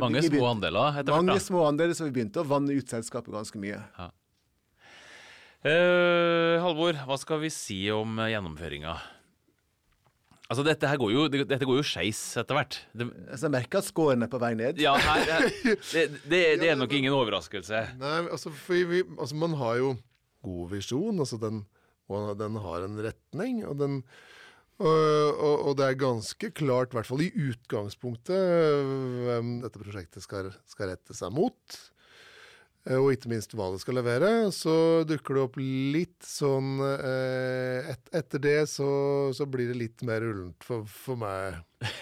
Mange 0.02 0.24
små 0.26 0.48
andeler 0.50 0.96
etter 0.98 1.14
hvert. 1.14 1.22
Mange 1.22 1.42
små 1.44 1.68
andeler, 1.68 1.94
så 1.94 2.08
vi 2.08 2.16
begynte 2.16 2.42
å 2.42 2.48
vanne 2.50 2.74
ut 2.74 2.90
selskapet 2.90 3.30
ganske 3.30 3.60
mye. 3.62 3.78
Eh, 5.62 6.56
Halvor, 6.64 6.98
hva 7.06 7.18
skal 7.22 7.44
vi 7.44 7.52
si 7.54 7.78
om 7.94 8.18
gjennomføringa? 8.18 8.96
Altså, 10.54 10.64
dette 10.68 10.88
her 10.92 11.00
går 11.02 11.12
jo, 11.16 11.26
det- 11.34 11.48
dette 11.50 11.66
går 11.68 11.80
jo 11.82 11.86
skeis 11.90 12.22
etter 12.38 12.60
hvert. 12.60 12.78
Det, 12.94 13.08
altså, 13.26 13.48
jeg 13.50 13.56
merker 13.58 13.82
at 13.82 13.90
scoren 13.90 14.24
er 14.24 14.30
på 14.32 14.40
vei 14.44 14.54
ned. 14.60 14.78
ja, 14.84 14.94
her, 15.02 15.24
her, 15.34 15.48
det, 15.96 16.04
det, 16.30 16.42
det 16.62 16.70
er 16.70 16.78
nok 16.78 16.94
ingen 16.94 17.16
overraskelse. 17.18 17.82
Nei, 18.00 18.18
altså, 18.30 18.54
for 18.54 18.78
vi, 18.94 19.02
altså 19.18 19.36
man 19.42 19.58
har 19.60 19.80
jo 19.82 19.96
god 20.46 20.70
visjon, 20.76 21.18
altså 21.24 21.40
den, 21.42 21.64
og 22.14 22.38
den 22.38 22.56
har 22.62 22.86
en 22.86 23.02
retning, 23.10 23.66
og 23.66 23.82
den 23.82 24.04
Og, 24.84 25.38
og, 25.38 25.60
og 25.70 25.76
det 25.78 25.86
er 25.86 25.98
ganske 26.02 26.48
klart, 26.58 26.92
i 26.92 26.98
hvert 26.98 27.06
fall 27.08 27.22
i 27.22 27.28
utgangspunktet, 27.30 28.88
hvem 29.28 29.52
dette 29.62 29.80
prosjektet 29.80 30.24
skal, 30.26 30.50
skal 30.68 30.90
rette 30.90 31.14
seg 31.16 31.32
mot. 31.32 31.78
Eh, 32.90 32.98
Og 33.00 33.14
ikke 33.16 33.30
minst 33.32 33.54
hva 33.56 33.70
det 33.72 33.80
skal 33.84 33.96
levere. 34.00 34.30
Så 34.52 34.74
dukker 35.08 35.38
det 35.38 35.44
opp 35.48 35.60
litt 35.62 36.28
sånn 36.28 36.74
eh, 36.84 37.92
et, 37.94 38.10
Etter 38.24 38.44
det 38.44 38.58
så, 38.72 38.88
så 39.36 39.48
blir 39.48 39.72
det 39.72 39.78
litt 39.80 40.04
mer 40.08 40.26
ullent 40.28 40.64
for, 40.68 40.84
for 40.90 41.20
meg. 41.20 41.62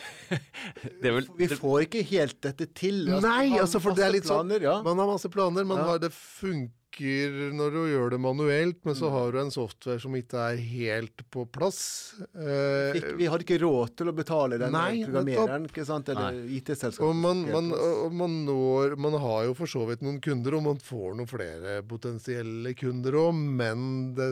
Det 1.01 1.11
vel, 1.11 1.25
Vi 1.35 1.47
får 1.51 1.81
ikke 1.89 2.01
helt 2.07 2.37
dette 2.45 2.65
til. 2.77 3.01
Nei, 3.19 3.49
altså, 3.59 3.81
for 3.83 3.91
det 3.97 4.05
er 4.05 4.13
litt 4.13 4.23
litt 4.23 4.29
sånn- 4.31 4.53
ja. 4.63 4.77
Man 4.85 4.97
har 5.01 5.09
masse 5.09 5.27
planer, 5.33 5.65
man 5.67 5.81
Ja. 5.81 5.87
har, 5.89 5.99
det 5.99 6.13
funker 6.15 6.71
når 6.99 7.71
du 7.71 7.79
gjør 7.87 8.09
det 8.11 8.17
manuelt, 8.19 8.79
men 8.85 8.95
så 8.95 9.09
har 9.09 9.31
du 9.31 9.39
en 9.39 9.51
software 9.51 9.99
som 10.01 10.15
ikke 10.17 10.41
er 10.51 10.57
helt 10.59 11.23
på 11.31 11.45
plass. 11.47 12.13
Eh, 12.35 12.91
Fikk, 12.97 13.07
vi 13.19 13.29
hadde 13.31 13.45
ikke 13.45 13.59
råd 13.63 13.95
til 13.95 14.11
å 14.11 14.13
betale 14.17 14.59
den 14.59 14.75
Nei, 14.75 15.03
programmereren, 15.05 15.69
ikke 15.69 15.85
sant? 15.87 16.11
eller 16.11 16.41
IT-selskapet. 16.57 17.15
Man, 17.21 17.45
man, 17.47 17.71
man 18.17 18.37
når 18.45 18.97
Man 18.99 19.17
har 19.21 19.47
jo 19.47 19.55
for 19.55 19.71
så 19.71 19.85
vidt 19.87 20.03
noen 20.03 20.19
kunder, 20.21 20.59
og 20.59 20.67
man 20.67 20.83
får 20.83 21.15
noen 21.15 21.31
flere 21.31 21.79
potensielle 21.87 22.75
kunder 22.75 23.17
òg, 23.23 23.33
men 23.39 24.13
det, 24.17 24.29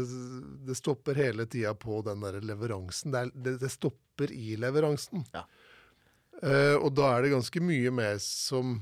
det 0.68 0.76
stopper 0.78 1.16
hele 1.16 1.47
tida 1.47 1.74
på 1.80 2.03
den 2.05 2.22
der 2.26 2.41
leveransen. 2.43 3.16
Det, 3.16 3.26
er, 3.26 3.34
det, 3.34 3.57
det 3.64 3.72
stopper 3.74 4.32
i 4.36 4.57
leveransen. 4.60 5.24
Ja. 5.34 5.45
Eh, 6.43 6.76
og 6.80 6.93
da 6.95 7.16
er 7.16 7.26
det 7.26 7.34
ganske 7.34 7.62
mye 7.64 7.91
mer 7.91 8.20
som 8.24 8.80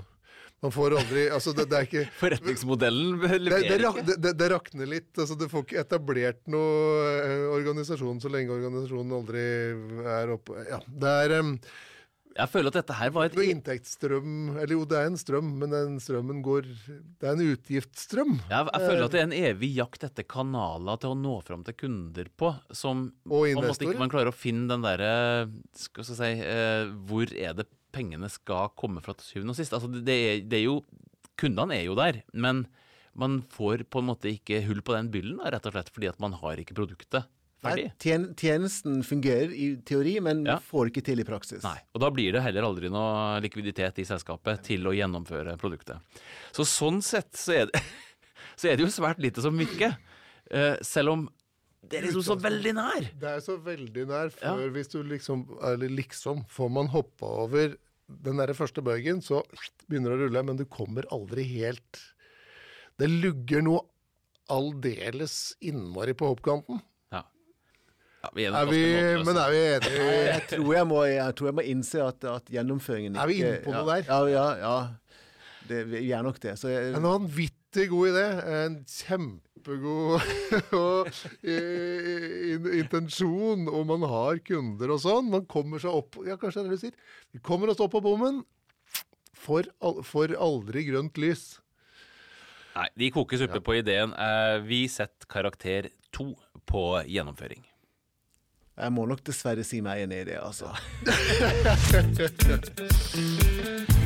Man 0.65 0.73
får 0.73 0.95
aldri 0.97 1.27
Altså, 1.33 1.53
det, 1.57 1.67
det 1.69 1.79
er 1.79 1.87
ikke 1.89 2.05
forretningsmodellen 2.21 3.17
leverer 3.43 3.83
ikke. 3.91 4.05
det, 4.07 4.15
det, 4.25 4.31
det 4.39 4.47
rakner 4.55 4.89
litt. 4.89 5.11
Altså, 5.13 5.37
du 5.37 5.45
får 5.51 5.67
ikke 5.67 5.83
etablert 5.83 6.39
noe 6.49 7.11
eh, 7.21 7.43
organisasjon 7.59 8.23
så 8.23 8.31
lenge 8.33 8.55
organisasjonen 8.55 9.19
aldri 9.19 9.43
er 10.17 10.33
oppe 10.33 10.65
Ja, 10.69 10.81
det 10.87 11.13
er 11.21 11.35
um, 11.43 11.53
Jeg 12.39 12.51
føler 12.53 12.71
at 12.73 12.79
dette 12.79 12.97
her 12.97 13.13
var 13.13 13.29
et 13.29 13.37
inntektsstrøm 13.37 14.57
Eller 14.57 14.73
jo, 14.73 14.81
det 14.89 14.97
er 14.97 15.11
en 15.11 15.21
strøm, 15.21 15.53
men 15.61 15.73
den 15.75 15.95
strømmen 16.01 16.41
går 16.45 16.65
Det 16.65 17.29
er 17.29 17.37
en 17.37 17.45
utgiftsstrøm. 17.53 18.35
jeg, 18.49 18.67
jeg 18.73 18.87
føler 18.89 19.05
at 19.05 19.13
det 19.13 19.21
er 19.21 19.29
en 19.29 19.39
evig 19.53 19.71
jakt 19.77 20.09
etter 20.09 20.25
kanaler 20.25 21.01
til 21.03 21.13
å 21.13 21.21
nå 21.21 21.37
fram 21.45 21.65
til 21.69 21.77
kunder 21.85 22.33
på, 22.33 22.55
som 22.73 23.11
Og 23.29 23.45
på 23.45 23.53
en 23.53 23.61
måte 23.61 23.85
ikke 23.85 24.01
man 24.01 24.13
klarer 24.13 24.33
å 24.33 24.37
finne 24.37 24.65
den 24.73 24.85
derre 24.89 25.13
Skal 25.77 26.01
vi 26.07 26.17
si 26.17 26.33
eh, 26.49 26.95
Hvor 27.05 27.29
er 27.37 27.57
det 27.61 27.69
pengene 27.97 28.29
skal 28.31 28.69
komme 28.77 29.01
fra 29.03 29.17
til 29.17 29.25
syvende 29.33 29.55
og 29.55 29.59
sist? 29.59 29.73
Altså, 29.73 29.89
det, 29.91 30.05
det, 30.07 30.17
er, 30.31 30.43
det 30.47 30.61
er 30.61 30.67
jo 30.69 30.79
Kundene 31.37 31.75
er 31.77 31.83
jo 31.85 31.93
der, 31.97 32.23
men 32.33 32.63
man 33.17 33.41
får 33.53 33.83
på 33.93 33.99
en 34.01 34.07
måte 34.09 34.29
ikke 34.31 34.57
hull 34.65 34.79
på 34.85 34.95
den 34.95 35.11
byllen, 35.13 35.37
rett 35.45 35.65
og 35.69 35.75
slett 35.75 35.91
fordi 35.93 36.07
at 36.09 36.17
man 36.23 36.33
har 36.39 36.57
ikke 36.61 36.73
produktet 36.77 37.27
ferdig. 37.61 37.83
Nei, 37.91 37.93
tjen, 38.01 38.25
tjenesten 38.37 38.99
fungerer 39.05 39.53
i 39.53 39.67
teori, 39.85 40.15
men 40.21 40.43
Ja. 40.49 40.55
får 40.61 40.89
ikke 40.91 41.03
til 41.05 41.21
i 41.21 41.25
praksis. 41.27 41.61
Nei, 41.65 41.77
og 41.93 42.01
da 42.01 42.09
blir 42.13 42.33
det 42.33 42.41
heller 42.45 42.65
aldri 42.65 42.89
noe 42.93 43.37
likviditet 43.45 44.01
i 44.01 44.05
selskapet 44.09 44.61
til 44.65 44.85
å 44.89 44.93
gjennomføre 44.97 45.55
produktet. 45.61 46.01
Så 46.57 46.65
sånn 46.65 47.01
sett 47.05 47.33
så 47.37 47.53
er 47.61 47.65
det, 47.69 47.81
så 48.57 48.69
er 48.71 48.77
det 48.77 48.85
jo 48.85 48.93
svært 48.97 49.21
lite 49.21 49.41
som 49.45 49.57
virker. 49.57 49.93
Eh, 50.49 50.77
selv 50.85 51.13
om 51.13 51.27
det 51.87 51.99
er 52.01 52.07
liksom 52.09 52.25
så 52.25 52.35
veldig 52.41 52.73
nær. 52.77 53.11
Det 53.13 53.29
er 53.37 53.41
så 53.45 53.57
veldig 53.61 54.07
nær 54.09 54.33
Ja. 54.41 54.55
hvis 54.73 54.89
du 54.89 55.03
liksom 55.05 55.45
Eller 55.63 55.89
liksom 55.93 56.41
Får 56.49 56.69
man 56.73 56.87
hoppa 56.91 57.29
over 57.45 57.77
den 58.07 58.39
der 58.39 58.53
første 58.55 58.83
bøygen, 58.83 59.19
så 59.23 59.41
begynner 59.87 60.13
det 60.13 60.17
å 60.17 60.27
rulle, 60.27 60.43
men 60.47 60.59
du 60.59 60.65
kommer 60.71 61.07
aldri 61.13 61.43
helt 61.57 62.03
Det 62.97 63.09
lugger 63.11 63.61
noe 63.61 63.83
aldeles 64.47 65.57
innmari 65.59 66.13
på 66.15 66.29
hoppkanten. 66.31 66.79
Ja. 67.11 67.25
Ja, 68.23 68.29
vi 68.33 68.45
er, 68.47 68.55
Er 68.55 68.69
vi, 68.69 68.79
men 69.27 69.37
er 69.37 69.51
vi 69.51 69.59
enige? 69.75 70.05
Jeg 70.31 70.45
tror 70.53 70.71
jeg 70.77 70.87
må, 70.87 71.01
jeg 71.11 71.35
tror 71.37 71.49
jeg 71.51 71.57
må 71.59 71.65
innse 71.67 72.05
at, 72.05 72.27
at 72.31 72.49
gjennomføringen 72.55 73.17
ikke 73.17 73.25
Er 73.25 73.29
vi 73.29 73.37
inne 73.41 73.59
på 73.65 73.75
ja, 73.75 73.81
noe 73.81 73.91
der? 73.91 74.07
Ja, 74.07 74.19
ja. 74.31 74.47
ja. 74.63 75.21
Det, 75.67 75.83
vi 75.91 76.11
er 76.15 76.23
nok 76.23 76.39
det. 76.39 76.55
Så 76.61 76.71
jeg, 76.71 76.95
En 76.95 77.03
vanvittig 77.03 77.66
god 77.85 78.07
idé. 78.09 78.23
En 78.63 78.77
kjempegod 78.89 80.21
og, 80.81 81.11
i- 81.45 82.55
i- 82.55 82.79
intensjon, 82.79 83.67
og 83.69 83.85
man 83.93 84.01
har 84.09 84.41
kunder 84.47 84.95
og 84.95 84.99
sånn. 85.05 85.29
Man 85.35 85.45
kommer 85.45 85.77
seg 85.83 85.93
opp 85.93 86.17
Ja, 86.25 86.35
kanskje 86.41 86.63
det 86.63 86.65
er 86.65 86.69
det 86.73 86.79
du 86.79 86.83
sier. 86.87 86.97
Vi 87.37 87.39
kommer 87.45 87.69
oss 87.69 87.79
opp 87.85 87.93
på 87.93 88.01
bommen. 88.01 88.41
For, 89.37 89.63
al 89.85 90.01
får 90.03 90.33
aldri 90.41 90.81
grønt 90.89 91.15
lys. 91.21 91.59
Nei, 92.73 92.89
de 92.97 93.07
koker 93.13 93.37
suppe 93.43 93.61
på 93.63 93.77
ideen. 93.77 94.11
Eh, 94.17 94.57
vi 94.65 94.83
setter 94.91 95.29
karakter 95.29 95.87
to 96.13 96.31
på 96.67 96.81
gjennomføring. 97.07 97.63
jeg 98.77 98.91
må 98.93 99.07
nok 99.09 99.23
dessverre 99.25 99.63
si 99.65 99.79
meg 99.81 100.03
enig 100.03 100.19
i 100.21 100.27
det, 100.29 100.37
altså. 100.37 100.69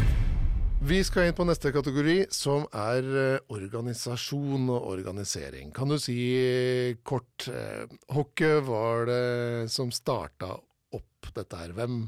Vi 0.84 1.04
skal 1.06 1.28
inn 1.30 1.36
på 1.38 1.46
neste 1.46 1.70
kategori, 1.70 2.24
som 2.34 2.64
er 2.74 3.06
eh, 3.06 3.44
organisasjon 3.54 4.64
og 4.74 4.88
organisering. 4.90 5.70
Kan 5.76 5.92
du 5.92 6.00
si 6.02 6.16
eh, 6.34 6.96
kort 7.06 7.46
eh, 7.54 7.84
Hockey 8.16 8.64
var 8.66 9.06
det 9.06 9.68
som 9.70 9.92
starta 9.94 10.56
opp 10.98 11.28
dette 11.36 11.60
her? 11.60 11.76
Hvem 11.78 12.00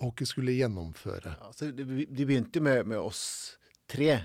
Hockey 0.00 0.24
skulle 0.24 0.54
gjennomføre? 0.56 1.34
Altså, 1.44 1.68
de, 1.68 1.84
de 2.08 2.24
begynte 2.24 2.62
med, 2.64 2.88
med 2.88 2.96
oss 2.96 3.20
tre. 3.92 4.22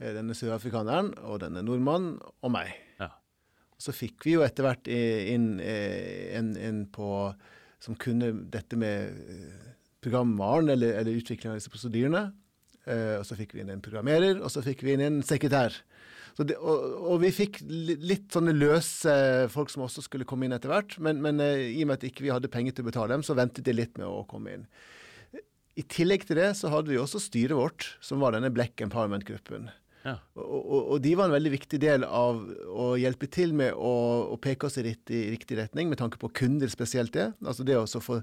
Denne 0.00 0.32
sørafrikaneren 0.32 1.12
og 1.20 1.42
denne 1.42 1.60
nordmannen 1.66 2.16
og 2.16 2.54
meg. 2.54 2.72
Ja. 2.96 3.10
Så 3.76 3.92
fikk 3.92 4.24
vi 4.24 4.38
jo 4.38 4.46
etter 4.46 4.64
hvert 4.64 4.88
inn 4.88 5.58
en, 5.60 6.48
en 6.56 6.80
på 6.88 7.10
som 7.84 8.00
kunne 8.00 8.32
dette 8.48 8.80
med 8.80 9.20
programvaren 10.00 10.72
eller, 10.72 10.96
eller 11.02 11.20
utvikling 11.20 11.52
av 11.52 11.60
disse 11.60 11.72
prosedyrene. 11.72 12.24
Eh, 12.90 13.16
og 13.20 13.26
så 13.28 13.36
fikk 13.38 13.54
vi 13.56 13.62
inn 13.64 13.72
en 13.72 13.84
programmerer, 13.84 14.40
og 14.42 14.52
så 14.52 14.62
fikk 14.64 14.84
vi 14.84 14.94
inn 14.94 15.04
en 15.04 15.20
sekretær. 15.24 15.76
Så 16.34 16.42
det, 16.48 16.56
og, 16.58 16.96
og 17.12 17.20
vi 17.22 17.30
fikk 17.30 17.60
litt 17.62 18.26
sånne 18.34 18.56
løse 18.56 19.14
folk 19.52 19.70
som 19.70 19.84
også 19.86 20.02
skulle 20.02 20.26
komme 20.26 20.48
inn 20.48 20.56
etter 20.56 20.72
hvert. 20.72 20.96
Men, 21.02 21.22
men 21.24 21.40
eh, 21.42 21.70
i 21.70 21.84
og 21.84 21.92
med 21.92 22.00
at 22.00 22.08
ikke 22.10 22.26
vi 22.26 22.34
hadde 22.34 22.50
penger 22.52 22.74
til 22.74 22.86
å 22.86 22.90
betale 22.90 23.14
dem, 23.14 23.24
så 23.26 23.38
ventet 23.38 23.66
de 23.66 23.76
litt 23.76 23.96
med 24.00 24.08
å 24.10 24.26
komme 24.30 24.58
inn. 24.58 24.66
I 25.74 25.82
tillegg 25.90 26.26
til 26.26 26.38
det 26.38 26.52
så 26.58 26.70
hadde 26.70 26.92
vi 26.92 27.00
også 27.00 27.22
styret 27.22 27.56
vårt, 27.58 27.94
som 28.04 28.20
var 28.22 28.36
denne 28.36 28.52
Black 28.54 28.82
Empowerment-gruppen. 28.84 29.70
Ja. 30.04 30.18
Og, 30.36 30.58
og, 30.60 30.80
og 30.94 30.98
de 31.02 31.14
var 31.16 31.30
en 31.30 31.34
veldig 31.34 31.54
viktig 31.54 31.80
del 31.80 32.04
av 32.04 32.42
å 32.68 32.90
hjelpe 33.00 33.26
til 33.32 33.54
med 33.56 33.72
å, 33.72 33.94
å 34.34 34.36
peke 34.42 34.68
oss 34.68 34.76
i 34.78 34.84
riktig, 34.84 35.22
riktig 35.32 35.58
retning, 35.58 35.88
med 35.90 35.98
tanke 36.02 36.20
på 36.20 36.30
kunder 36.36 36.70
spesielt 36.70 37.14
det. 37.16 37.30
Altså 37.42 37.66
det 37.66 37.78
å 37.80 37.86
få, 37.88 38.20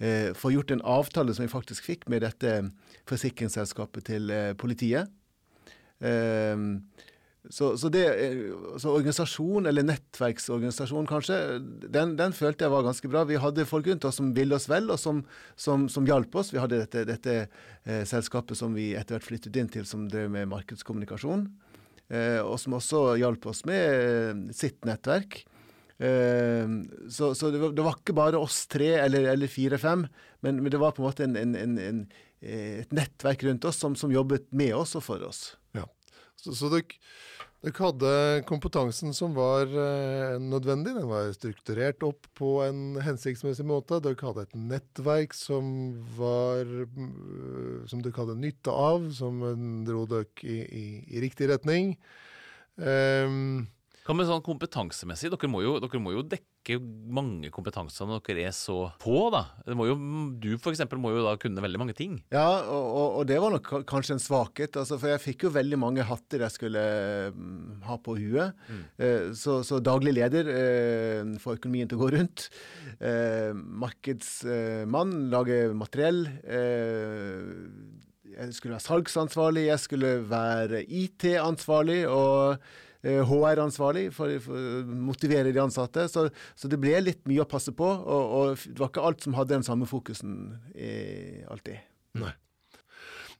eh, 0.00 0.32
få 0.36 0.52
gjort 0.56 0.74
en 0.74 0.82
avtale 0.98 1.36
som 1.36 1.46
vi 1.46 1.52
faktisk 1.52 1.86
fikk 1.86 2.08
med 2.10 2.24
dette 2.26 2.56
forsikringsselskapet 3.10 4.08
til 4.10 4.34
eh, 4.34 4.52
politiet. 4.58 5.12
Eh, 6.00 6.56
så, 7.48 7.76
så 7.78 7.88
det, 7.88 8.04
eh, 8.04 8.40
så 8.78 8.92
organisasjon, 8.92 9.66
eller 9.66 9.86
nettverksorganisasjon 9.88 11.08
kanskje, 11.08 11.38
den, 11.88 12.12
den 12.18 12.34
følte 12.36 12.66
jeg 12.66 12.72
var 12.74 12.84
ganske 12.84 13.08
bra. 13.08 13.24
Vi 13.28 13.40
hadde 13.40 13.66
folk 13.68 13.88
rundt 13.88 14.04
oss 14.04 14.20
som 14.20 14.34
ville 14.36 14.56
oss 14.56 14.68
vel, 14.68 14.90
og 14.92 15.00
som, 15.00 15.22
som, 15.56 15.88
som 15.88 16.08
hjalp 16.08 16.36
oss. 16.36 16.52
Vi 16.52 16.60
hadde 16.60 16.82
dette, 16.82 17.06
dette 17.08 17.36
eh, 17.40 18.04
selskapet 18.08 18.60
som 18.60 18.76
vi 18.76 18.90
etter 18.92 19.16
hvert 19.16 19.28
flyttet 19.30 19.56
inn 19.56 19.72
til, 19.72 19.88
som 19.88 20.04
drev 20.10 20.28
med 20.34 20.50
markedskommunikasjon. 20.52 21.46
Eh, 22.10 22.40
og 22.44 22.58
som 22.60 22.76
også 22.76 23.04
hjalp 23.22 23.48
oss 23.52 23.64
med 23.68 23.80
eh, 23.80 24.44
sitt 24.56 24.84
nettverk. 24.88 25.40
Eh, 26.00 26.66
så 27.12 27.34
så 27.36 27.50
det, 27.52 27.60
var, 27.60 27.72
det 27.76 27.84
var 27.84 27.98
ikke 27.98 28.16
bare 28.16 28.40
oss 28.40 28.64
tre 28.72 28.94
eller, 29.02 29.28
eller 29.34 29.50
fire-fem, 29.52 30.06
men, 30.40 30.62
men 30.62 30.72
det 30.72 30.80
var 30.80 30.94
på 30.96 31.04
en 31.04 31.10
måte 31.10 31.26
en, 31.26 31.36
en, 31.36 31.76
en, 31.78 32.04
eh, 32.40 32.80
et 32.80 32.94
nettverk 32.96 33.44
rundt 33.44 33.66
oss 33.68 33.82
som, 33.82 33.96
som 33.98 34.12
jobbet 34.12 34.48
med 34.56 34.72
oss 34.78 34.96
og 34.96 35.04
for 35.04 35.26
oss. 35.28 35.42
Ja. 35.76 35.84
Så, 36.40 36.54
så 36.56 36.70
dere, 36.72 36.96
dere 37.60 37.84
hadde 37.84 38.12
kompetansen 38.48 39.12
som 39.12 39.34
var 39.36 39.68
eh, 39.68 40.38
nødvendig. 40.40 40.94
Den 40.96 41.10
var 41.10 41.28
strukturert 41.36 42.00
opp 42.06 42.24
på 42.38 42.54
en 42.64 42.96
hensiktsmessig 43.04 43.66
måte. 43.68 43.98
Dere 44.00 44.16
hadde 44.24 44.46
et 44.46 44.56
nettverk 44.56 45.36
som 45.36 45.68
var 46.16 46.64
mm, 46.64 47.84
Som 47.92 48.00
dere 48.00 48.16
hadde 48.16 48.38
nytte 48.40 48.72
av, 48.72 49.10
som 49.12 49.44
eh, 49.44 49.66
dro 49.84 50.06
dere 50.08 50.32
i, 50.40 50.56
i, 50.64 50.86
i 51.12 51.22
riktig 51.26 51.50
retning. 51.52 51.92
Ehm, 52.80 53.68
Hva 54.00 54.14
med 54.16 54.28
sånn 54.28 54.40
kompetansemessig? 54.44 55.28
Dere 55.32 55.48
må, 55.52 55.60
jo, 55.60 55.74
dere 55.82 56.00
må 56.00 56.14
jo 56.14 56.22
dekke 56.24 56.78
mange 57.12 57.50
kompetanser 57.52 58.08
når 58.08 58.22
dere 58.24 58.46
er 58.48 58.54
så 58.56 58.78
på, 59.02 59.28
da. 59.32 59.42
Det 59.66 59.76
må 59.76 59.86
jo, 59.90 59.96
du 60.40 60.54
eksempel 60.56 61.00
må 61.02 61.12
jo 61.12 61.24
da 61.26 61.34
kunne 61.40 61.60
veldig 61.60 61.80
mange 61.82 61.96
ting. 61.98 62.16
Ja, 62.32 62.62
og, 62.64 62.86
og, 62.88 63.18
og 63.20 63.28
det 63.28 63.38
var 63.44 63.52
nok 63.52 63.70
kanskje 63.90 64.16
en 64.16 64.24
svakhet. 64.24 64.80
Altså, 64.80 64.96
for 64.96 65.12
jeg 65.12 65.24
fikk 65.26 65.46
jo 65.46 65.52
veldig 65.54 65.80
mange 65.84 66.06
hatter 66.08 66.46
jeg 66.46 66.56
skulle 66.56 66.84
mm, 67.36 67.84
ha 67.90 68.00
på 68.00 68.16
huet. 68.16 68.66
Eh, 68.96 69.30
så, 69.36 69.60
så 69.68 69.82
daglig 69.84 70.16
leder 70.16 70.48
eh, 70.48 71.36
får 71.42 71.60
økonomien 71.60 71.90
til 71.90 72.00
å 72.00 72.04
gå 72.06 72.12
rundt. 72.16 72.48
Eh, 72.98 73.52
markedsmann, 73.54 75.16
lager 75.32 75.76
materiell. 75.76 76.24
Eh, 76.48 77.50
jeg 78.30 78.54
skulle 78.56 78.78
være 78.78 78.88
salgsansvarlig, 78.88 79.68
jeg 79.68 79.82
skulle 79.84 80.14
være 80.30 80.86
IT-ansvarlig. 80.88 82.06
og 82.08 82.88
HR-ansvarlig 83.02 84.10
for, 84.12 84.34
for 84.44 84.56
å 84.56 84.98
motivere 85.08 85.54
de 85.54 85.62
ansatte. 85.62 86.04
Så, 86.12 86.26
så, 86.54 86.68
det 86.70 86.80
ble 86.82 86.98
litt 87.00 87.24
mye 87.30 87.44
å 87.44 87.48
passe 87.48 87.72
på, 87.76 87.86
og, 87.86 88.36
og 88.36 88.68
det 88.68 88.80
var 88.80 88.92
ikke 88.92 89.08
alt 89.08 89.24
som 89.24 89.36
hadde 89.38 89.56
den 89.56 89.66
samme 89.66 89.88
fokusen 89.88 90.36
eh, 90.74 91.42
alltid. 91.50 91.80
Nei. 92.20 92.34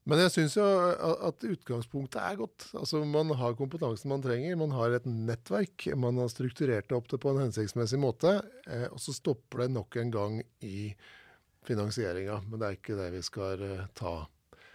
Men 0.09 0.23
jeg 0.25 0.33
syns 0.33 0.57
jo 0.57 0.65
at 0.65 1.45
utgangspunktet 1.45 2.19
er 2.23 2.39
godt. 2.41 2.71
Altså 2.79 3.03
Man 3.05 3.35
har 3.37 3.57
kompetansen 3.59 4.09
man 4.11 4.23
trenger, 4.25 4.57
man 4.59 4.73
har 4.73 4.97
et 4.97 5.07
nettverk. 5.07 5.91
Man 6.01 6.19
har 6.23 6.31
strukturert 6.33 6.89
det 6.89 6.97
opp 6.97 7.11
det 7.13 7.21
på 7.21 7.35
en 7.35 7.43
hensiktsmessig 7.45 8.01
måte. 8.01 8.39
Eh, 8.67 8.89
og 8.89 8.99
så 9.03 9.15
stopper 9.15 9.67
det 9.67 9.75
nok 9.77 10.01
en 10.01 10.13
gang 10.15 10.41
i 10.65 10.91
finansieringa. 11.69 12.41
Men 12.49 12.63
det 12.63 12.69
er 12.69 12.79
ikke 12.81 12.99
det 12.99 13.11
vi 13.19 13.23
skal 13.29 13.67
eh, 13.67 13.89
ta 13.99 14.15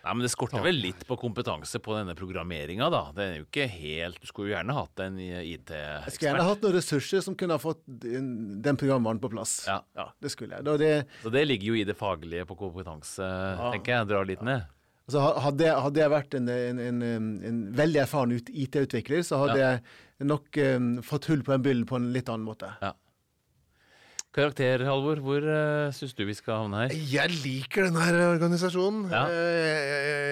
Nei, 0.06 0.14
men 0.14 0.26
Det 0.26 0.30
skorter 0.30 0.62
vel 0.62 0.78
litt 0.78 1.02
på 1.10 1.18
kompetanse 1.18 1.80
på 1.82 1.96
denne 1.98 2.14
programmeringa, 2.18 2.90
da. 2.94 3.02
Det 3.16 3.26
er 3.26 3.40
jo 3.40 3.48
ikke 3.48 3.66
helt 3.72 4.22
Du 4.22 4.30
skulle 4.30 4.52
jo 4.52 4.56
gjerne 4.56 4.76
hatt 4.78 5.02
en 5.02 5.18
IT-ekspert. 5.18 6.06
Jeg 6.06 6.16
skulle 6.16 6.30
gjerne 6.30 6.46
hatt 6.52 6.66
noen 6.68 6.76
ressurser 6.78 7.26
som 7.26 7.38
kunne 7.40 7.58
ha 7.58 7.62
fått 7.62 7.82
den 7.88 8.78
programvaren 8.78 9.22
på 9.24 9.32
plass. 9.34 9.58
Ja. 9.70 9.80
ja 9.98 10.08
det 10.22 10.32
skulle 10.36 10.60
jeg. 10.60 10.78
Det, 10.82 10.94
Så 11.26 11.34
det 11.34 11.46
ligger 11.50 11.74
jo 11.74 11.80
i 11.82 11.86
det 11.88 11.98
faglige 11.98 12.46
på 12.50 12.58
kompetanse, 12.60 13.26
ja. 13.26 13.72
tenker 13.74 13.98
jeg. 13.98 14.10
Drar 14.14 14.30
litt 14.30 14.46
ned. 14.46 14.70
Altså, 15.06 15.22
hadde, 15.42 15.70
hadde, 15.86 16.02
jeg 16.02 16.14
vært 16.14 16.36
en, 16.38 16.48
en, 16.50 16.80
en, 16.82 17.26
en 17.46 17.58
veldig 17.78 18.02
erfaren 18.02 18.34
IT-utvikler, 18.34 19.22
så 19.26 19.44
hadde 19.44 19.58
ja. 19.62 19.74
jeg 19.76 20.30
nok 20.32 20.58
um, 20.58 20.88
fått 21.06 21.28
hull 21.30 21.44
på 21.46 21.54
en 21.54 21.66
byll 21.66 21.84
på 21.90 22.00
en 22.00 22.08
litt 22.14 22.30
annen 22.32 22.46
måte. 22.48 22.72
Ja. 22.82 22.96
Karakter, 24.36 24.82
Halvor, 24.84 25.22
hvor 25.24 25.46
uh, 25.48 25.94
syns 25.96 26.12
du 26.12 26.26
vi 26.28 26.34
skal 26.36 26.58
havne 26.60 26.82
her? 26.82 26.96
Jeg 27.08 27.32
liker 27.40 27.88
denne 27.88 28.26
organisasjonen. 28.34 29.06
Ja. 29.08 29.22
Jeg, 29.32 29.86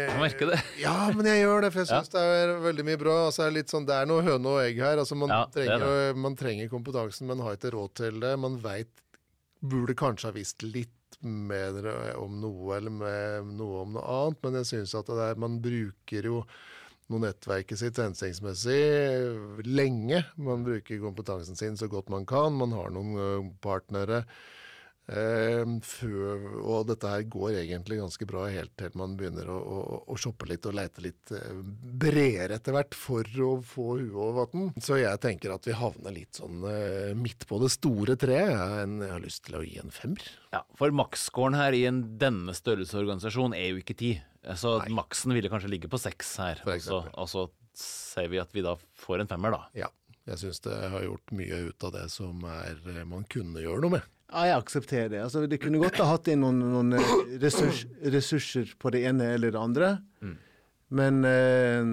jeg, 0.09 0.17
merker 0.19 0.49
det. 0.51 0.57
ja, 0.83 0.95
men 1.15 1.29
jeg 1.29 1.45
gjør 1.45 1.63
det, 1.63 1.69
for 1.71 1.83
jeg 1.85 1.89
syns 1.93 2.11
ja. 2.11 2.17
det 2.17 2.41
er 2.41 2.51
veldig 2.65 2.85
mye 2.89 2.99
bra. 2.99 3.13
Altså, 3.29 3.45
er 3.47 3.69
sånn, 3.71 3.87
det 3.87 3.95
er 3.95 4.09
noe 4.11 4.25
høne 4.25 4.57
og 4.57 4.59
egg 4.65 4.81
her. 4.83 4.99
Altså, 4.99 5.15
man, 5.21 5.31
ja, 5.31 5.45
trenger, 5.55 5.85
det 5.85 5.93
det. 5.93 6.19
man 6.25 6.35
trenger 6.39 6.73
kompetansen, 6.73 7.31
men 7.31 7.45
har 7.45 7.55
ikke 7.55 7.71
råd 7.77 7.95
til 8.01 8.19
det. 8.25 8.35
Man 8.43 8.59
veit 8.65 8.91
Burde 9.63 9.95
kanskje 9.95 10.27
ha 10.27 10.35
visst 10.35 10.59
litt 10.67 11.15
mer 11.23 11.85
om 12.19 12.33
noe, 12.41 12.73
eller 12.75 12.91
med 12.91 13.53
noe 13.55 13.85
om 13.85 13.93
noe 13.95 14.03
annet, 14.03 14.41
men 14.43 14.57
jeg 14.59 14.67
syns 14.73 14.95
at 14.99 15.07
det 15.07 15.29
er, 15.29 15.39
man 15.39 15.61
bruker 15.63 16.27
jo 16.27 16.41
noe 17.11 17.25
nettverket 17.25 17.79
sitt 17.81 17.99
hensiktsmessig 18.01 19.65
lenge. 19.67 20.23
Man 20.35 20.65
bruker 20.67 21.01
kompetansen 21.03 21.59
sin 21.59 21.79
så 21.79 21.89
godt 21.91 22.11
man 22.13 22.27
kan. 22.29 22.55
Man 22.59 22.75
har 22.77 22.93
noen 22.93 23.15
eh, 23.19 23.47
partnere. 23.63 24.23
Eh, 25.03 25.65
før, 25.83 26.43
og 26.63 26.85
dette 26.87 27.09
her 27.11 27.25
går 27.27 27.57
egentlig 27.59 27.97
ganske 27.99 28.23
bra 28.27 28.45
helt 28.47 28.71
til 28.79 28.93
man 28.95 29.17
begynner 29.19 29.49
å, 29.51 29.57
å, 29.59 29.97
å 30.07 30.15
shoppe 30.15 30.47
litt 30.47 30.63
og 30.69 30.77
leite 30.77 31.03
litt 31.03 31.33
eh, 31.35 31.57
bredere 31.99 32.55
etter 32.55 32.71
hvert 32.71 32.95
for 32.95 33.27
å 33.43 33.57
få 33.67 33.97
huet 33.99 34.15
over 34.15 34.47
vann. 34.53 34.71
Så 34.79 35.01
jeg 35.01 35.19
tenker 35.25 35.51
at 35.51 35.67
vi 35.67 35.75
havner 35.75 36.15
litt 36.15 36.39
sånn 36.39 36.63
eh, 36.69 37.11
midt 37.19 37.43
på 37.49 37.59
det 37.59 37.73
store 37.75 38.15
treet. 38.15 38.53
Jeg, 38.55 39.11
har 39.11 39.23
lyst 39.25 39.43
til 39.49 39.59
å 39.59 39.65
gi 39.67 39.75
en 39.83 39.91
femmer. 39.91 40.23
Ja, 40.55 40.63
For 40.79 40.95
maksscoren 40.95 41.59
her 41.59 41.75
i 41.75 41.83
en 41.89 42.05
denne 42.21 42.55
størrelsesorganisasjon 42.55 43.57
er 43.59 43.73
jo 43.73 43.83
ikke 43.83 43.99
ti. 43.99 44.13
Så 44.59 44.77
Nei. 44.81 44.93
maksen 44.97 45.33
ville 45.35 45.51
kanskje 45.51 45.71
ligge 45.71 45.89
på 45.91 45.99
seks 46.01 46.35
her. 46.41 46.63
Og 46.67 46.81
så, 46.83 47.03
og 47.13 47.29
så 47.31 47.45
ser 47.77 48.27
vi 48.31 48.41
at 48.41 48.51
vi 48.53 48.63
da 48.65 48.75
får 48.99 49.23
en 49.23 49.29
femmer, 49.31 49.55
da. 49.55 49.85
Ja. 49.85 49.91
Jeg 50.27 50.39
syns 50.39 50.61
det 50.63 50.75
har 50.91 51.03
gjort 51.03 51.33
mye 51.35 51.57
ut 51.67 51.83
av 51.83 51.95
det 51.97 52.05
som 52.11 52.43
er, 52.47 52.77
man 53.09 53.25
kunne 53.31 53.63
gjøre 53.63 53.83
noe 53.83 53.97
med. 53.97 54.09
Ja, 54.33 54.47
jeg 54.49 54.63
aksepterer 54.63 55.11
det. 55.11 55.21
Altså, 55.25 55.43
det 55.49 55.59
kunne 55.61 55.81
godt 55.81 55.99
ha 56.01 56.07
hatt 56.09 56.29
inn 56.31 56.41
noen, 56.41 56.61
noen 56.73 56.95
eh, 56.97 57.11
ressurs, 57.43 57.83
ressurser 58.15 58.71
på 58.79 58.93
det 58.95 59.03
ene 59.09 59.33
eller 59.35 59.53
det 59.53 59.61
andre. 59.61 59.89
Mm. 60.23 60.37
Men 60.99 61.19
eh, 61.27 61.91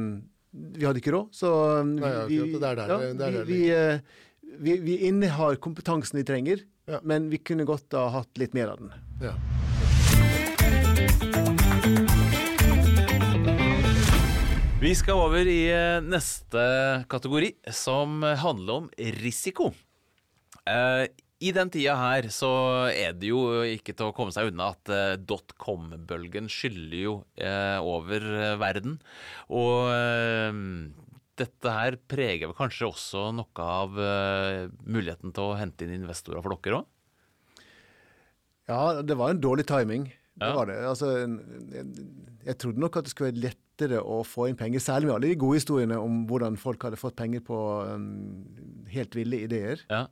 vi 0.79 0.87
hadde 0.87 1.03
ikke 1.03 1.15
råd, 1.15 1.35
så 1.37 1.51
vi, 2.31 2.39
vi, 3.51 3.61
vi, 4.59 4.79
vi, 4.87 4.97
innehar 5.11 5.61
kompetansen 5.63 6.23
vi 6.23 6.27
trenger, 6.27 6.65
ja. 6.91 7.03
men 7.03 7.29
vi 7.31 7.43
kunne 7.43 7.69
godt 7.69 7.99
ha 7.99 8.09
hatt 8.21 8.41
litt 8.41 8.57
mer 8.57 8.73
av 8.73 8.83
den. 8.83 8.95
Ja. 9.27 9.37
Vi 14.81 14.95
skal 14.97 15.18
over 15.20 15.45
i 15.45 15.66
eh, 15.68 15.99
neste 16.01 16.61
kategori, 17.12 17.51
som 17.76 18.22
handler 18.24 18.78
om 18.78 18.87
risiko. 19.20 19.66
Uh, 20.64 21.05
i 21.45 21.51
den 21.53 21.68
tida 21.68 21.99
her 22.01 22.31
så 22.33 22.49
er 22.89 23.12
det 23.12 23.28
jo 23.28 23.61
ikke 23.68 23.93
til 23.93 24.09
å 24.09 24.14
komme 24.16 24.33
seg 24.33 24.49
unna 24.49 24.70
at 24.72 24.89
uh, 24.89 25.18
dotcom-bølgen 25.20 26.49
skyller 26.49 26.97
jo 26.97 27.14
over 27.85 28.24
verden. 28.62 28.97
Og 29.53 29.93
dette 31.37 31.76
her 31.76 32.01
preger 32.09 32.57
kanskje 32.57 32.89
også 32.89 33.26
noe 33.37 33.66
av 33.85 34.01
muligheten 34.81 35.37
til 35.37 35.45
å 35.45 35.59
hente 35.61 35.85
inn 35.85 35.99
investorer 35.99 36.41
for 36.41 36.57
dere 36.57 36.81
òg? 36.81 36.89
Ja, 38.72 38.83
det 39.05 39.20
var 39.20 39.35
en 39.35 39.45
dårlig 39.45 39.68
timing. 39.68 40.09
Det 40.41 40.49
ja. 40.49 40.57
var 40.57 40.70
det. 40.72 40.78
Altså, 40.89 41.11
jeg, 41.20 41.89
jeg, 42.47 42.57
trodde 42.62 42.81
nok 42.81 42.97
at 42.97 43.05
det 43.05 43.12
skulle 43.12 43.35
være 43.35 43.45
lettere 43.81 44.01
å 44.01 44.22
få 44.26 44.49
inn 44.51 44.59
penger, 44.59 44.81
særlig 44.81 45.09
med 45.09 45.16
alle 45.16 45.33
de 45.33 45.41
gode 45.41 45.61
historiene 45.61 45.99
om 45.99 46.24
hvordan 46.28 46.59
folk 46.61 46.83
hadde 46.85 47.01
fått 47.01 47.16
penger 47.16 47.41
på 47.41 47.59
um, 47.89 48.45
helt 48.93 49.14
ville 49.16 49.45
ideer. 49.47 49.81
Ja. 49.91 50.07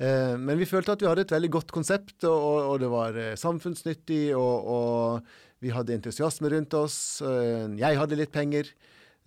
Uh, 0.00 0.36
men 0.40 0.58
vi 0.58 0.66
følte 0.66 0.96
at 0.96 1.02
vi 1.02 1.08
hadde 1.08 1.26
et 1.26 1.34
veldig 1.34 1.50
godt 1.52 1.70
konsept, 1.72 2.24
og, 2.24 2.72
og 2.72 2.80
det 2.80 2.90
var 2.90 3.16
uh, 3.16 3.36
samfunnsnyttig, 3.38 4.34
og, 4.36 4.66
og, 4.66 5.30
vi 5.60 5.68
hadde 5.68 5.92
entusiasme 5.92 6.48
rundt 6.48 6.72
oss. 6.72 7.20
Uh, 7.20 7.68
jeg 7.76 7.98
hadde 8.00 8.16
litt 8.16 8.32
penger. 8.32 8.70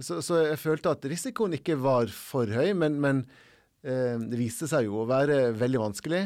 Så, 0.02 0.18
så, 0.26 0.40
jeg 0.48 0.58
følte 0.58 0.96
at 0.96 1.06
risikoen 1.06 1.54
ikke 1.54 1.78
var 1.78 2.10
for 2.10 2.50
høy, 2.50 2.74
men, 2.74 2.98
men 2.98 3.22
det 3.84 4.38
viste 4.40 4.64
seg 4.72 4.86
jo 4.88 5.02
å 5.02 5.08
være 5.10 5.52
veldig 5.60 5.80
vanskelig. 5.82 6.22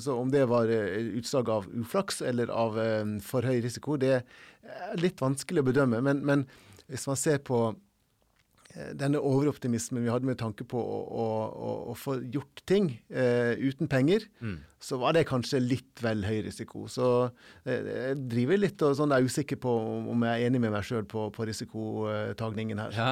så 0.00 0.14
om 0.16 0.30
det 0.32 0.46
var 0.48 0.70
utslag 0.72 1.50
av 1.52 1.66
uflaks 1.68 2.22
eller 2.24 2.48
av 2.48 2.78
for 3.20 3.44
høy 3.44 3.58
risiko, 3.60 3.98
det 4.00 4.14
er 4.16 4.96
litt 4.96 5.20
vanskelig 5.20 5.60
å 5.60 5.66
bedømme. 5.68 6.00
Men, 6.00 6.22
men 6.24 6.46
hvis 6.88 7.04
man 7.10 7.20
ser 7.20 7.42
på 7.44 7.66
Eh, 8.74 8.90
denne 8.98 9.20
overoptimismen 9.22 10.02
vi 10.02 10.10
hadde 10.10 10.26
med 10.26 10.40
tanke 10.40 10.66
på 10.66 10.80
å, 10.80 11.00
å, 11.06 11.26
å, 11.92 11.94
få 11.98 12.16
gjort 12.34 12.62
ting 12.66 12.90
eh, 13.06 13.54
uten 13.60 13.90
penger, 13.90 14.26
mm. 14.42 14.56
Så 14.84 14.98
var 15.00 15.14
det 15.16 15.24
kanskje 15.28 15.62
litt 15.62 16.02
vel 16.04 16.24
høy 16.26 16.42
risiko. 16.44 16.84
Så 16.92 17.06
eh, 17.64 17.86
jeg 17.88 18.18
driver 18.28 18.60
litt 18.60 18.84
og 18.84 18.96
sånn, 18.98 19.14
er 19.16 19.24
usikker 19.24 19.58
på 19.62 19.72
om 20.12 20.26
jeg 20.26 20.42
er 20.42 20.50
enig 20.50 20.60
med 20.60 20.74
meg 20.74 20.84
sjøl 20.86 21.06
på, 21.08 21.26
på 21.32 21.46
risikotagningen 21.48 22.82
her. 22.82 22.96
Ja. 22.96 23.08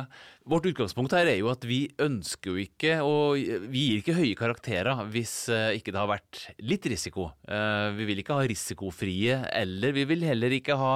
Vårt 0.48 0.66
utgangspunkt 0.68 1.14
her 1.16 1.30
er 1.30 1.38
jo 1.38 1.48
at 1.52 1.64
vi 1.68 1.86
ønsker 2.02 2.52
jo 2.52 2.60
ikke, 2.60 2.98
og 3.06 3.40
vi 3.72 3.86
gir 3.86 4.02
ikke 4.02 4.18
høye 4.18 4.38
karakterer 4.38 5.04
hvis 5.14 5.34
eh, 5.52 5.78
ikke 5.78 5.94
det 5.94 6.02
har 6.02 6.12
vært 6.12 6.42
litt 6.60 6.88
risiko. 6.92 7.30
Eh, 7.48 7.88
vi 7.96 8.08
vil 8.10 8.22
ikke 8.22 8.36
ha 8.36 8.46
risikofrie, 8.52 9.40
eller 9.62 9.96
vi 9.96 10.06
vil 10.12 10.28
heller 10.28 10.58
ikke 10.58 10.76
ha 10.78 10.94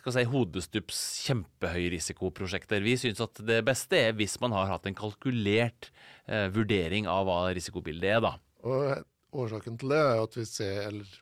skal 0.00 0.16
si, 0.16 0.26
hodestups 0.30 1.04
kjempehøyrisikoprosjekter. 1.28 2.84
Vi 2.86 2.96
syns 3.00 3.20
at 3.24 3.44
det 3.44 3.60
beste 3.66 4.00
er 4.08 4.16
hvis 4.16 4.38
man 4.40 4.56
har 4.56 4.72
hatt 4.72 4.88
en 4.88 4.96
kalkulert 4.96 5.90
eh, 6.24 6.48
vurdering 6.54 7.10
av 7.10 7.28
hva 7.28 7.42
risikobildet 7.56 8.16
er, 8.16 8.24
da. 8.24 8.38
Og 8.64 9.04
årsaken 9.34 9.80
til 9.80 9.94
det 9.94 10.00
er 10.02 10.22
at 10.22 10.38
vi 10.38 10.46
ser 10.48 10.86
eller, 10.88 11.18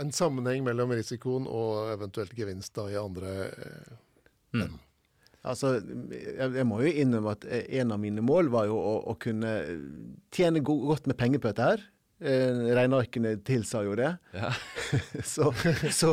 en 0.00 0.14
sammenheng 0.14 0.64
mellom 0.64 0.94
risikoen 0.96 1.44
og 1.50 1.92
eventuelt 1.92 2.32
gevinst 2.36 2.74
da, 2.78 2.88
i 2.88 3.00
andre 3.00 3.34
eh, 3.50 3.92
mm. 4.56 4.80
Altså, 5.42 5.72
jeg, 5.82 6.52
jeg, 6.54 6.64
må 6.70 6.76
jo 6.84 6.90
innrømme 7.02 7.32
at 7.34 7.44
en 7.50 7.90
av 7.90 7.98
mine 7.98 8.22
mål 8.22 8.46
var 8.54 8.68
jo 8.68 8.76
å, 8.78 8.92
å 9.10 9.14
kunne 9.18 9.50
tjene 10.30 10.62
go 10.62 10.76
godt 10.86 11.08
med 11.10 11.18
penger 11.18 11.42
på 11.42 11.50
dette 11.50 11.66
her. 11.66 11.82
Eh, 12.22 12.60
regnearkene 12.78 13.32
tilsa 13.42 13.80
jo 13.82 13.96
det. 13.98 14.12
Ja. 14.36 14.52
så, 15.32 15.48
så, 15.90 16.12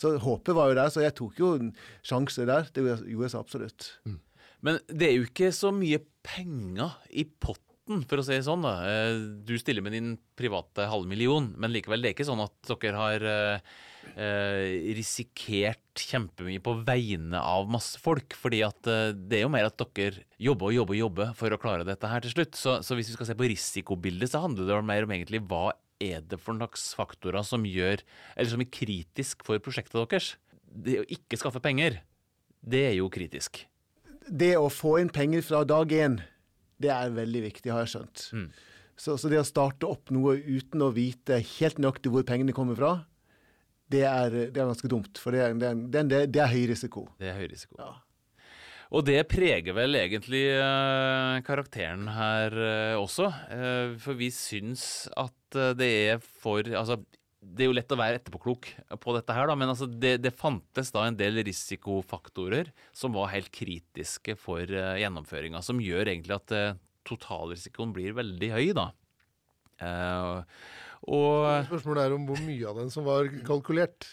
så, 0.00 0.14
håpet 0.24 0.56
var 0.56 0.70
jo 0.70 0.78
der, 0.78 0.92
så 0.94 1.04
jeg 1.04 1.12
tok 1.18 1.42
jo 1.42 1.52
en 1.58 1.74
sjanse 2.00 2.46
der. 2.48 2.70
Det 2.72 2.86
gjorde 2.86 3.26
jeg 3.26 3.34
så 3.34 3.42
absolutt. 3.44 3.90
Mm. 4.08 4.16
Men 4.64 4.80
det 4.88 5.10
er 5.10 5.18
jo 5.18 5.28
ikke 5.28 5.50
så 5.56 5.74
mye 5.76 6.00
penger 6.24 6.96
i 7.12 7.26
potten, 7.28 7.69
for 8.08 8.20
å 8.20 8.24
si 8.24 8.36
det 8.36 8.46
sånn. 8.46 8.64
da. 8.64 8.74
Eh, 8.86 9.20
du 9.46 9.54
stiller 9.58 9.84
med 9.84 9.94
din 9.96 10.16
private 10.38 10.88
halvmillion, 10.90 11.52
men 11.60 11.72
likevel, 11.74 12.02
det 12.02 12.10
er 12.10 12.16
ikke 12.16 12.28
sånn 12.28 12.42
at 12.44 12.72
dere 12.80 13.00
har 13.00 13.26
eh, 13.26 13.72
eh 14.16 14.94
risikert 14.96 16.00
kjempemye 16.00 16.62
på 16.64 16.74
vegne 16.86 17.38
av 17.38 17.68
masse 17.70 18.00
folk. 18.00 18.34
fordi 18.34 18.62
at 18.66 18.86
eh, 18.86 19.12
det 19.12 19.40
er 19.40 19.44
jo 19.46 19.52
mer 19.52 19.68
at 19.68 19.78
dere 19.78 20.24
jobber 20.38 20.70
og 20.70 20.76
jobber 20.78 20.94
og 20.94 21.02
jobber 21.04 21.32
for 21.34 21.50
å 21.50 21.60
klare 21.60 21.88
dette 21.88 22.10
her 22.10 22.20
til 22.20 22.34
slutt. 22.36 22.54
Så, 22.54 22.80
så 22.82 22.94
hvis 22.94 23.10
vi 23.10 23.18
skal 23.18 23.30
se 23.30 23.38
på 23.38 23.48
risikobildet, 23.50 24.30
så 24.30 24.44
handler 24.44 24.70
det 24.70 24.82
mer 24.84 25.04
om 25.04 25.16
egentlig 25.16 25.42
hva 25.46 25.72
er 26.00 26.22
det 26.24 26.40
for 26.40 26.56
slags 26.56 26.94
faktorer 26.96 27.44
som 27.44 27.66
gjør, 27.66 28.00
eller 28.36 28.50
som 28.50 28.62
er 28.62 28.72
kritisk 28.72 29.44
for 29.44 29.60
prosjektet 29.60 30.00
deres. 30.00 30.36
Det 30.64 31.02
å 31.02 31.08
ikke 31.10 31.36
skaffe 31.36 31.60
penger, 31.60 32.00
det 32.62 32.86
er 32.92 32.96
jo 33.00 33.10
kritisk 33.12 33.66
det 34.30 34.54
å 34.58 34.68
få 34.70 34.98
inn 35.00 35.10
penger 35.12 35.42
fra 35.44 35.62
dag 35.66 35.92
én, 35.92 36.20
det 36.80 36.90
er 36.94 37.14
veldig 37.14 37.44
viktig, 37.50 37.72
har 37.72 37.84
jeg 37.84 37.94
skjønt. 37.94 38.26
Mm. 38.36 38.50
Så, 39.00 39.16
så, 39.16 39.30
det 39.32 39.40
å 39.40 39.48
starte 39.48 39.88
opp 39.88 40.12
noe 40.12 40.36
uten 40.36 40.84
å 40.84 40.90
vite 40.92 41.40
helt 41.56 41.80
nøyaktig 41.80 42.12
hvor 42.12 42.26
pengene 42.28 42.56
kommer 42.56 42.76
fra, 42.76 42.92
det 43.90 44.04
er, 44.06 44.36
det 44.52 44.60
er 44.60 44.68
ganske 44.68 44.90
dumt. 44.90 45.18
For 45.18 45.34
det 45.34 45.42
er, 45.44 45.56
det, 45.58 46.04
er, 46.04 46.28
det 46.30 46.42
er, 46.42 46.52
høy 46.52 46.68
risiko. 46.70 47.08
Det 47.20 47.32
er 47.32 47.38
høy 47.40 47.48
risiko. 47.50 47.78
Ja. 47.80 47.94
Og 48.90 49.04
det 49.06 49.20
preger 49.30 49.74
vel 49.76 49.94
egentlig 49.94 50.44
eh, 50.50 51.36
karakteren 51.46 52.08
her 52.10 52.56
eh, 52.58 52.98
også. 52.98 53.28
Eh, 53.54 53.94
for 54.02 54.18
vi 54.18 54.32
syns 54.34 55.06
at 55.18 55.58
eh, 55.58 55.74
det 55.78 55.90
er 56.10 56.22
for 56.22 56.66
Altså, 56.66 56.98
det 57.40 57.64
er 57.64 57.70
jo 57.70 57.76
lett 57.76 57.92
å 57.94 57.98
være 57.98 58.20
etterpåklok 58.20 58.68
på 59.00 59.14
dette 59.16 59.34
her, 59.34 59.48
da, 59.48 59.56
men 59.56 59.72
altså 59.72 59.88
det, 59.88 60.18
det 60.20 60.32
fantes 60.36 60.92
da 60.92 61.06
en 61.08 61.16
del 61.16 61.40
risikofaktorer 61.46 62.68
som 62.96 63.16
var 63.16 63.32
helt 63.32 63.48
kritiske 63.54 64.36
for 64.38 64.60
uh, 64.60 64.98
gjennomføringa, 65.00 65.62
som 65.64 65.80
gjør 65.80 66.12
egentlig 66.12 66.36
at 66.36 66.54
uh, 66.56 66.78
totalrisikoen 67.08 67.94
blir 67.96 68.16
veldig 68.18 68.50
høy, 68.52 68.66
da. 68.76 68.90
Uh, 69.80 70.42
og 71.08 71.64
Spørsmålet 71.70 72.04
er 72.04 72.16
om 72.18 72.26
hvor 72.28 72.42
mye 72.44 72.66
av 72.68 72.82
den 72.82 72.92
som 72.92 73.06
var 73.08 73.30
kalkulert. 73.46 74.04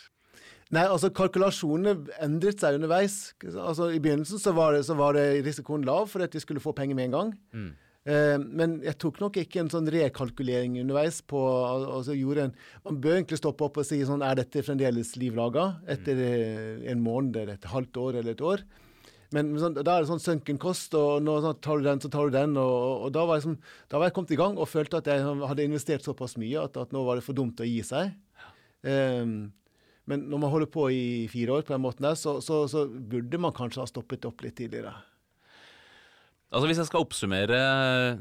Nei, 0.72 0.84
altså 0.84 1.10
kalkulasjonene 1.16 2.14
endret 2.24 2.64
seg 2.64 2.78
underveis. 2.80 3.18
Altså 3.44 3.90
I 3.96 4.00
begynnelsen 4.04 4.40
så 4.40 4.52
var 4.56 4.76
det, 4.76 4.86
så 4.88 4.96
var 5.00 5.16
det 5.16 5.44
risikoen 5.46 5.84
lav 5.88 6.08
for 6.12 6.24
at 6.24 6.32
de 6.32 6.42
skulle 6.44 6.64
få 6.64 6.74
penger 6.76 6.96
med 6.96 7.10
en 7.10 7.18
gang. 7.18 7.36
Mm. 7.56 7.70
Eh, 8.08 8.38
men 8.40 8.78
jeg 8.86 8.96
tok 9.04 9.18
nok 9.20 9.38
ikke 9.42 9.60
en 9.60 9.70
sånn 9.72 9.90
rekalkulering 9.92 10.78
underveis 10.80 11.20
på 11.28 11.42
al- 11.44 11.90
altså 11.98 12.14
gjorde 12.16 12.46
en, 12.48 12.54
Man 12.86 13.02
bør 13.04 13.18
egentlig 13.18 13.40
stoppe 13.42 13.66
opp 13.68 13.80
og 13.82 13.88
si 13.90 13.98
sånn 14.08 14.24
Er 14.24 14.38
dette 14.40 14.64
fremdeles 14.64 15.10
liv 15.20 15.36
laga 15.36 15.82
etter 15.92 16.22
eh, 16.24 16.92
en 16.94 17.02
måned 17.04 17.36
eller 17.36 17.58
et 17.58 17.68
halvt 17.68 18.00
år 18.06 18.20
eller 18.22 18.32
et 18.38 18.44
år? 18.54 18.64
Men 19.36 19.50
sånn, 19.60 19.76
da 19.76 19.98
er 19.98 20.06
det 20.06 20.08
sånn 20.08 20.24
sunken 20.24 20.56
kost, 20.62 20.94
og 20.96 21.20
nå 21.20 21.34
sånn, 21.44 21.58
tar 21.60 21.82
du 21.82 21.84
den, 21.84 22.00
så 22.00 22.08
tar 22.08 22.30
du 22.30 22.38
den. 22.38 22.54
Og, 22.56 23.04
og 23.04 23.12
da, 23.12 23.26
var 23.28 23.36
jeg 23.42 23.44
som, 23.44 23.58
da 23.92 24.00
var 24.00 24.08
jeg 24.08 24.16
kommet 24.16 24.32
i 24.32 24.40
gang 24.40 24.56
og 24.56 24.70
følte 24.72 25.02
at 25.02 25.10
jeg 25.12 25.26
hadde 25.50 25.66
investert 25.68 26.08
såpass 26.08 26.38
mye 26.40 26.62
at, 26.64 26.80
at 26.80 26.96
nå 26.96 27.02
var 27.04 27.20
det 27.20 27.26
for 27.26 27.36
dumt 27.36 27.60
å 27.60 27.68
gi 27.68 27.82
seg. 27.84 28.14
Um, 28.88 29.52
men 30.08 30.24
når 30.32 30.40
man 30.46 30.54
holder 30.54 30.72
på 30.72 30.88
i 30.96 31.04
fire 31.28 31.58
år 31.58 31.68
på 31.68 31.76
den 31.76 31.84
måten 31.84 32.08
der, 32.08 32.16
så, 32.16 32.38
så, 32.40 32.62
så 32.72 32.86
burde 32.88 33.42
man 33.44 33.52
kanskje 33.58 33.84
ha 33.84 33.90
stoppet 33.92 34.24
opp 34.30 34.48
litt 34.48 34.56
tidligere. 34.62 34.96
Altså 36.48 36.70
Hvis 36.70 36.80
jeg 36.80 36.90
skal 36.90 37.04
oppsummere 37.04 37.60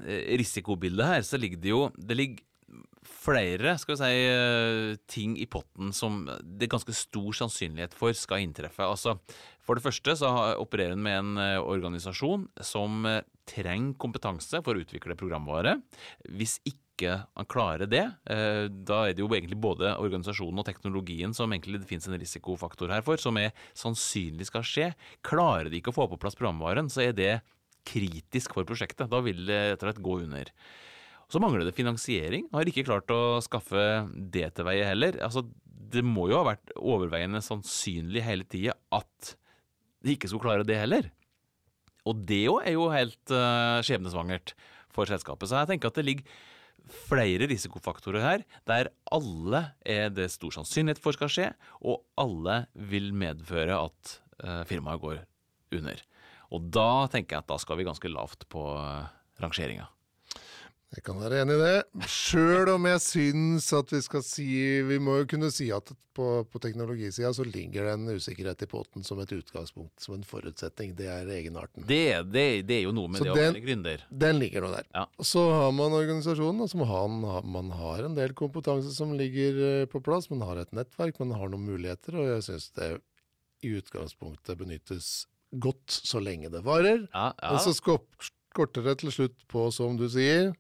eh, 0.02 0.34
risikobildet 0.40 1.06
her, 1.06 1.24
så 1.26 1.38
ligger 1.38 1.62
det 1.62 1.72
jo 1.72 1.86
det 1.94 2.18
ligger 2.18 2.44
flere 3.06 3.72
skal 3.78 3.94
vi 3.94 3.98
si, 4.00 4.22
eh, 4.30 4.96
ting 5.10 5.36
i 5.38 5.46
potten 5.50 5.92
som 5.94 6.24
det 6.26 6.66
er 6.66 6.72
ganske 6.74 6.94
stor 6.94 7.36
sannsynlighet 7.38 7.94
for 7.94 8.14
skal 8.18 8.42
inntreffe. 8.42 8.82
Altså, 8.82 9.16
For 9.66 9.78
det 9.78 9.82
første 9.82 10.14
så 10.18 10.30
opererer 10.62 10.94
en 10.94 11.02
med 11.02 11.18
en 11.18 11.38
eh, 11.42 11.58
organisasjon 11.58 12.48
som 12.62 13.06
trenger 13.46 13.98
kompetanse 13.98 14.62
for 14.62 14.74
å 14.74 14.82
utvikle 14.82 15.18
programvare. 15.18 15.78
Hvis 16.26 16.58
ikke 16.66 17.20
han 17.36 17.46
klarer 17.46 17.86
det, 17.86 18.04
da 18.24 18.98
er 19.04 19.12
det 19.12 19.20
jo 19.20 19.28
egentlig 19.28 19.58
både 19.60 19.90
organisasjonen 20.00 20.62
og 20.62 20.64
teknologien 20.64 21.34
som 21.36 21.52
egentlig 21.52 21.82
det 21.82 21.90
finnes 21.90 22.08
en 22.08 22.16
risikofaktor 22.16 22.88
her 22.94 23.04
for, 23.04 23.20
som 23.20 23.36
er 23.36 23.52
sannsynlig 23.76 24.48
skal 24.48 24.64
skje. 24.64 24.86
Klarer 25.20 25.68
de 25.68 25.76
ikke 25.76 25.92
å 25.92 25.98
få 25.98 26.08
på 26.08 26.18
plass 26.22 26.38
programvaren, 26.38 26.88
så 26.88 27.04
er 27.04 27.12
det 27.12 27.34
kritisk 27.87 28.57
for 28.57 28.68
prosjektet. 28.68 29.09
Da 29.12 29.22
vil 29.24 29.45
det 29.49 29.61
rett 29.72 29.82
og 29.82 29.89
slett 29.89 30.05
gå 30.05 30.18
under. 30.24 30.51
Så 31.32 31.43
mangler 31.43 31.66
det 31.66 31.74
finansiering. 31.76 32.47
Har 32.55 32.68
ikke 32.70 32.87
klart 32.87 33.11
å 33.11 33.39
skaffe 33.45 34.07
det 34.14 34.49
til 34.55 34.68
veie 34.68 34.87
heller. 34.87 35.18
Altså, 35.26 35.43
det 35.66 36.05
må 36.07 36.28
jo 36.30 36.41
ha 36.41 36.51
vært 36.53 36.74
overveiende 36.78 37.43
sannsynlig 37.45 38.22
hele 38.26 38.47
tida 38.49 38.76
at 38.95 39.37
de 40.05 40.14
ikke 40.14 40.30
skulle 40.30 40.47
klare 40.47 40.66
det 40.66 40.78
heller. 40.78 41.11
Og 42.07 42.22
det 42.28 42.45
òg 42.51 42.61
er 42.62 42.76
jo 42.76 42.91
helt 42.93 43.34
uh, 43.34 43.82
skjebnesvangert 43.87 44.55
for 44.95 45.11
selskapet. 45.11 45.51
Så 45.51 45.59
jeg 45.59 45.72
tenker 45.72 45.91
at 45.91 45.99
det 45.99 46.07
ligger 46.07 46.37
flere 47.09 47.49
risikofaktorer 47.51 48.22
her, 48.22 48.45
der 48.68 48.93
alle 49.14 49.62
er 49.82 50.12
det 50.14 50.28
stor 50.30 50.55
sannsynlighet 50.55 51.01
for 51.03 51.16
skal 51.16 51.32
skje, 51.32 51.49
og 51.82 52.05
alle 52.20 52.61
vil 52.78 53.11
medføre 53.16 53.80
at 53.89 54.12
uh, 54.45 54.62
firmaet 54.68 55.03
går 55.03 55.24
under. 55.74 56.05
Og 56.55 56.70
da 56.74 57.07
tenker 57.12 57.36
jeg 57.36 57.47
at 57.47 57.53
da 57.53 57.59
skal 57.62 57.80
vi 57.80 57.88
ganske 57.88 58.11
lavt 58.12 58.47
på 58.53 58.64
uh, 58.78 59.07
rangeringa. 59.42 59.88
Jeg 60.94 61.03
kan 61.05 61.18
være 61.18 61.42
enig 61.42 61.57
i 61.57 61.61
det. 61.61 62.05
Sjøl 62.09 62.70
om 62.76 62.84
jeg 62.86 63.01
syns 63.03 63.66
at 63.74 63.90
vi 63.90 63.99
skal 64.05 64.22
si 64.24 64.47
Vi 64.86 64.99
må 65.03 65.16
jo 65.18 65.26
kunne 65.28 65.51
si 65.53 65.66
at 65.74 65.90
på, 66.16 66.28
på 66.49 66.61
teknologisida 66.62 67.32
så 67.36 67.44
ligger 67.44 67.84
det 67.84 67.97
en 67.99 68.07
usikkerhet 68.16 68.62
i 68.64 68.68
potten 68.70 69.05
som 69.05 69.18
et 69.20 69.32
utgangspunkt, 69.36 69.99
som 70.01 70.14
en 70.14 70.24
forutsetning. 70.24 70.94
Det 70.97 71.11
er 71.12 71.28
egenarten. 71.34 71.84
Det, 71.84 72.22
det, 72.30 72.47
det 72.70 72.78
er 72.78 72.86
jo 72.86 72.94
noe 72.97 73.11
med 73.12 73.20
Så 73.20 73.26
det 73.26 73.34
å 73.34 73.36
være 73.36 73.64
gründer. 73.66 74.07
Den 74.24 74.40
ligger 74.40 74.64
nå 74.64 74.70
der. 74.72 74.88
Ja. 74.97 75.05
Så 75.20 75.42
har 75.53 75.74
man 75.76 75.99
organisasjonen, 75.99 76.64
og 76.64 76.88
man, 77.20 77.36
man 77.59 77.74
har 77.76 78.07
en 78.07 78.16
del 78.16 78.32
kompetanse 78.38 78.94
som 78.97 79.12
ligger 79.18 79.61
eh, 79.66 79.84
på 79.92 80.01
plass. 80.01 80.30
Man 80.32 80.47
har 80.47 80.62
et 80.62 80.72
nettverk, 80.76 81.20
man 81.20 81.36
har 81.36 81.53
noen 81.53 81.68
muligheter, 81.68 82.16
og 82.16 82.30
jeg 82.30 82.49
syns 82.49 82.70
det 82.78 82.94
i 83.66 83.76
utgangspunktet 83.76 84.57
benyttes 84.57 85.26
godt 85.53 86.01
så 86.07 86.20
lenge 86.22 86.51
det 86.53 86.64
varer. 86.66 87.07
Ja, 87.12 87.32
ja. 87.42 87.59
så 87.62 87.72
skorter 87.76 88.82
det 88.86 88.99
til 89.03 89.12
slutt 89.14 89.36
på, 89.51 89.68
som 89.74 89.97
du 90.01 90.09
sier, 90.11 90.55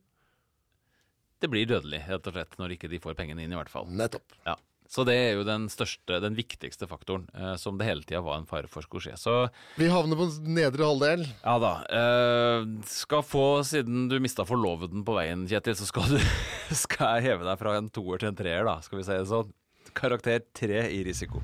Det 1.40 1.50
blir 1.52 1.66
dødelig, 1.68 2.00
rett 2.08 2.26
og 2.26 2.32
slett, 2.32 2.54
når 2.58 2.72
ikke 2.76 2.88
de 2.88 2.98
får 3.02 3.14
pengene 3.18 3.42
inn, 3.44 3.52
i 3.52 3.56
hvert 3.58 3.68
fall. 3.68 3.86
nettopp. 3.92 4.24
Ja. 4.46 4.54
Så 4.88 5.02
det 5.04 5.16
er 5.18 5.32
jo 5.34 5.42
den 5.44 5.66
største, 5.68 6.20
den 6.22 6.36
viktigste 6.38 6.86
faktoren, 6.86 7.26
eh, 7.34 7.56
som 7.58 7.76
det 7.76 7.88
hele 7.88 8.06
tida 8.06 8.20
var 8.22 8.38
en 8.38 8.46
fare 8.46 8.68
for 8.70 8.86
skulle 8.86 9.02
skje. 9.02 9.16
Så 9.18 9.34
Vi 9.76 9.88
havner 9.90 10.16
på 10.16 10.28
nedre 10.46 10.86
halvdel. 10.86 11.26
ja 11.42 11.58
da. 11.58 11.72
Eh, 11.90 12.64
skal 12.86 13.22
få, 13.26 13.64
siden 13.66 14.08
du 14.08 14.18
mista 14.22 14.46
forloveden 14.46 15.04
på 15.04 15.18
veien, 15.18 15.46
Kjetil, 15.50 15.74
så 15.74 15.90
skal 15.90 16.08
du 16.14 16.18
skal 16.86 17.18
jeg 17.18 17.32
heve 17.32 17.44
deg 17.44 17.58
fra 17.58 17.76
en 17.76 17.90
toer 17.90 18.18
til 18.22 18.28
en 18.30 18.38
treer, 18.38 18.64
da, 18.64 18.80
skal 18.80 19.02
vi 19.02 19.04
si 19.04 19.18
det 19.18 19.26
sånn. 19.28 19.52
Karakter 19.96 20.42
tre 20.54 20.86
i 20.92 21.02
risiko. 21.06 21.42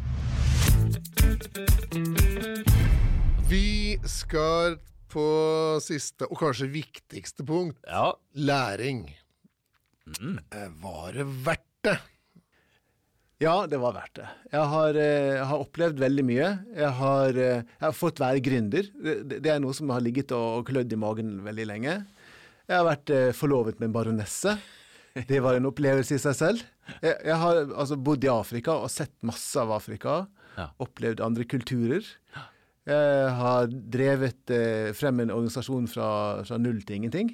Vi 3.52 3.98
skal 4.08 4.78
på 5.12 5.24
siste, 5.84 6.24
og 6.24 6.38
kanskje 6.40 6.70
viktigste 6.72 7.44
punkt, 7.44 7.76
Ja. 7.86 8.14
læring. 8.34 9.10
Mm. 10.20 10.38
Eh, 10.50 10.68
Var 10.80 11.12
det 11.12 11.26
verdt 11.44 11.82
det? 11.84 11.98
Ja, 13.40 13.66
det 13.66 13.76
var 13.78 13.92
verdt 13.92 14.14
det. 14.14 14.28
Jeg 14.52 14.66
har, 14.68 14.88
eh, 14.96 15.34
jeg 15.36 15.44
har 15.44 15.58
opplevd 15.58 15.98
veldig 15.98 16.24
mye. 16.24 16.64
Jeg 16.76 16.90
har, 16.92 17.28
eh, 17.28 17.60
jeg 17.60 17.80
har 17.80 17.92
fått 17.92 18.20
være 18.20 18.40
gründer. 18.40 18.88
Det, 19.04 19.42
det 19.42 19.46
er 19.50 19.60
noe 19.60 19.74
som 19.74 19.90
har 19.90 20.00
ligget 20.00 20.32
og, 20.32 20.60
og 20.60 20.66
klødd 20.66 20.90
i 20.92 20.96
magen 20.96 21.42
veldig 21.44 21.66
lenge. 21.66 22.06
Jeg 22.68 22.76
har 22.76 22.84
vært 22.88 23.10
eh, 23.10 23.32
forlovet 23.32 23.78
med 23.80 23.88
en 23.90 23.92
baronesse. 23.92 24.58
Det 25.28 25.42
var 25.42 25.56
en 25.56 25.66
opplevelse 25.66 26.14
i 26.14 26.18
seg 26.18 26.34
selv. 26.34 26.62
Jeg, 27.02 27.18
jeg 27.26 27.36
har 27.36 27.66
altså, 27.76 27.96
bodd 28.02 28.24
i 28.24 28.28
Afrika 28.32 28.72
og 28.80 28.88
sett 28.90 29.12
masse 29.22 29.56
av 29.60 29.70
Afrika. 29.72 30.26
Ja. 30.56 30.70
Opplevd 30.80 31.20
andre 31.20 31.44
kulturer. 31.44 32.00
Jeg 32.88 33.34
har 33.38 33.68
drevet 33.70 34.50
eh, 34.50 34.88
frem 34.98 35.20
en 35.22 35.30
organisasjon 35.30 35.84
fra, 35.90 36.08
fra 36.48 36.58
null 36.58 36.80
til 36.86 36.98
ingenting. 36.98 37.30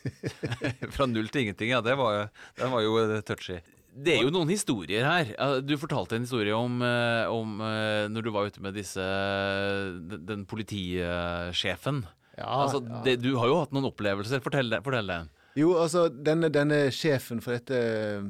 Fra 0.94 1.04
null 1.04 1.26
til 1.28 1.42
ingenting, 1.44 1.74
ja. 1.74 1.82
Det 1.84 1.92
var, 2.00 2.30
det 2.56 2.70
var 2.72 2.80
jo 2.86 2.94
eh, 3.02 3.18
touchy. 3.28 3.58
Det 3.90 4.14
er 4.14 4.22
jo 4.24 4.30
noen 4.32 4.48
historier 4.48 5.04
her. 5.04 5.60
Du 5.66 5.74
fortalte 5.76 6.16
en 6.16 6.24
historie 6.24 6.54
om, 6.56 6.78
eh, 6.86 7.26
om 7.28 7.58
eh, 7.66 8.06
når 8.08 8.24
du 8.24 8.30
var 8.32 8.48
ute 8.48 8.62
med 8.64 8.78
disse 8.78 9.02
den, 10.08 10.46
politisjefen. 10.48 12.04
Ja, 12.38 12.46
altså, 12.62 12.80
ja. 12.86 13.02
det, 13.04 13.18
du 13.20 13.34
har 13.36 13.50
jo 13.50 13.58
hatt 13.60 13.74
noen 13.76 13.90
opplevelser. 13.90 14.40
Fortell, 14.44 14.70
det- 14.72 14.80
fortell 14.86 15.10
den. 15.10 15.28
Jo, 15.58 15.72
altså 15.82 16.04
denne, 16.08 16.46
denne 16.54 16.78
sjefen 16.94 17.40
for 17.42 17.56
dette 17.56 17.78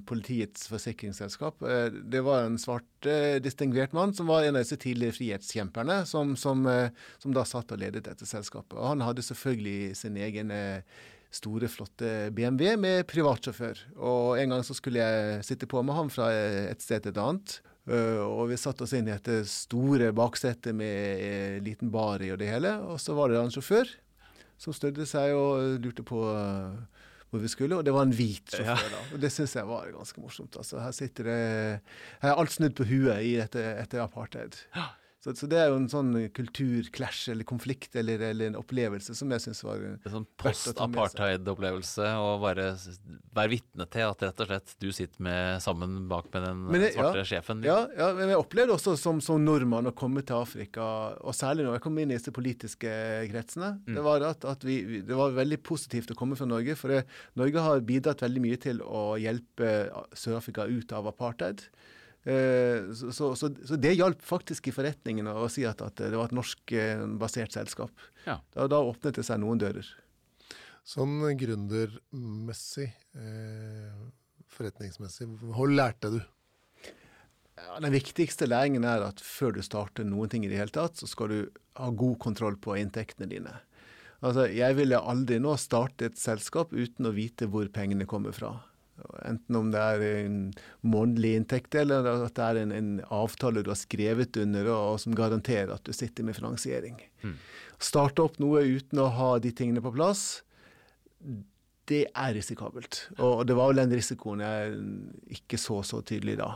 politiets 0.09 0.65
forsikringsselskap, 0.73 1.61
eh, 1.69 1.93
det 1.93 2.23
var 2.25 2.47
en 2.47 2.57
svart 2.61 3.09
eh, 3.09 3.37
distingvert 3.45 3.93
mann 3.97 4.15
som 4.17 4.31
var 4.31 4.47
en 4.47 4.57
av 4.57 4.65
disse 4.65 4.79
tidligere 4.81 5.19
frihetskjemperne, 5.19 6.01
som, 6.09 6.33
som, 6.41 6.65
eh, 6.71 6.89
som 7.21 7.37
da 7.37 7.45
satt 7.45 7.75
og 7.77 7.83
ledet 7.83 8.07
dette 8.09 8.29
selskapet. 8.29 8.79
Og 8.79 8.95
han 8.95 9.05
hadde 9.05 9.27
selvfølgelig 9.27 9.97
sin 10.01 10.17
egen 10.17 10.55
eh, 10.57 10.81
store, 11.31 11.69
flotte 11.71 12.31
BMW 12.35 12.77
med 12.81 13.07
privatsjåfør. 13.11 13.85
Og 14.01 14.41
en 14.41 14.57
gang 14.57 14.65
så 14.67 14.77
skulle 14.77 15.05
jeg 15.05 15.45
sitte 15.47 15.69
på 15.71 15.83
med 15.85 15.97
ham 15.97 16.11
fra 16.13 16.31
eh, 16.35 16.71
et 16.73 16.83
sted 16.83 17.05
til 17.05 17.15
et 17.15 17.21
annet. 17.21 17.61
Eh, 17.91 18.21
og 18.23 18.51
vi 18.51 18.59
satte 18.61 18.85
oss 18.87 18.95
inn 18.97 19.09
i 19.09 19.15
dette 19.15 19.43
store 19.49 20.11
baksetet 20.17 20.77
med 20.77 21.25
eh, 21.27 21.59
liten 21.65 21.93
bar 21.93 22.23
i 22.23 22.33
og 22.35 22.41
det 22.43 22.51
hele. 22.51 22.77
Og 22.91 23.01
så 23.03 23.17
var 23.19 23.31
det 23.31 23.41
en 23.41 23.53
sjåfør 23.55 23.93
som 24.61 24.77
snudde 24.77 25.07
seg 25.09 25.33
og 25.37 25.81
lurte 25.85 26.05
på 26.07 26.25
eh, 26.35 27.00
hvor 27.31 27.43
vi 27.43 27.49
skulle, 27.49 27.77
og 27.79 27.85
det 27.87 27.93
var 27.95 28.03
en 28.09 28.15
hvit 28.15 28.51
sjåfør. 28.57 28.89
da, 28.91 29.03
og 29.15 29.21
Det 29.23 29.31
syns 29.33 29.55
jeg 29.57 29.69
var 29.69 29.91
ganske 29.95 30.21
morsomt. 30.23 30.57
altså 30.59 30.81
Her 30.83 30.91
sitter 30.97 31.25
det 31.31 31.37
Her 32.23 32.33
er 32.33 32.41
alt 32.43 32.53
snudd 32.57 32.75
på 32.79 32.85
huet 32.91 33.23
i 33.23 33.37
dette, 33.39 33.63
etter 33.83 34.03
apartheid. 34.03 34.59
Så, 35.21 35.35
så 35.37 35.45
det 35.53 35.59
er 35.61 35.67
jo 35.69 35.77
en 35.77 35.89
sånn 35.93 36.15
kulturclash 36.33 37.27
eller 37.29 37.45
konflikt 37.45 37.93
eller, 38.01 38.23
eller 38.31 38.49
en 38.49 38.55
opplevelse 38.57 39.13
som 39.19 39.29
jeg 39.35 39.43
syns 39.45 39.59
var 39.67 39.83
er 39.83 39.99
sånn 40.15 40.25
post-apartheid-opplevelse. 40.41 42.07
å 42.17 42.39
bare 42.41 42.71
være 43.37 43.53
vitne 43.53 43.87
til 43.93 44.07
at 44.07 44.23
rett 44.25 44.41
og 44.41 44.49
slett 44.49 44.73
du 44.81 44.89
sitter 44.97 45.21
med, 45.27 45.61
sammen 45.61 46.07
bak 46.09 46.31
med 46.33 46.47
den 46.47 46.63
det- 46.73 46.93
svarte 46.95 47.21
ja. 47.21 47.27
sjefen. 47.35 47.63
Ja, 47.67 47.79
ja, 47.97 48.09
men 48.17 48.33
jeg 48.33 48.41
opplevde 48.41 48.73
også 48.79 48.97
som, 48.97 49.21
som 49.21 49.45
nordmann 49.45 49.91
å 49.91 49.95
komme 49.97 50.23
til 50.25 50.37
Afrika, 50.41 50.83
og 51.21 51.37
særlig 51.37 51.67
når 51.69 51.77
jeg 51.79 51.85
kom 51.87 51.99
inn 52.01 52.11
i 52.15 52.17
disse 52.19 52.33
politiske 52.33 52.95
kretsene, 53.31 53.75
det 53.87 54.03
var 54.07 54.25
at, 54.33 54.45
at 54.49 54.65
vi, 54.65 54.81
vi- 54.89 55.03
det 55.07 55.17
var 55.21 55.37
veldig 55.37 55.61
positivt 55.67 56.11
å 56.15 56.19
komme 56.19 56.37
fra 56.39 56.49
Norge. 56.49 56.77
For 56.81 56.89
det, 56.97 57.05
Norge 57.37 57.61
har 57.69 57.81
bidratt 57.85 58.25
veldig 58.25 58.41
mye 58.49 58.57
til 58.61 58.81
å 58.81 59.05
hjelpe 59.21 59.91
Sør-Afrika 60.17 60.65
ut 60.71 60.93
av 60.97 61.07
apartheid. 61.13 61.67
Eh, 62.25 62.93
så, 62.93 63.13
så, 63.13 63.37
så, 63.37 63.49
så, 63.65 63.77
det 63.81 63.95
hjalp 63.97 64.21
faktisk 64.23 64.69
i 64.69 64.75
forretningen 64.77 65.31
å 65.33 65.47
si 65.49 65.65
at, 65.65 65.81
at 65.81 66.03
det 66.03 66.17
var 66.19 66.29
et 66.29 66.37
norskbasert 66.37 67.57
selskap. 67.57 68.09
Ja. 68.27 68.41
Da, 68.53 68.69
da, 68.69 68.83
åpnet 68.85 69.17
det 69.17 69.25
seg 69.27 69.41
noen 69.41 69.63
dører. 69.63 69.89
Sånn 70.85 71.21
gründermessig, 71.39 72.91
eh, 73.17 74.05
forretningsmessig, 74.51 75.29
hva 75.49 75.69
lærte 75.71 76.13
du? 76.17 76.21
Ja, 77.61 77.81
den 77.85 77.93
viktigste 77.93 78.49
læringen 78.49 78.87
er 78.89 79.05
at 79.05 79.21
før 79.25 79.57
du 79.57 79.61
starter 79.65 80.07
noen 80.09 80.31
ting 80.33 80.47
i 80.47 80.51
det 80.51 80.61
hele 80.61 80.73
tatt, 80.73 80.97
så 81.01 81.09
skal 81.09 81.33
du 81.33 81.41
ha 81.77 81.91
god 81.93 82.17
kontroll 82.23 82.57
på 82.61 82.77
inntektene 82.81 83.29
dine. 83.31 83.53
Altså, 84.21 84.47
Jeg 84.53 84.77
ville 84.77 85.01
aldri 85.01 85.39
nå 85.41 85.55
starte 85.61 86.11
et 86.11 86.21
selskap 86.21 86.73
uten 86.73 87.09
å 87.09 87.15
vite 87.17 87.49
hvor 87.49 87.69
pengene 87.73 88.09
kommer 88.09 88.37
fra. 88.37 88.59
Enten 89.27 89.59
om 89.59 89.71
det 89.73 89.81
er 89.81 90.05
en 90.25 90.39
månedlig 90.87 91.35
inntekt, 91.39 91.75
eller 91.79 92.07
at 92.11 92.37
det 92.37 92.47
er 92.47 92.61
en, 92.63 92.75
en 92.77 92.91
avtale 93.15 93.65
du 93.65 93.73
har 93.73 93.81
skrevet 93.81 94.37
under 94.43 94.71
og, 94.73 94.95
og 94.95 95.01
som 95.05 95.17
garanterer 95.17 95.75
at 95.75 95.85
du 95.87 95.93
sitter 95.97 96.27
med 96.27 96.39
finansiering. 96.39 97.01
Mm. 97.25 97.37
Starte 97.81 98.25
opp 98.27 98.41
noe 98.43 98.65
uten 98.67 99.03
å 99.03 99.11
ha 99.17 99.33
de 99.43 99.53
tingene 99.57 99.83
på 99.85 99.95
plass, 99.97 100.43
det 101.91 102.05
er 102.15 102.35
risikabelt. 102.37 103.07
Og 103.19 103.45
det 103.49 103.57
var 103.59 103.71
vel 103.71 103.83
den 103.83 103.95
risikoen 103.99 104.43
jeg 104.45 105.39
ikke 105.41 105.59
så 105.61 105.81
så 105.87 106.03
tydelig 106.07 106.39
da. 106.41 106.55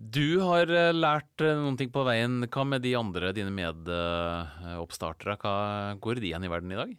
Du 0.00 0.40
har 0.40 0.70
eh, 0.72 0.94
lært 0.96 1.42
eh, 1.44 1.58
noen 1.60 1.76
ting 1.76 1.90
på 1.92 2.04
veien. 2.06 2.40
Hva 2.48 2.64
med 2.64 2.84
de 2.84 2.94
andre, 2.96 3.34
dine 3.36 3.52
medoppstartere? 3.52 5.36
Hva 5.42 5.54
går 6.00 6.20
de 6.20 6.30
igjen 6.30 6.46
i 6.46 6.52
verden 6.52 6.72
i 6.72 6.78
dag? 6.78 6.94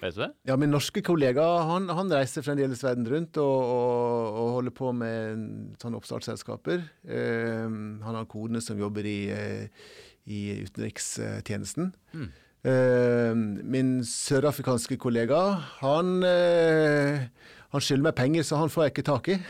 Vet 0.00 0.16
du 0.16 0.20
det? 0.20 0.30
Ja, 0.48 0.56
Min 0.60 0.74
norske 0.74 1.00
kollega 1.04 1.44
han, 1.70 1.88
han 1.88 2.12
reiser 2.12 2.44
fremdeles 2.44 2.82
verden 2.84 3.06
rundt 3.08 3.38
og, 3.40 3.60
og, 3.64 4.40
og 4.40 4.50
holder 4.58 4.74
på 4.76 4.92
med 4.96 5.46
sånne 5.80 6.00
oppstartsselskaper. 6.00 6.84
Eh, 7.08 7.64
han 8.04 8.18
har 8.18 8.28
kodene 8.30 8.60
som 8.64 8.80
jobber 8.80 9.08
i, 9.08 9.18
eh, 9.32 9.86
i 10.28 10.42
utenrikstjenesten. 10.66 11.94
Mm. 12.12 12.28
Eh, 12.66 13.32
min 13.64 14.00
sørafrikanske 14.04 14.98
kollega, 14.98 15.40
han, 15.80 16.16
eh, 16.26 17.28
han 17.70 17.84
skylder 17.84 18.08
meg 18.10 18.18
penger, 18.18 18.42
så 18.42 18.60
han 18.60 18.72
får 18.72 18.88
jeg 18.88 18.96
ikke 18.96 19.08
tak 19.12 19.28
i. 19.32 19.40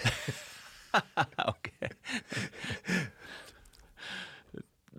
ok. 1.53 1.71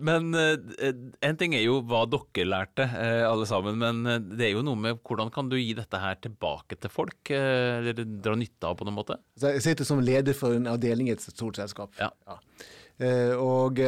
Men 0.00 0.34
eh, 0.34 0.92
en 1.24 1.38
ting 1.38 1.54
er 1.56 1.64
jo 1.64 1.80
hva 1.88 2.04
dere 2.10 2.46
lærte, 2.48 2.86
eh, 2.86 3.24
alle 3.26 3.46
sammen. 3.48 3.78
Men 3.80 4.00
eh, 4.06 4.20
det 4.38 4.48
er 4.48 4.54
jo 4.54 4.64
noe 4.66 4.78
med 4.78 5.02
hvordan 5.02 5.32
kan 5.34 5.50
du 5.50 5.56
gi 5.58 5.74
dette 5.78 6.00
her 6.02 6.18
tilbake 6.22 6.78
til 6.78 6.92
folk? 6.92 7.32
Eller 7.34 7.98
dra 7.98 8.36
nytte 8.38 8.70
av 8.70 8.78
på 8.78 8.88
noen 8.88 8.98
måte? 9.00 9.18
Jeg 9.42 9.64
sitter 9.64 9.88
som 9.88 10.02
leder 10.04 10.36
for 10.36 10.56
en 10.56 10.70
avdeling 10.70 11.10
i 11.10 11.16
et 11.16 11.24
stort 11.24 11.60
selskap. 11.60 11.94
Ja. 12.00 12.10
ja. 12.28 12.40
Og 13.38 13.78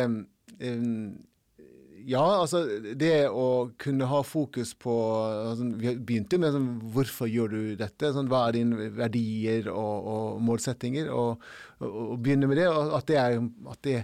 ja, 2.08 2.22
altså 2.40 2.62
det 2.96 3.28
å 3.28 3.70
kunne 3.80 4.08
ha 4.08 4.20
fokus 4.24 4.72
på 4.78 4.94
altså, 5.20 5.66
Vi 5.80 5.94
begynte 5.96 6.38
med 6.40 6.54
sånn, 6.54 6.68
hvorfor 6.94 7.28
gjør 7.30 7.52
du 7.52 7.60
dette? 7.80 8.12
Sånn, 8.14 8.30
hva 8.30 8.46
er 8.48 8.56
dine 8.56 8.90
verdier 8.96 9.70
og, 9.72 10.10
og 10.14 10.42
målsettinger? 10.46 11.10
Og, 11.12 11.42
og, 11.80 11.88
og, 11.90 12.14
begynne 12.22 12.48
med 12.50 12.60
det. 12.62 12.68
At 12.70 13.08
det, 13.10 13.18
er, 13.20 13.40
at 13.74 13.82
det 13.86 13.96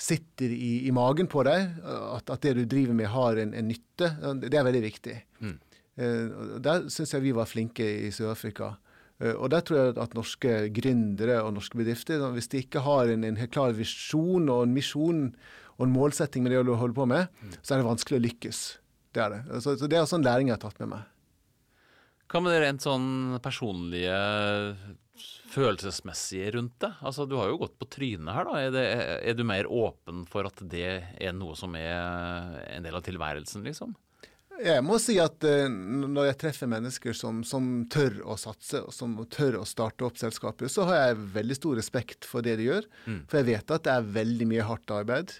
sitter 0.00 0.50
i, 0.50 0.88
i, 0.88 0.92
magen 0.94 1.28
på 1.30 1.44
deg. 1.46 1.78
At, 1.86 2.30
at, 2.30 2.42
det 2.42 2.56
du 2.58 2.64
driver 2.66 2.96
med, 2.98 3.10
har 3.12 3.38
en, 3.38 3.52
en 3.54 3.68
nytte. 3.70 4.08
Det 4.42 4.50
er 4.50 4.66
veldig 4.66 4.82
viktig. 4.82 5.14
Mm. 5.44 5.56
Eh, 5.98 6.36
der 6.62 6.86
syns 6.92 7.14
jeg 7.14 7.24
vi 7.26 7.34
var 7.36 7.48
flinke 7.50 7.86
i 8.06 8.10
Sør-Afrika. 8.14 8.76
Eh, 9.18 9.34
og 9.34 9.50
der 9.50 9.64
tror 9.66 9.80
jeg 9.80 9.96
at 9.98 10.16
norske 10.16 10.56
gründere 10.74 11.40
og 11.42 11.54
norske 11.56 11.78
bedrifter, 11.80 12.22
hvis 12.34 12.50
de 12.52 12.62
ikke 12.62 12.84
har 12.86 13.10
en, 13.10 13.26
en 13.26 13.40
helt 13.40 13.54
klar 13.54 13.74
visjon 13.76 14.46
og 14.46 14.66
en 14.66 14.76
misjon 14.76 15.24
og 15.78 15.86
en 15.86 15.94
målsetting 15.94 16.44
med 16.44 16.54
det 16.54 16.62
å 16.62 16.78
holde 16.78 16.96
på 16.96 17.06
med, 17.10 17.30
mm. 17.42 17.58
så 17.62 17.74
er 17.74 17.82
det 17.82 17.88
vanskelig 17.88 18.18
å 18.18 18.26
lykkes. 18.26 18.62
Det 19.14 19.24
er 19.24 19.34
det. 19.34 19.40
Så, 19.64 19.74
så 19.80 19.90
det 19.90 19.98
er 19.98 20.04
også 20.04 20.20
en 20.20 20.26
læring 20.26 20.50
jeg 20.50 20.58
har 20.58 20.64
tatt 20.66 20.82
med 20.82 20.92
meg. 20.94 21.14
Hva 22.28 22.42
med 22.44 22.52
det 22.52 22.60
rent 22.60 22.84
sånn 22.84 23.38
personlige, 23.40 24.16
følelsesmessige 25.52 26.52
rundt 26.56 26.76
det? 26.84 26.92
Altså, 27.02 27.26
Du 27.28 27.36
har 27.40 27.50
jo 27.50 27.60
gått 27.62 27.78
på 27.78 27.88
trynet 27.90 28.34
her. 28.34 28.48
da. 28.48 28.58
Er, 28.60 28.74
det, 28.74 28.84
er, 29.30 29.38
du 29.38 29.44
mer 29.46 29.70
åpen 29.70 30.26
for 30.30 30.48
at 30.48 30.60
det 30.70 30.90
er 31.20 31.32
noe 31.36 31.56
som 31.58 31.74
er 31.78 32.60
en 32.68 32.86
del 32.86 32.98
av 32.98 33.04
tilværelsen, 33.06 33.64
liksom? 33.66 33.96
Jeg 34.58 34.82
må 34.82 34.96
si 34.98 35.14
at 35.22 35.44
uh, 35.46 35.68
når 35.70 36.32
jeg 36.32 36.38
treffer 36.40 36.70
mennesker 36.70 37.14
som, 37.14 37.44
som, 37.46 37.84
tør 37.90 38.16
å 38.26 38.34
satse, 38.40 38.80
og 38.82 38.94
som 38.94 39.14
tør 39.30 39.60
å 39.60 39.66
starte 39.68 40.06
opp 40.06 40.18
selskapet, 40.18 40.72
så 40.72 40.88
har 40.88 40.98
jeg 40.98 41.20
veldig 41.36 41.58
stor 41.60 41.78
respekt 41.78 42.26
for 42.26 42.42
det 42.42 42.56
de 42.58 42.66
gjør. 42.66 42.88
Mm. 43.06 43.20
For 43.30 43.38
jeg 43.38 43.48
vet 43.52 43.76
at 43.76 43.86
det 43.86 43.94
er 43.94 44.10
veldig 44.18 44.48
mye 44.50 44.66
hardt 44.66 44.94
arbeid. 44.96 45.36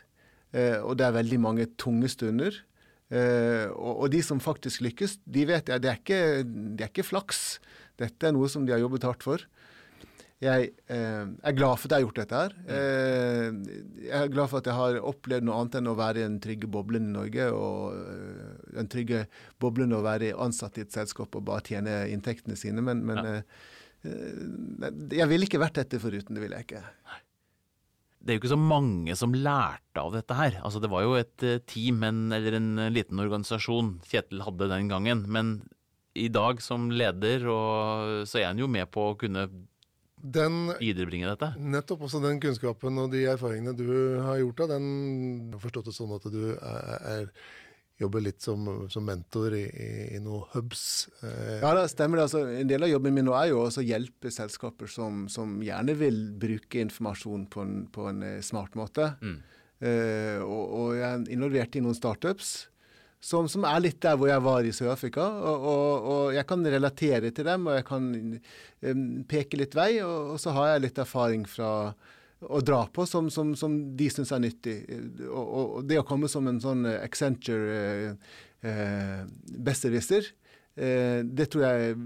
Eh, 0.54 0.78
og 0.80 0.96
det 0.96 1.08
er 1.08 1.18
veldig 1.18 1.40
mange 1.42 1.66
tunge 1.80 2.10
stunder. 2.12 2.62
Uh, 3.08 3.72
og, 3.72 3.92
og, 4.04 4.06
de 4.12 4.20
som 4.24 4.40
faktisk 4.40 4.82
lykkes, 4.84 5.18
de 5.24 5.46
vet 5.48 5.70
jeg, 5.72 5.80
det 5.80 5.90
er, 5.90 6.00
ikke, 6.00 6.22
det 6.76 6.86
er 6.86 6.92
ikke 6.92 7.08
flaks. 7.08 7.42
Dette 7.98 8.28
er 8.28 8.34
noe 8.36 8.50
som 8.52 8.66
de 8.68 8.74
har 8.74 8.82
jobbet 8.82 9.06
hardt 9.08 9.24
for. 9.26 9.44
Jeg 10.38 10.68
eh, 10.86 11.24
er 11.26 11.54
glad 11.56 11.80
for 11.80 11.88
at 11.88 11.94
jeg 11.94 11.98
har 11.98 12.04
gjort 12.06 12.20
dette 12.20 12.42
her. 12.42 12.52
Eh, 12.70 13.46
jeg 14.04 14.14
er 14.20 14.30
glad 14.30 14.50
for 14.52 14.60
at 14.60 14.70
jeg 14.70 14.78
har 14.78 14.98
opplevd 15.10 15.48
noe 15.48 15.56
annet 15.58 15.78
enn 15.80 15.90
å 15.90 15.96
være 15.98 16.22
i 16.22 16.26
den 16.26 16.38
trygge 16.44 16.70
boblen 16.70 17.08
i 17.10 17.14
Norge. 17.16 17.48
Og 17.54 18.68
den 18.76 18.90
trygge 18.92 19.24
boblen 19.58 19.96
å 19.96 20.04
være 20.06 20.34
ansatt 20.38 20.78
i 20.78 20.86
et 20.86 20.94
selskap 20.94 21.34
og 21.34 21.46
bare 21.48 21.66
tjene 21.66 22.04
inntektene 22.12 22.58
sine. 22.58 22.84
Men, 22.86 23.02
men 23.08 23.24
ja. 23.26 23.40
jeg 25.22 25.30
ville 25.32 25.50
ikke 25.50 25.62
vært 25.62 25.82
dette 25.82 26.02
foruten. 26.02 26.38
Det 26.38 26.44
ville 26.44 26.60
jeg 26.60 26.70
ikke. 26.70 26.84
Nei 27.08 27.22
det 28.18 28.34
er 28.34 28.36
jo 28.36 28.42
ikke 28.42 28.52
så 28.52 28.60
mange 28.60 29.14
som 29.16 29.32
lærte 29.32 30.02
av 30.02 30.12
dette 30.12 30.36
her. 30.36 30.58
Altså 30.66 30.82
Det 30.82 30.90
var 30.92 31.04
jo 31.06 31.16
et 31.16 31.44
eh, 31.46 31.62
team 31.64 32.02
en, 32.04 32.26
eller 32.34 32.58
en 32.58 32.70
eh, 32.82 32.92
liten 32.92 33.20
organisasjon 33.22 33.94
Kjetil 34.04 34.42
hadde 34.44 34.68
den 34.72 34.90
gangen. 34.90 35.22
Men 35.30 35.54
i 36.18 36.26
dag 36.32 36.60
som 36.64 36.90
leder, 36.90 37.46
og, 37.48 38.26
så 38.28 38.42
er 38.42 38.50
han 38.50 38.60
jo 38.60 38.68
med 38.70 38.90
på 38.92 39.12
å 39.12 39.16
kunne 39.18 39.46
den, 40.22 40.58
viderebringe 40.80 41.30
dette. 41.30 41.52
Nettopp. 41.60 42.04
Også 42.08 42.20
den 42.24 42.40
kunnskapen 42.42 42.98
og 43.02 43.12
de 43.14 43.24
erfaringene 43.30 43.76
du 43.76 43.88
har 44.24 44.40
gjort 44.42 44.66
av 44.66 44.76
den, 44.76 44.90
har 45.54 45.62
forstått 45.62 45.90
det 45.90 45.96
sånn 45.96 46.14
at 46.16 46.28
du 46.32 46.42
er, 46.52 46.92
er 47.14 47.32
jobber 47.98 48.22
litt 48.22 48.42
som, 48.42 48.66
som 48.90 49.06
mentor 49.06 49.54
i, 49.58 49.64
i, 49.66 49.90
i 50.16 50.20
noen 50.22 50.46
hubs. 50.52 51.08
Eh. 51.18 51.58
Ja, 51.58 51.72
det 51.74 51.88
stemmer. 51.90 52.22
Altså, 52.24 52.44
en 52.60 52.70
del 52.70 52.86
av 52.86 52.92
jobben 52.92 53.16
min 53.16 53.26
nå 53.26 53.34
er 53.34 53.50
jo 53.50 53.64
også 53.64 53.82
å 53.82 53.88
hjelpe 53.88 54.30
selskaper 54.34 54.90
som, 54.90 55.26
som 55.32 55.58
gjerne 55.64 55.96
vil 55.98 56.20
bruke 56.38 56.82
informasjon 56.84 57.48
på 57.50 57.64
en, 57.64 57.78
på 57.94 58.06
en 58.12 58.22
eh, 58.26 58.40
smart 58.46 58.78
måte. 58.78 59.10
Mm. 59.18 59.38
Eh, 59.78 60.38
og, 60.44 60.62
og, 60.62 60.92
jeg 60.98 61.08
er 61.08 61.32
involvert 61.34 61.78
i 61.78 61.82
noen 61.84 61.98
startups 61.98 62.52
som, 63.20 63.48
som, 63.50 63.64
er 63.66 63.80
litt 63.82 63.98
der 64.02 64.18
hvor 64.18 64.30
jeg 64.30 64.42
var 64.44 64.66
i 64.66 64.74
Sør-Afrika. 64.74 65.24
Og, 65.26 65.64
og, 65.72 66.06
og, 66.12 66.22
jeg 66.36 66.46
kan 66.48 66.66
relatere 66.76 67.32
til 67.34 67.48
dem, 67.48 67.66
og 67.66 67.78
jeg 67.78 67.86
kan 67.88 68.06
um, 68.14 69.02
peke 69.28 69.58
litt 69.58 69.74
vei. 69.78 69.90
Og, 70.04 70.34
og 70.34 70.40
så 70.42 70.54
har 70.56 70.74
jeg 70.74 70.86
litt 70.86 71.02
erfaring 71.02 71.46
fra 71.50 71.72
å 72.38 72.60
dra 72.62 72.84
på 72.94 73.02
som, 73.08 73.30
som, 73.34 73.50
som 73.58 73.74
de 73.98 74.10
syns 74.14 74.30
er 74.34 74.42
nyttig. 74.44 74.76
Og, 75.26 75.46
og, 75.46 75.78
det 75.90 75.98
å 75.98 76.06
komme 76.06 76.30
som 76.30 76.46
en 76.46 76.60
sånn 76.62 76.86
eh, 76.86 77.00
Accenture 77.02 77.78
eh, 77.78 78.36
eh, 78.62 79.24
besserwisser, 79.66 80.28
eh, 80.78 81.24
det 81.26 81.48
tror 81.50 81.66
jeg 81.66 81.96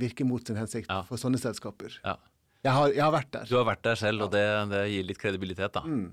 virker 0.00 0.28
mot 0.28 0.46
sin 0.46 0.56
hensikt 0.56 0.88
ja. 0.88 1.02
for 1.08 1.20
sånne 1.20 1.40
selskaper. 1.42 2.00
Ja. 2.00 2.16
Jeg, 2.62 2.72
har, 2.72 2.88
jeg, 2.94 3.02
har, 3.02 3.12
vært 3.12 3.32
der. 3.34 3.50
Du 3.50 3.58
har 3.58 3.68
vært 3.68 3.84
der 3.84 4.00
selv, 4.00 4.24
og 4.24 4.32
det, 4.32 4.46
det 4.72 4.82
gir 4.94 5.06
litt 5.10 5.20
kredibilitet, 5.20 5.76
da. 5.76 5.84
Mm. 5.84 6.08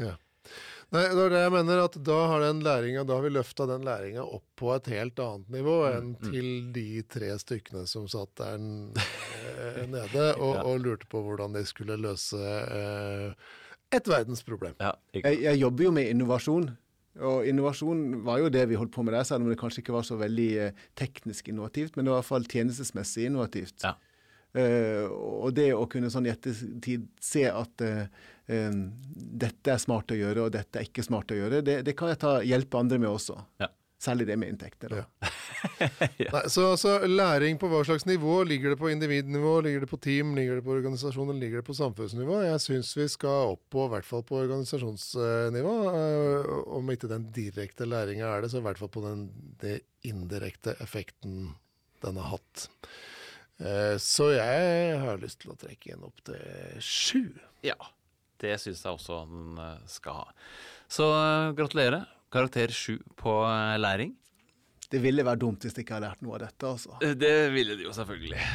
Ja. 0.00 0.16
Nei, 0.90 1.04
det 1.14 1.22
er 1.22 1.30
det 1.30 1.40
jeg 1.44 1.52
mener, 1.54 1.80
at 1.84 1.96
da 2.02 2.16
har, 2.32 2.42
den 2.42 2.64
da 2.66 2.74
har 3.14 3.22
vi 3.22 3.30
løfta 3.30 3.66
den 3.70 3.84
læringa 3.86 4.24
opp 4.24 4.46
på 4.58 4.72
et 4.74 4.90
helt 4.90 5.20
annet 5.22 5.52
nivå 5.54 5.76
mm, 5.84 5.90
enn 5.94 6.08
mm. 6.16 6.24
til 6.24 6.48
de 6.74 6.86
tre 7.06 7.30
stykkene 7.38 7.84
som 7.86 8.08
satt 8.10 8.32
der 8.40 8.58
eh, 8.58 9.84
nede 9.86 10.26
og, 10.34 10.56
ja. 10.56 10.64
og, 10.64 10.80
lurte 10.82 11.06
på 11.10 11.22
hvordan 11.22 11.54
de 11.54 11.62
skulle 11.68 11.94
løse 12.00 12.40
eh, 12.42 13.54
et 13.94 14.10
verdensproblem. 14.10 14.74
Ja, 14.82 14.96
jeg, 15.14 15.38
jeg 15.44 15.62
jobber 15.62 15.86
jo 15.86 15.94
med 15.94 16.10
innovasjon. 16.10 16.70
Og 17.20 17.46
innovasjon 17.46 18.20
var 18.26 18.38
jo 18.42 18.50
det 18.50 18.66
vi 18.70 18.78
holdt 18.78 18.94
på 18.94 19.02
med 19.06 19.14
der, 19.14 19.26
selv 19.26 19.44
om 19.44 19.50
det 19.50 19.58
kanskje 19.60 19.84
ikke 19.84 19.94
var 19.94 20.06
så 20.06 20.18
veldig 20.18 20.50
eh, 20.64 20.84
teknisk 20.98 21.50
innovativt, 21.50 21.94
men 21.94 22.06
det 22.06 22.12
var 22.12 22.20
i 22.20 22.22
hvert 22.24 22.32
fall 22.34 22.50
tjenestesmessig 22.50 23.30
innovativt. 23.30 23.78
Ja. 23.86 23.94
Uh, 24.50 25.06
og 25.46 25.52
det 25.54 25.68
å 25.78 25.84
kunne 25.86 26.08
sånn 26.10 26.24
i 26.26 26.32
ettertid 26.32 27.04
se 27.22 27.44
at 27.46 27.84
uh, 27.86 28.08
dette 28.50 29.74
er 29.74 29.82
smart 29.82 30.10
å 30.10 30.18
gjøre, 30.18 30.46
og 30.46 30.54
dette 30.54 30.80
er 30.80 30.88
ikke 30.88 31.04
smart 31.06 31.30
å 31.30 31.38
gjøre, 31.38 31.60
det, 31.66 31.80
det 31.86 31.94
kan 31.98 32.10
jeg 32.12 32.20
ta, 32.22 32.38
hjelpe 32.46 32.80
andre 32.80 32.98
med 33.02 33.12
også. 33.12 33.38
Ja. 33.62 33.70
Særlig 34.00 34.30
det 34.30 34.36
med 34.40 34.48
inntekter. 34.54 34.94
Ja. 34.96 35.30
ja. 36.16 36.30
Nei, 36.32 36.40
så, 36.48 36.70
så, 36.80 36.94
læring 37.04 37.58
på 37.60 37.68
hva 37.68 37.82
slags 37.84 38.06
nivå? 38.08 38.38
Ligger 38.48 38.72
det 38.72 38.78
på 38.80 38.88
individnivå, 38.88 39.58
ligger 39.66 39.84
det 39.84 39.90
på 39.90 39.98
team, 40.00 40.32
ligger 40.38 40.56
det 40.56 40.64
på 40.64 40.72
organisasjon 40.72 41.34
ligger 41.36 41.60
det 41.60 41.66
på 41.66 41.76
samfunnsnivå? 41.76 42.38
Jeg 42.46 42.62
syns 42.64 42.94
vi 42.96 43.04
skal 43.12 43.52
opp 43.52 43.62
på, 43.68 43.84
i 43.84 43.92
hvert 43.92 44.08
fall 44.08 44.24
på 44.24 44.40
organisasjonsnivå. 44.40 45.76
Uh, 45.92 46.48
om 46.78 46.94
ikke 46.94 47.12
den 47.12 47.28
direkte 47.36 47.88
læringa 47.88 48.32
er 48.32 48.46
det, 48.46 48.54
så 48.54 48.62
i 48.62 48.66
hvert 48.70 48.80
fall 48.80 48.92
på 48.94 49.04
den 49.04 49.28
det 49.60 49.82
indirekte 50.08 50.78
effekten 50.80 51.50
den 52.00 52.16
har 52.16 52.38
hatt. 52.38 52.70
Eh, 53.60 53.96
så 54.00 54.30
jeg 54.32 55.00
har 55.02 55.20
lyst 55.20 55.42
til 55.42 55.52
å 55.52 55.58
trekke 55.60 55.92
inn 55.92 56.04
opp 56.06 56.22
til 56.24 56.80
sju. 56.80 57.24
Ja. 57.66 57.76
Det 58.40 58.56
syns 58.60 58.80
jeg 58.84 58.96
også 58.96 59.24
den 59.28 59.58
eh, 59.60 59.84
skal 59.90 60.22
ha. 60.22 60.26
Så 60.90 61.04
eh, 61.12 61.52
gratulerer. 61.58 62.08
Karakter 62.30 62.72
sju 62.72 62.96
på 63.20 63.42
eh, 63.44 63.76
læring. 63.80 64.14
Det 64.90 65.00
ville 65.02 65.24
være 65.26 65.42
dumt 65.42 65.62
hvis 65.66 65.74
de 65.76 65.84
ikke 65.84 65.98
hadde 65.98 66.08
lært 66.08 66.22
noe 66.24 66.38
av 66.38 66.46
dette, 66.46 66.66
altså. 66.66 66.96
Det 66.98 67.34
ville 67.54 67.76
de 67.78 67.86
jo 67.86 67.92
selvfølgelig. 67.94 68.40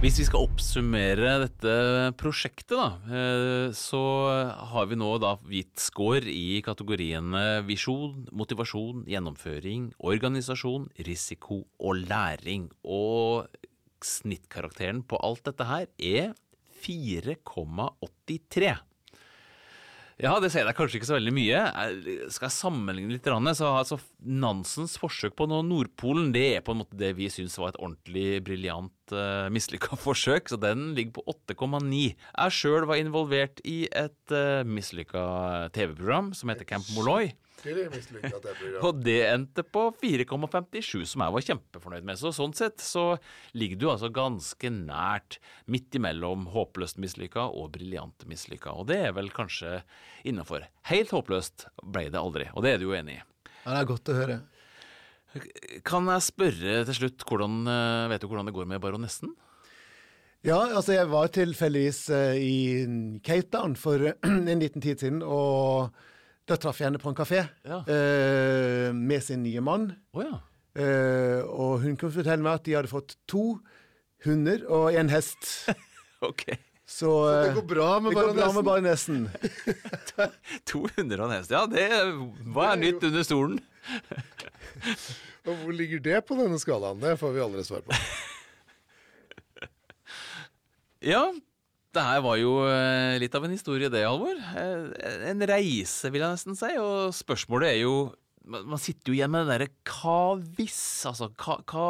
Hvis 0.00 0.16
vi 0.16 0.24
skal 0.24 0.46
oppsummere 0.46 1.32
dette 1.42 1.72
prosjektet, 2.16 2.72
da, 2.72 3.20
så 3.76 4.00
har 4.70 4.86
vi 4.88 4.96
nå 4.96 5.10
da 5.20 5.34
gitt 5.52 5.76
score 5.82 6.24
i 6.32 6.62
kategoriene 6.64 7.60
visjon, 7.68 8.22
motivasjon, 8.32 9.02
gjennomføring, 9.10 9.90
organisasjon, 10.00 10.88
risiko 11.04 11.68
og 11.76 12.00
læring. 12.08 12.70
Og 12.80 13.44
snittkarakteren 14.00 15.02
på 15.04 15.20
alt 15.20 15.44
dette 15.50 15.66
her 15.68 15.86
er 15.98 16.32
4,83. 16.80 18.76
Ja, 20.20 20.34
det 20.36 20.50
sier 20.52 20.66
deg 20.68 20.76
kanskje 20.76 20.98
ikke 20.98 21.08
så 21.08 21.16
veldig 21.16 21.32
mye. 21.32 21.60
Skal 22.28 22.50
jeg 22.50 22.52
sammenligne 22.52 23.14
litt, 23.14 23.28
så 23.56 23.70
altså 23.72 23.96
Nansens 24.20 24.98
forsøk 25.00 25.32
på 25.38 25.46
nå 25.48 25.62
Nordpolen 25.64 26.28
det 26.34 26.44
er 26.58 26.64
på 26.64 26.74
en 26.74 26.82
måte 26.82 26.98
det 27.00 27.14
vi 27.16 27.30
syns 27.32 27.56
var 27.56 27.72
et 27.72 27.80
ordentlig 27.80 28.42
briljant 28.44 29.14
uh, 29.16 29.48
mislykka 29.52 29.96
forsøk, 30.06 30.52
så 30.52 30.60
den 30.60 30.90
ligger 30.98 31.20
på 31.20 31.24
8,9. 31.54 32.02
Jeg 32.12 32.56
sjøl 32.58 32.88
var 32.90 33.00
involvert 33.00 33.64
i 33.64 33.86
et 33.88 34.36
uh, 34.36 34.60
mislykka 34.68 35.22
TV-program 35.76 36.34
som 36.36 36.52
heter 36.52 36.68
Camp 36.68 36.92
Molloy. 36.92 37.32
Skikkelig 37.60 37.90
mislykka, 37.92 38.38
det 38.40 38.52
programmet. 38.56 38.84
Og 38.88 39.00
det 39.04 39.18
endte 39.28 39.64
på 39.68 39.82
4,57, 40.00 41.02
som 41.12 41.24
jeg 41.24 41.34
var 41.34 41.44
kjempefornøyd 41.44 42.06
med. 42.08 42.20
Så 42.20 42.32
sånn 42.32 42.54
sett 42.56 42.80
så 42.80 43.04
ligger 43.52 43.80
du 43.80 43.86
altså 43.92 44.08
ganske 44.14 44.70
nært 44.72 45.36
midt 45.68 45.98
imellom 45.98 46.46
håpløst 46.54 47.00
mislykka 47.02 47.50
og 47.52 47.74
briljant 47.76 48.24
mislykka. 48.30 48.72
Og 48.72 48.88
det 48.88 49.00
er 49.10 49.12
vel 49.16 49.28
kanskje 49.34 49.82
innafor. 50.24 50.64
Helt 50.88 51.12
håpløst 51.12 51.68
ble 51.84 52.08
det 52.08 52.22
aldri, 52.22 52.48
og 52.54 52.64
det 52.64 52.74
er 52.74 52.80
du 52.80 52.88
jo 52.88 52.96
enig 52.96 53.18
i. 53.18 53.22
Ja, 53.60 53.74
det 53.74 53.78
er 53.82 53.90
godt 53.92 54.08
å 54.08 54.16
høre. 54.16 54.40
Kan 55.86 56.08
jeg 56.10 56.26
spørre 56.26 56.80
til 56.88 56.96
slutt, 56.96 57.28
hvordan, 57.28 57.60
eh, 57.68 58.08
vet 58.10 58.24
du 58.24 58.30
hvordan 58.30 58.48
det 58.48 58.56
går 58.56 58.72
med 58.72 58.80
baronessen? 58.82 59.36
Ja, 60.40 60.62
altså 60.72 60.94
jeg 60.96 61.10
var 61.12 61.28
tilfeldigvis 61.28 62.06
eh, 62.16 62.38
i 62.40 63.18
Cape 63.20 63.50
Town 63.52 63.76
for 63.76 64.00
en 64.24 64.48
liten 64.48 64.80
tid 64.80 65.04
siden, 65.04 65.20
og 65.20 65.92
da 66.50 66.56
traff 66.60 66.80
jeg 66.82 66.88
henne 66.90 67.00
på 67.02 67.10
en 67.12 67.18
kafé 67.18 67.44
Ja. 67.66 67.80
eh, 67.86 68.90
med 68.96 69.22
sin 69.24 69.42
nye 69.46 69.62
mann. 69.64 69.90
Oh, 70.12 70.24
ja. 70.24 70.40
Eh, 70.80 71.40
og 71.46 71.80
hun 71.84 71.96
kunne 71.98 72.14
fortelle 72.14 72.42
meg 72.44 72.58
at 72.60 72.64
de 72.66 72.74
hadde 72.78 72.90
fått 72.90 73.16
to 73.30 73.44
hunder 74.26 74.66
og 74.70 74.90
en 74.94 75.08
hest. 75.12 75.48
Ok. 76.20 76.42
Så, 76.84 77.08
Det 77.30 77.46
eh, 77.48 77.54
går 77.56 77.64
bra 77.70 77.86
med 78.02 78.12
det 78.12 78.18
går 78.20 78.34
bra 78.36 78.48
med 78.52 78.64
baronessen. 78.66 79.22
to 80.68 80.82
hunder 80.98 81.22
og 81.22 81.30
en 81.30 81.36
hest. 81.38 81.54
Ja, 81.54 81.62
det 81.70 81.86
hva 82.52 82.66
er 82.74 82.80
nytt 82.82 83.06
under 83.08 83.24
stolen? 83.24 83.60
Og 85.48 85.54
hvor 85.62 85.72
ligger 85.72 86.02
det 86.04 86.18
på 86.28 86.36
denne 86.36 86.58
skalaen? 86.60 87.00
Det 87.00 87.14
får 87.18 87.32
vi 87.32 87.40
aldri 87.40 87.62
svar 87.64 87.80
på. 87.86 87.96
Ja, 91.00 91.22
det 91.94 92.02
her 92.06 92.20
var 92.22 92.36
jo 92.38 92.52
eh, 92.70 93.18
litt 93.18 93.34
av 93.34 93.44
en 93.46 93.54
historie 93.54 93.90
det, 93.90 94.04
Halvor. 94.06 94.38
Eh, 94.56 95.28
En 95.30 95.42
reise, 95.50 96.10
vil 96.14 96.22
jeg 96.22 96.36
nesten 96.36 96.58
si. 96.58 96.70
Og 96.78 97.10
spørsmålet 97.16 97.72
er 97.74 97.80
jo 97.84 97.94
Man 98.50 98.80
sitter 98.80 99.12
jo 99.12 99.14
igjen 99.18 99.30
med 99.30 99.44
det 99.44 99.52
derre 99.52 99.66
hva 99.86 100.38
hvis? 100.56 100.78
Altså, 101.06 101.28
hva, 101.38 101.58
hva 101.70 101.82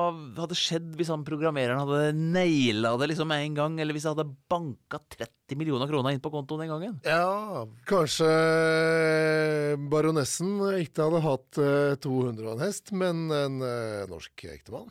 hadde 0.43 0.57
skjedd 0.59 0.89
hvis 0.99 1.09
han 1.13 1.23
programmereren 1.25 1.79
hadde 1.79 2.11
naila 2.19 2.97
det 3.01 3.07
liksom 3.13 3.31
en 3.33 3.55
gang? 3.57 3.77
Eller 3.81 3.95
hvis 3.97 4.05
han 4.09 4.17
hadde 4.19 4.35
banka 4.51 4.99
30 5.15 5.57
millioner 5.61 5.89
kroner 5.89 6.13
inn 6.17 6.21
på 6.25 6.33
kontoen 6.35 6.65
den 6.65 6.73
gangen? 6.73 6.99
Ja, 7.07 7.63
kanskje 7.89 8.29
baronessen 9.93 10.57
ikke 10.83 11.07
hadde 11.07 11.23
hatt 11.25 11.61
eh, 11.63 11.95
200 12.03 12.49
og 12.49 12.57
en 12.57 12.65
hest, 12.67 12.93
men 12.99 13.29
en 13.35 13.61
eh, 13.65 14.05
norsk 14.11 14.45
ektemann. 14.51 14.91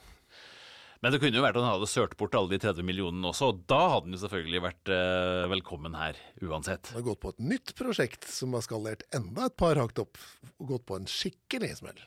Men 1.00 1.14
det 1.14 1.22
kunne 1.22 1.40
jo 1.40 1.44
vært 1.46 1.56
at 1.56 1.64
han 1.64 1.78
hadde 1.78 1.88
sølt 1.88 2.16
bort 2.20 2.34
alle 2.36 2.52
de 2.52 2.60
30 2.60 2.84
millionene 2.84 3.30
også, 3.30 3.54
og 3.54 3.60
da 3.72 3.80
hadde 3.94 4.10
han 4.10 4.16
jo 4.18 4.20
selvfølgelig 4.20 4.62
vært 4.66 4.90
eh, 4.92 5.44
velkommen 5.48 5.94
her 5.96 6.18
uansett. 6.44 6.90
Han 6.92 7.00
har 7.00 7.06
gått 7.06 7.22
på 7.24 7.32
et 7.32 7.46
nytt 7.54 7.72
prosjekt 7.80 8.28
som 8.28 8.58
har 8.58 8.66
skalert 8.66 9.06
enda 9.16 9.46
et 9.48 9.56
par 9.60 9.80
hakk 9.80 10.02
opp, 10.04 10.20
og 10.58 10.74
gått 10.74 10.84
på 10.90 10.98
en 11.00 11.08
skikkelig 11.08 11.78
smell. 11.80 12.02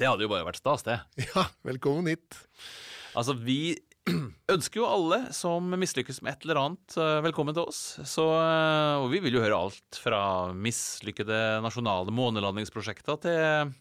Det 0.00 0.08
hadde 0.08 0.24
jo 0.24 0.30
bare 0.32 0.46
vært 0.48 0.62
stas, 0.62 0.86
det. 0.86 0.96
Ja, 1.26 1.44
velkommen 1.68 2.08
hit. 2.08 2.38
Altså, 3.12 3.34
vi 3.36 3.76
ønsker 4.54 4.80
jo 4.80 4.88
alle 4.88 5.18
som 5.36 5.68
mislykkes 5.76 6.22
med 6.24 6.38
et 6.38 6.46
eller 6.48 6.62
annet, 6.62 6.96
eh, 6.96 7.18
velkommen 7.28 7.52
til 7.52 7.68
oss. 7.68 7.82
Så, 8.08 8.24
eh, 8.32 8.94
og 9.02 9.10
vi 9.12 9.20
vil 9.26 9.36
jo 9.36 9.44
høre 9.44 9.60
alt 9.60 10.00
fra 10.00 10.22
mislykkede 10.56 11.58
nasjonale 11.66 12.16
månelandingsprosjekter 12.16 13.20
til 13.26 13.76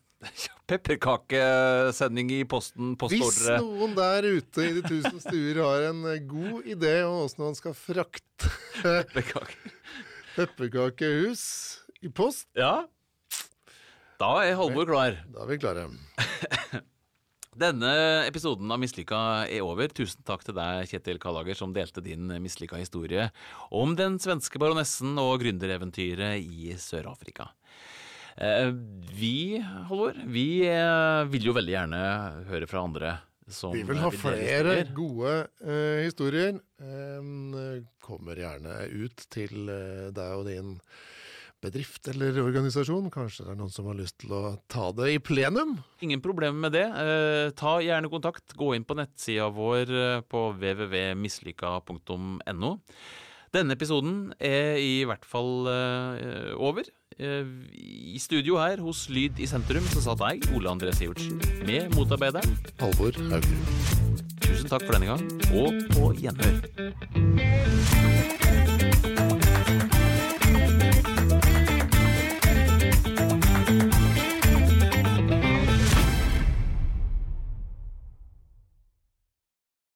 pepperkakesending 0.68 2.32
i 2.34 2.41
posten, 2.49 2.95
Hvis 2.99 3.39
noen 3.61 3.93
der 3.97 4.26
ute 4.26 4.65
i 4.65 4.74
de 4.78 4.84
tusen 4.88 5.20
stuer 5.22 5.59
har 5.63 5.86
en 5.91 6.03
eh, 6.09 6.20
god 6.26 6.65
idé 6.68 6.95
om 7.05 7.24
åssen 7.26 7.43
man 7.45 7.57
skal 7.57 7.76
frakte 7.78 8.49
Pepperkake. 8.82 9.57
pepperkakehus 10.36 11.43
i 12.01 12.09
post, 12.13 12.47
Ja. 12.57 12.86
Da 14.18 14.32
er 14.41 14.55
Halvor 14.57 14.88
klar. 14.89 15.20
da 15.30 15.43
er 15.43 15.49
vi 15.51 15.57
klare. 15.61 15.88
Denne 17.57 17.89
episoden 18.28 18.70
av 18.74 18.78
Mislykka 18.82 19.20
er 19.49 19.61
over. 19.65 19.89
Tusen 19.93 20.22
takk 20.26 20.43
til 20.45 20.53
deg, 20.57 20.86
Kjetil 20.89 21.18
Kallager, 21.22 21.57
som 21.57 21.72
delte 21.74 22.01
din 22.05 22.26
mislykka 22.41 22.78
historie 22.78 23.32
om 23.74 23.95
den 23.97 24.18
svenske 24.22 24.61
baronessen 24.61 25.18
og 25.22 25.39
gründereventyret 25.41 26.38
i 26.41 26.74
Sør-Afrika. 26.82 27.47
Eh, 28.38 28.69
Vi, 29.17 29.57
Halvor, 29.89 30.13
vi 30.29 30.61
eh, 30.69 31.23
vil 31.31 31.47
jo 31.49 31.53
veldig 31.57 31.73
gjerne 31.73 32.01
høre 32.51 32.67
fra 32.69 32.83
andre 32.85 33.15
som 33.49 33.71
Vi 33.73 33.81
vil 33.88 33.97
ha 34.03 34.11
flere 34.11 34.81
gode 34.93 35.47
eh, 35.63 36.03
historier. 36.05 36.59
Eh, 36.83 37.21
kommer 38.03 38.35
gjerne 38.38 38.75
ut 38.91 39.23
til 39.33 39.69
eh, 39.71 40.11
deg 40.13 40.33
og 40.35 40.45
din 40.49 40.75
bedrift 41.63 42.05
eller 42.11 42.38
organisasjon. 42.43 43.07
Kanskje 43.09 43.45
det 43.47 43.53
er 43.55 43.57
noen 43.57 43.73
som 43.73 43.88
har 43.89 43.97
lyst 43.97 44.19
til 44.21 44.29
å 44.38 44.43
ta 44.69 44.91
det 44.93 45.07
i 45.15 45.19
plenum? 45.23 45.79
Ingen 46.05 46.21
problemer 46.21 46.59
med 46.67 46.71
det. 46.77 46.85
Eh, 46.85 47.49
ta 47.57 47.79
gjerne 47.81 48.11
kontakt. 48.13 48.53
Gå 48.59 48.75
inn 48.77 48.85
på 48.85 48.93
nettsida 48.99 49.47
vår 49.55 49.89
på 50.29 50.43
www.mislykka.no. 50.59 52.75
Denne 53.56 53.74
episoden 53.78 54.34
er 54.39 54.76
i 54.82 55.04
hvert 55.08 55.26
fall 55.26 55.68
uh, 55.72 56.16
over. 56.60 56.84
Uh, 57.18 57.45
I 57.74 58.20
studio 58.22 58.60
her 58.62 58.78
hos 58.84 59.08
Lyd 59.10 59.39
i 59.41 59.48
sentrum 59.50 59.86
så 59.93 60.02
satt 60.06 60.22
jeg, 60.28 60.36
Ole 60.58 60.70
André 60.72 60.91
Sivertsen, 60.95 61.38
med 61.66 61.89
motarbeideren. 61.95 62.58
Halvor 62.82 63.14
Haugerud. 63.32 63.66
Tusen 64.43 64.70
takk 64.70 64.84
for 64.86 64.93
denne 64.98 65.10
gang, 65.14 65.24
og 65.58 65.70
på 65.95 66.04
gjenhør. 66.22 66.56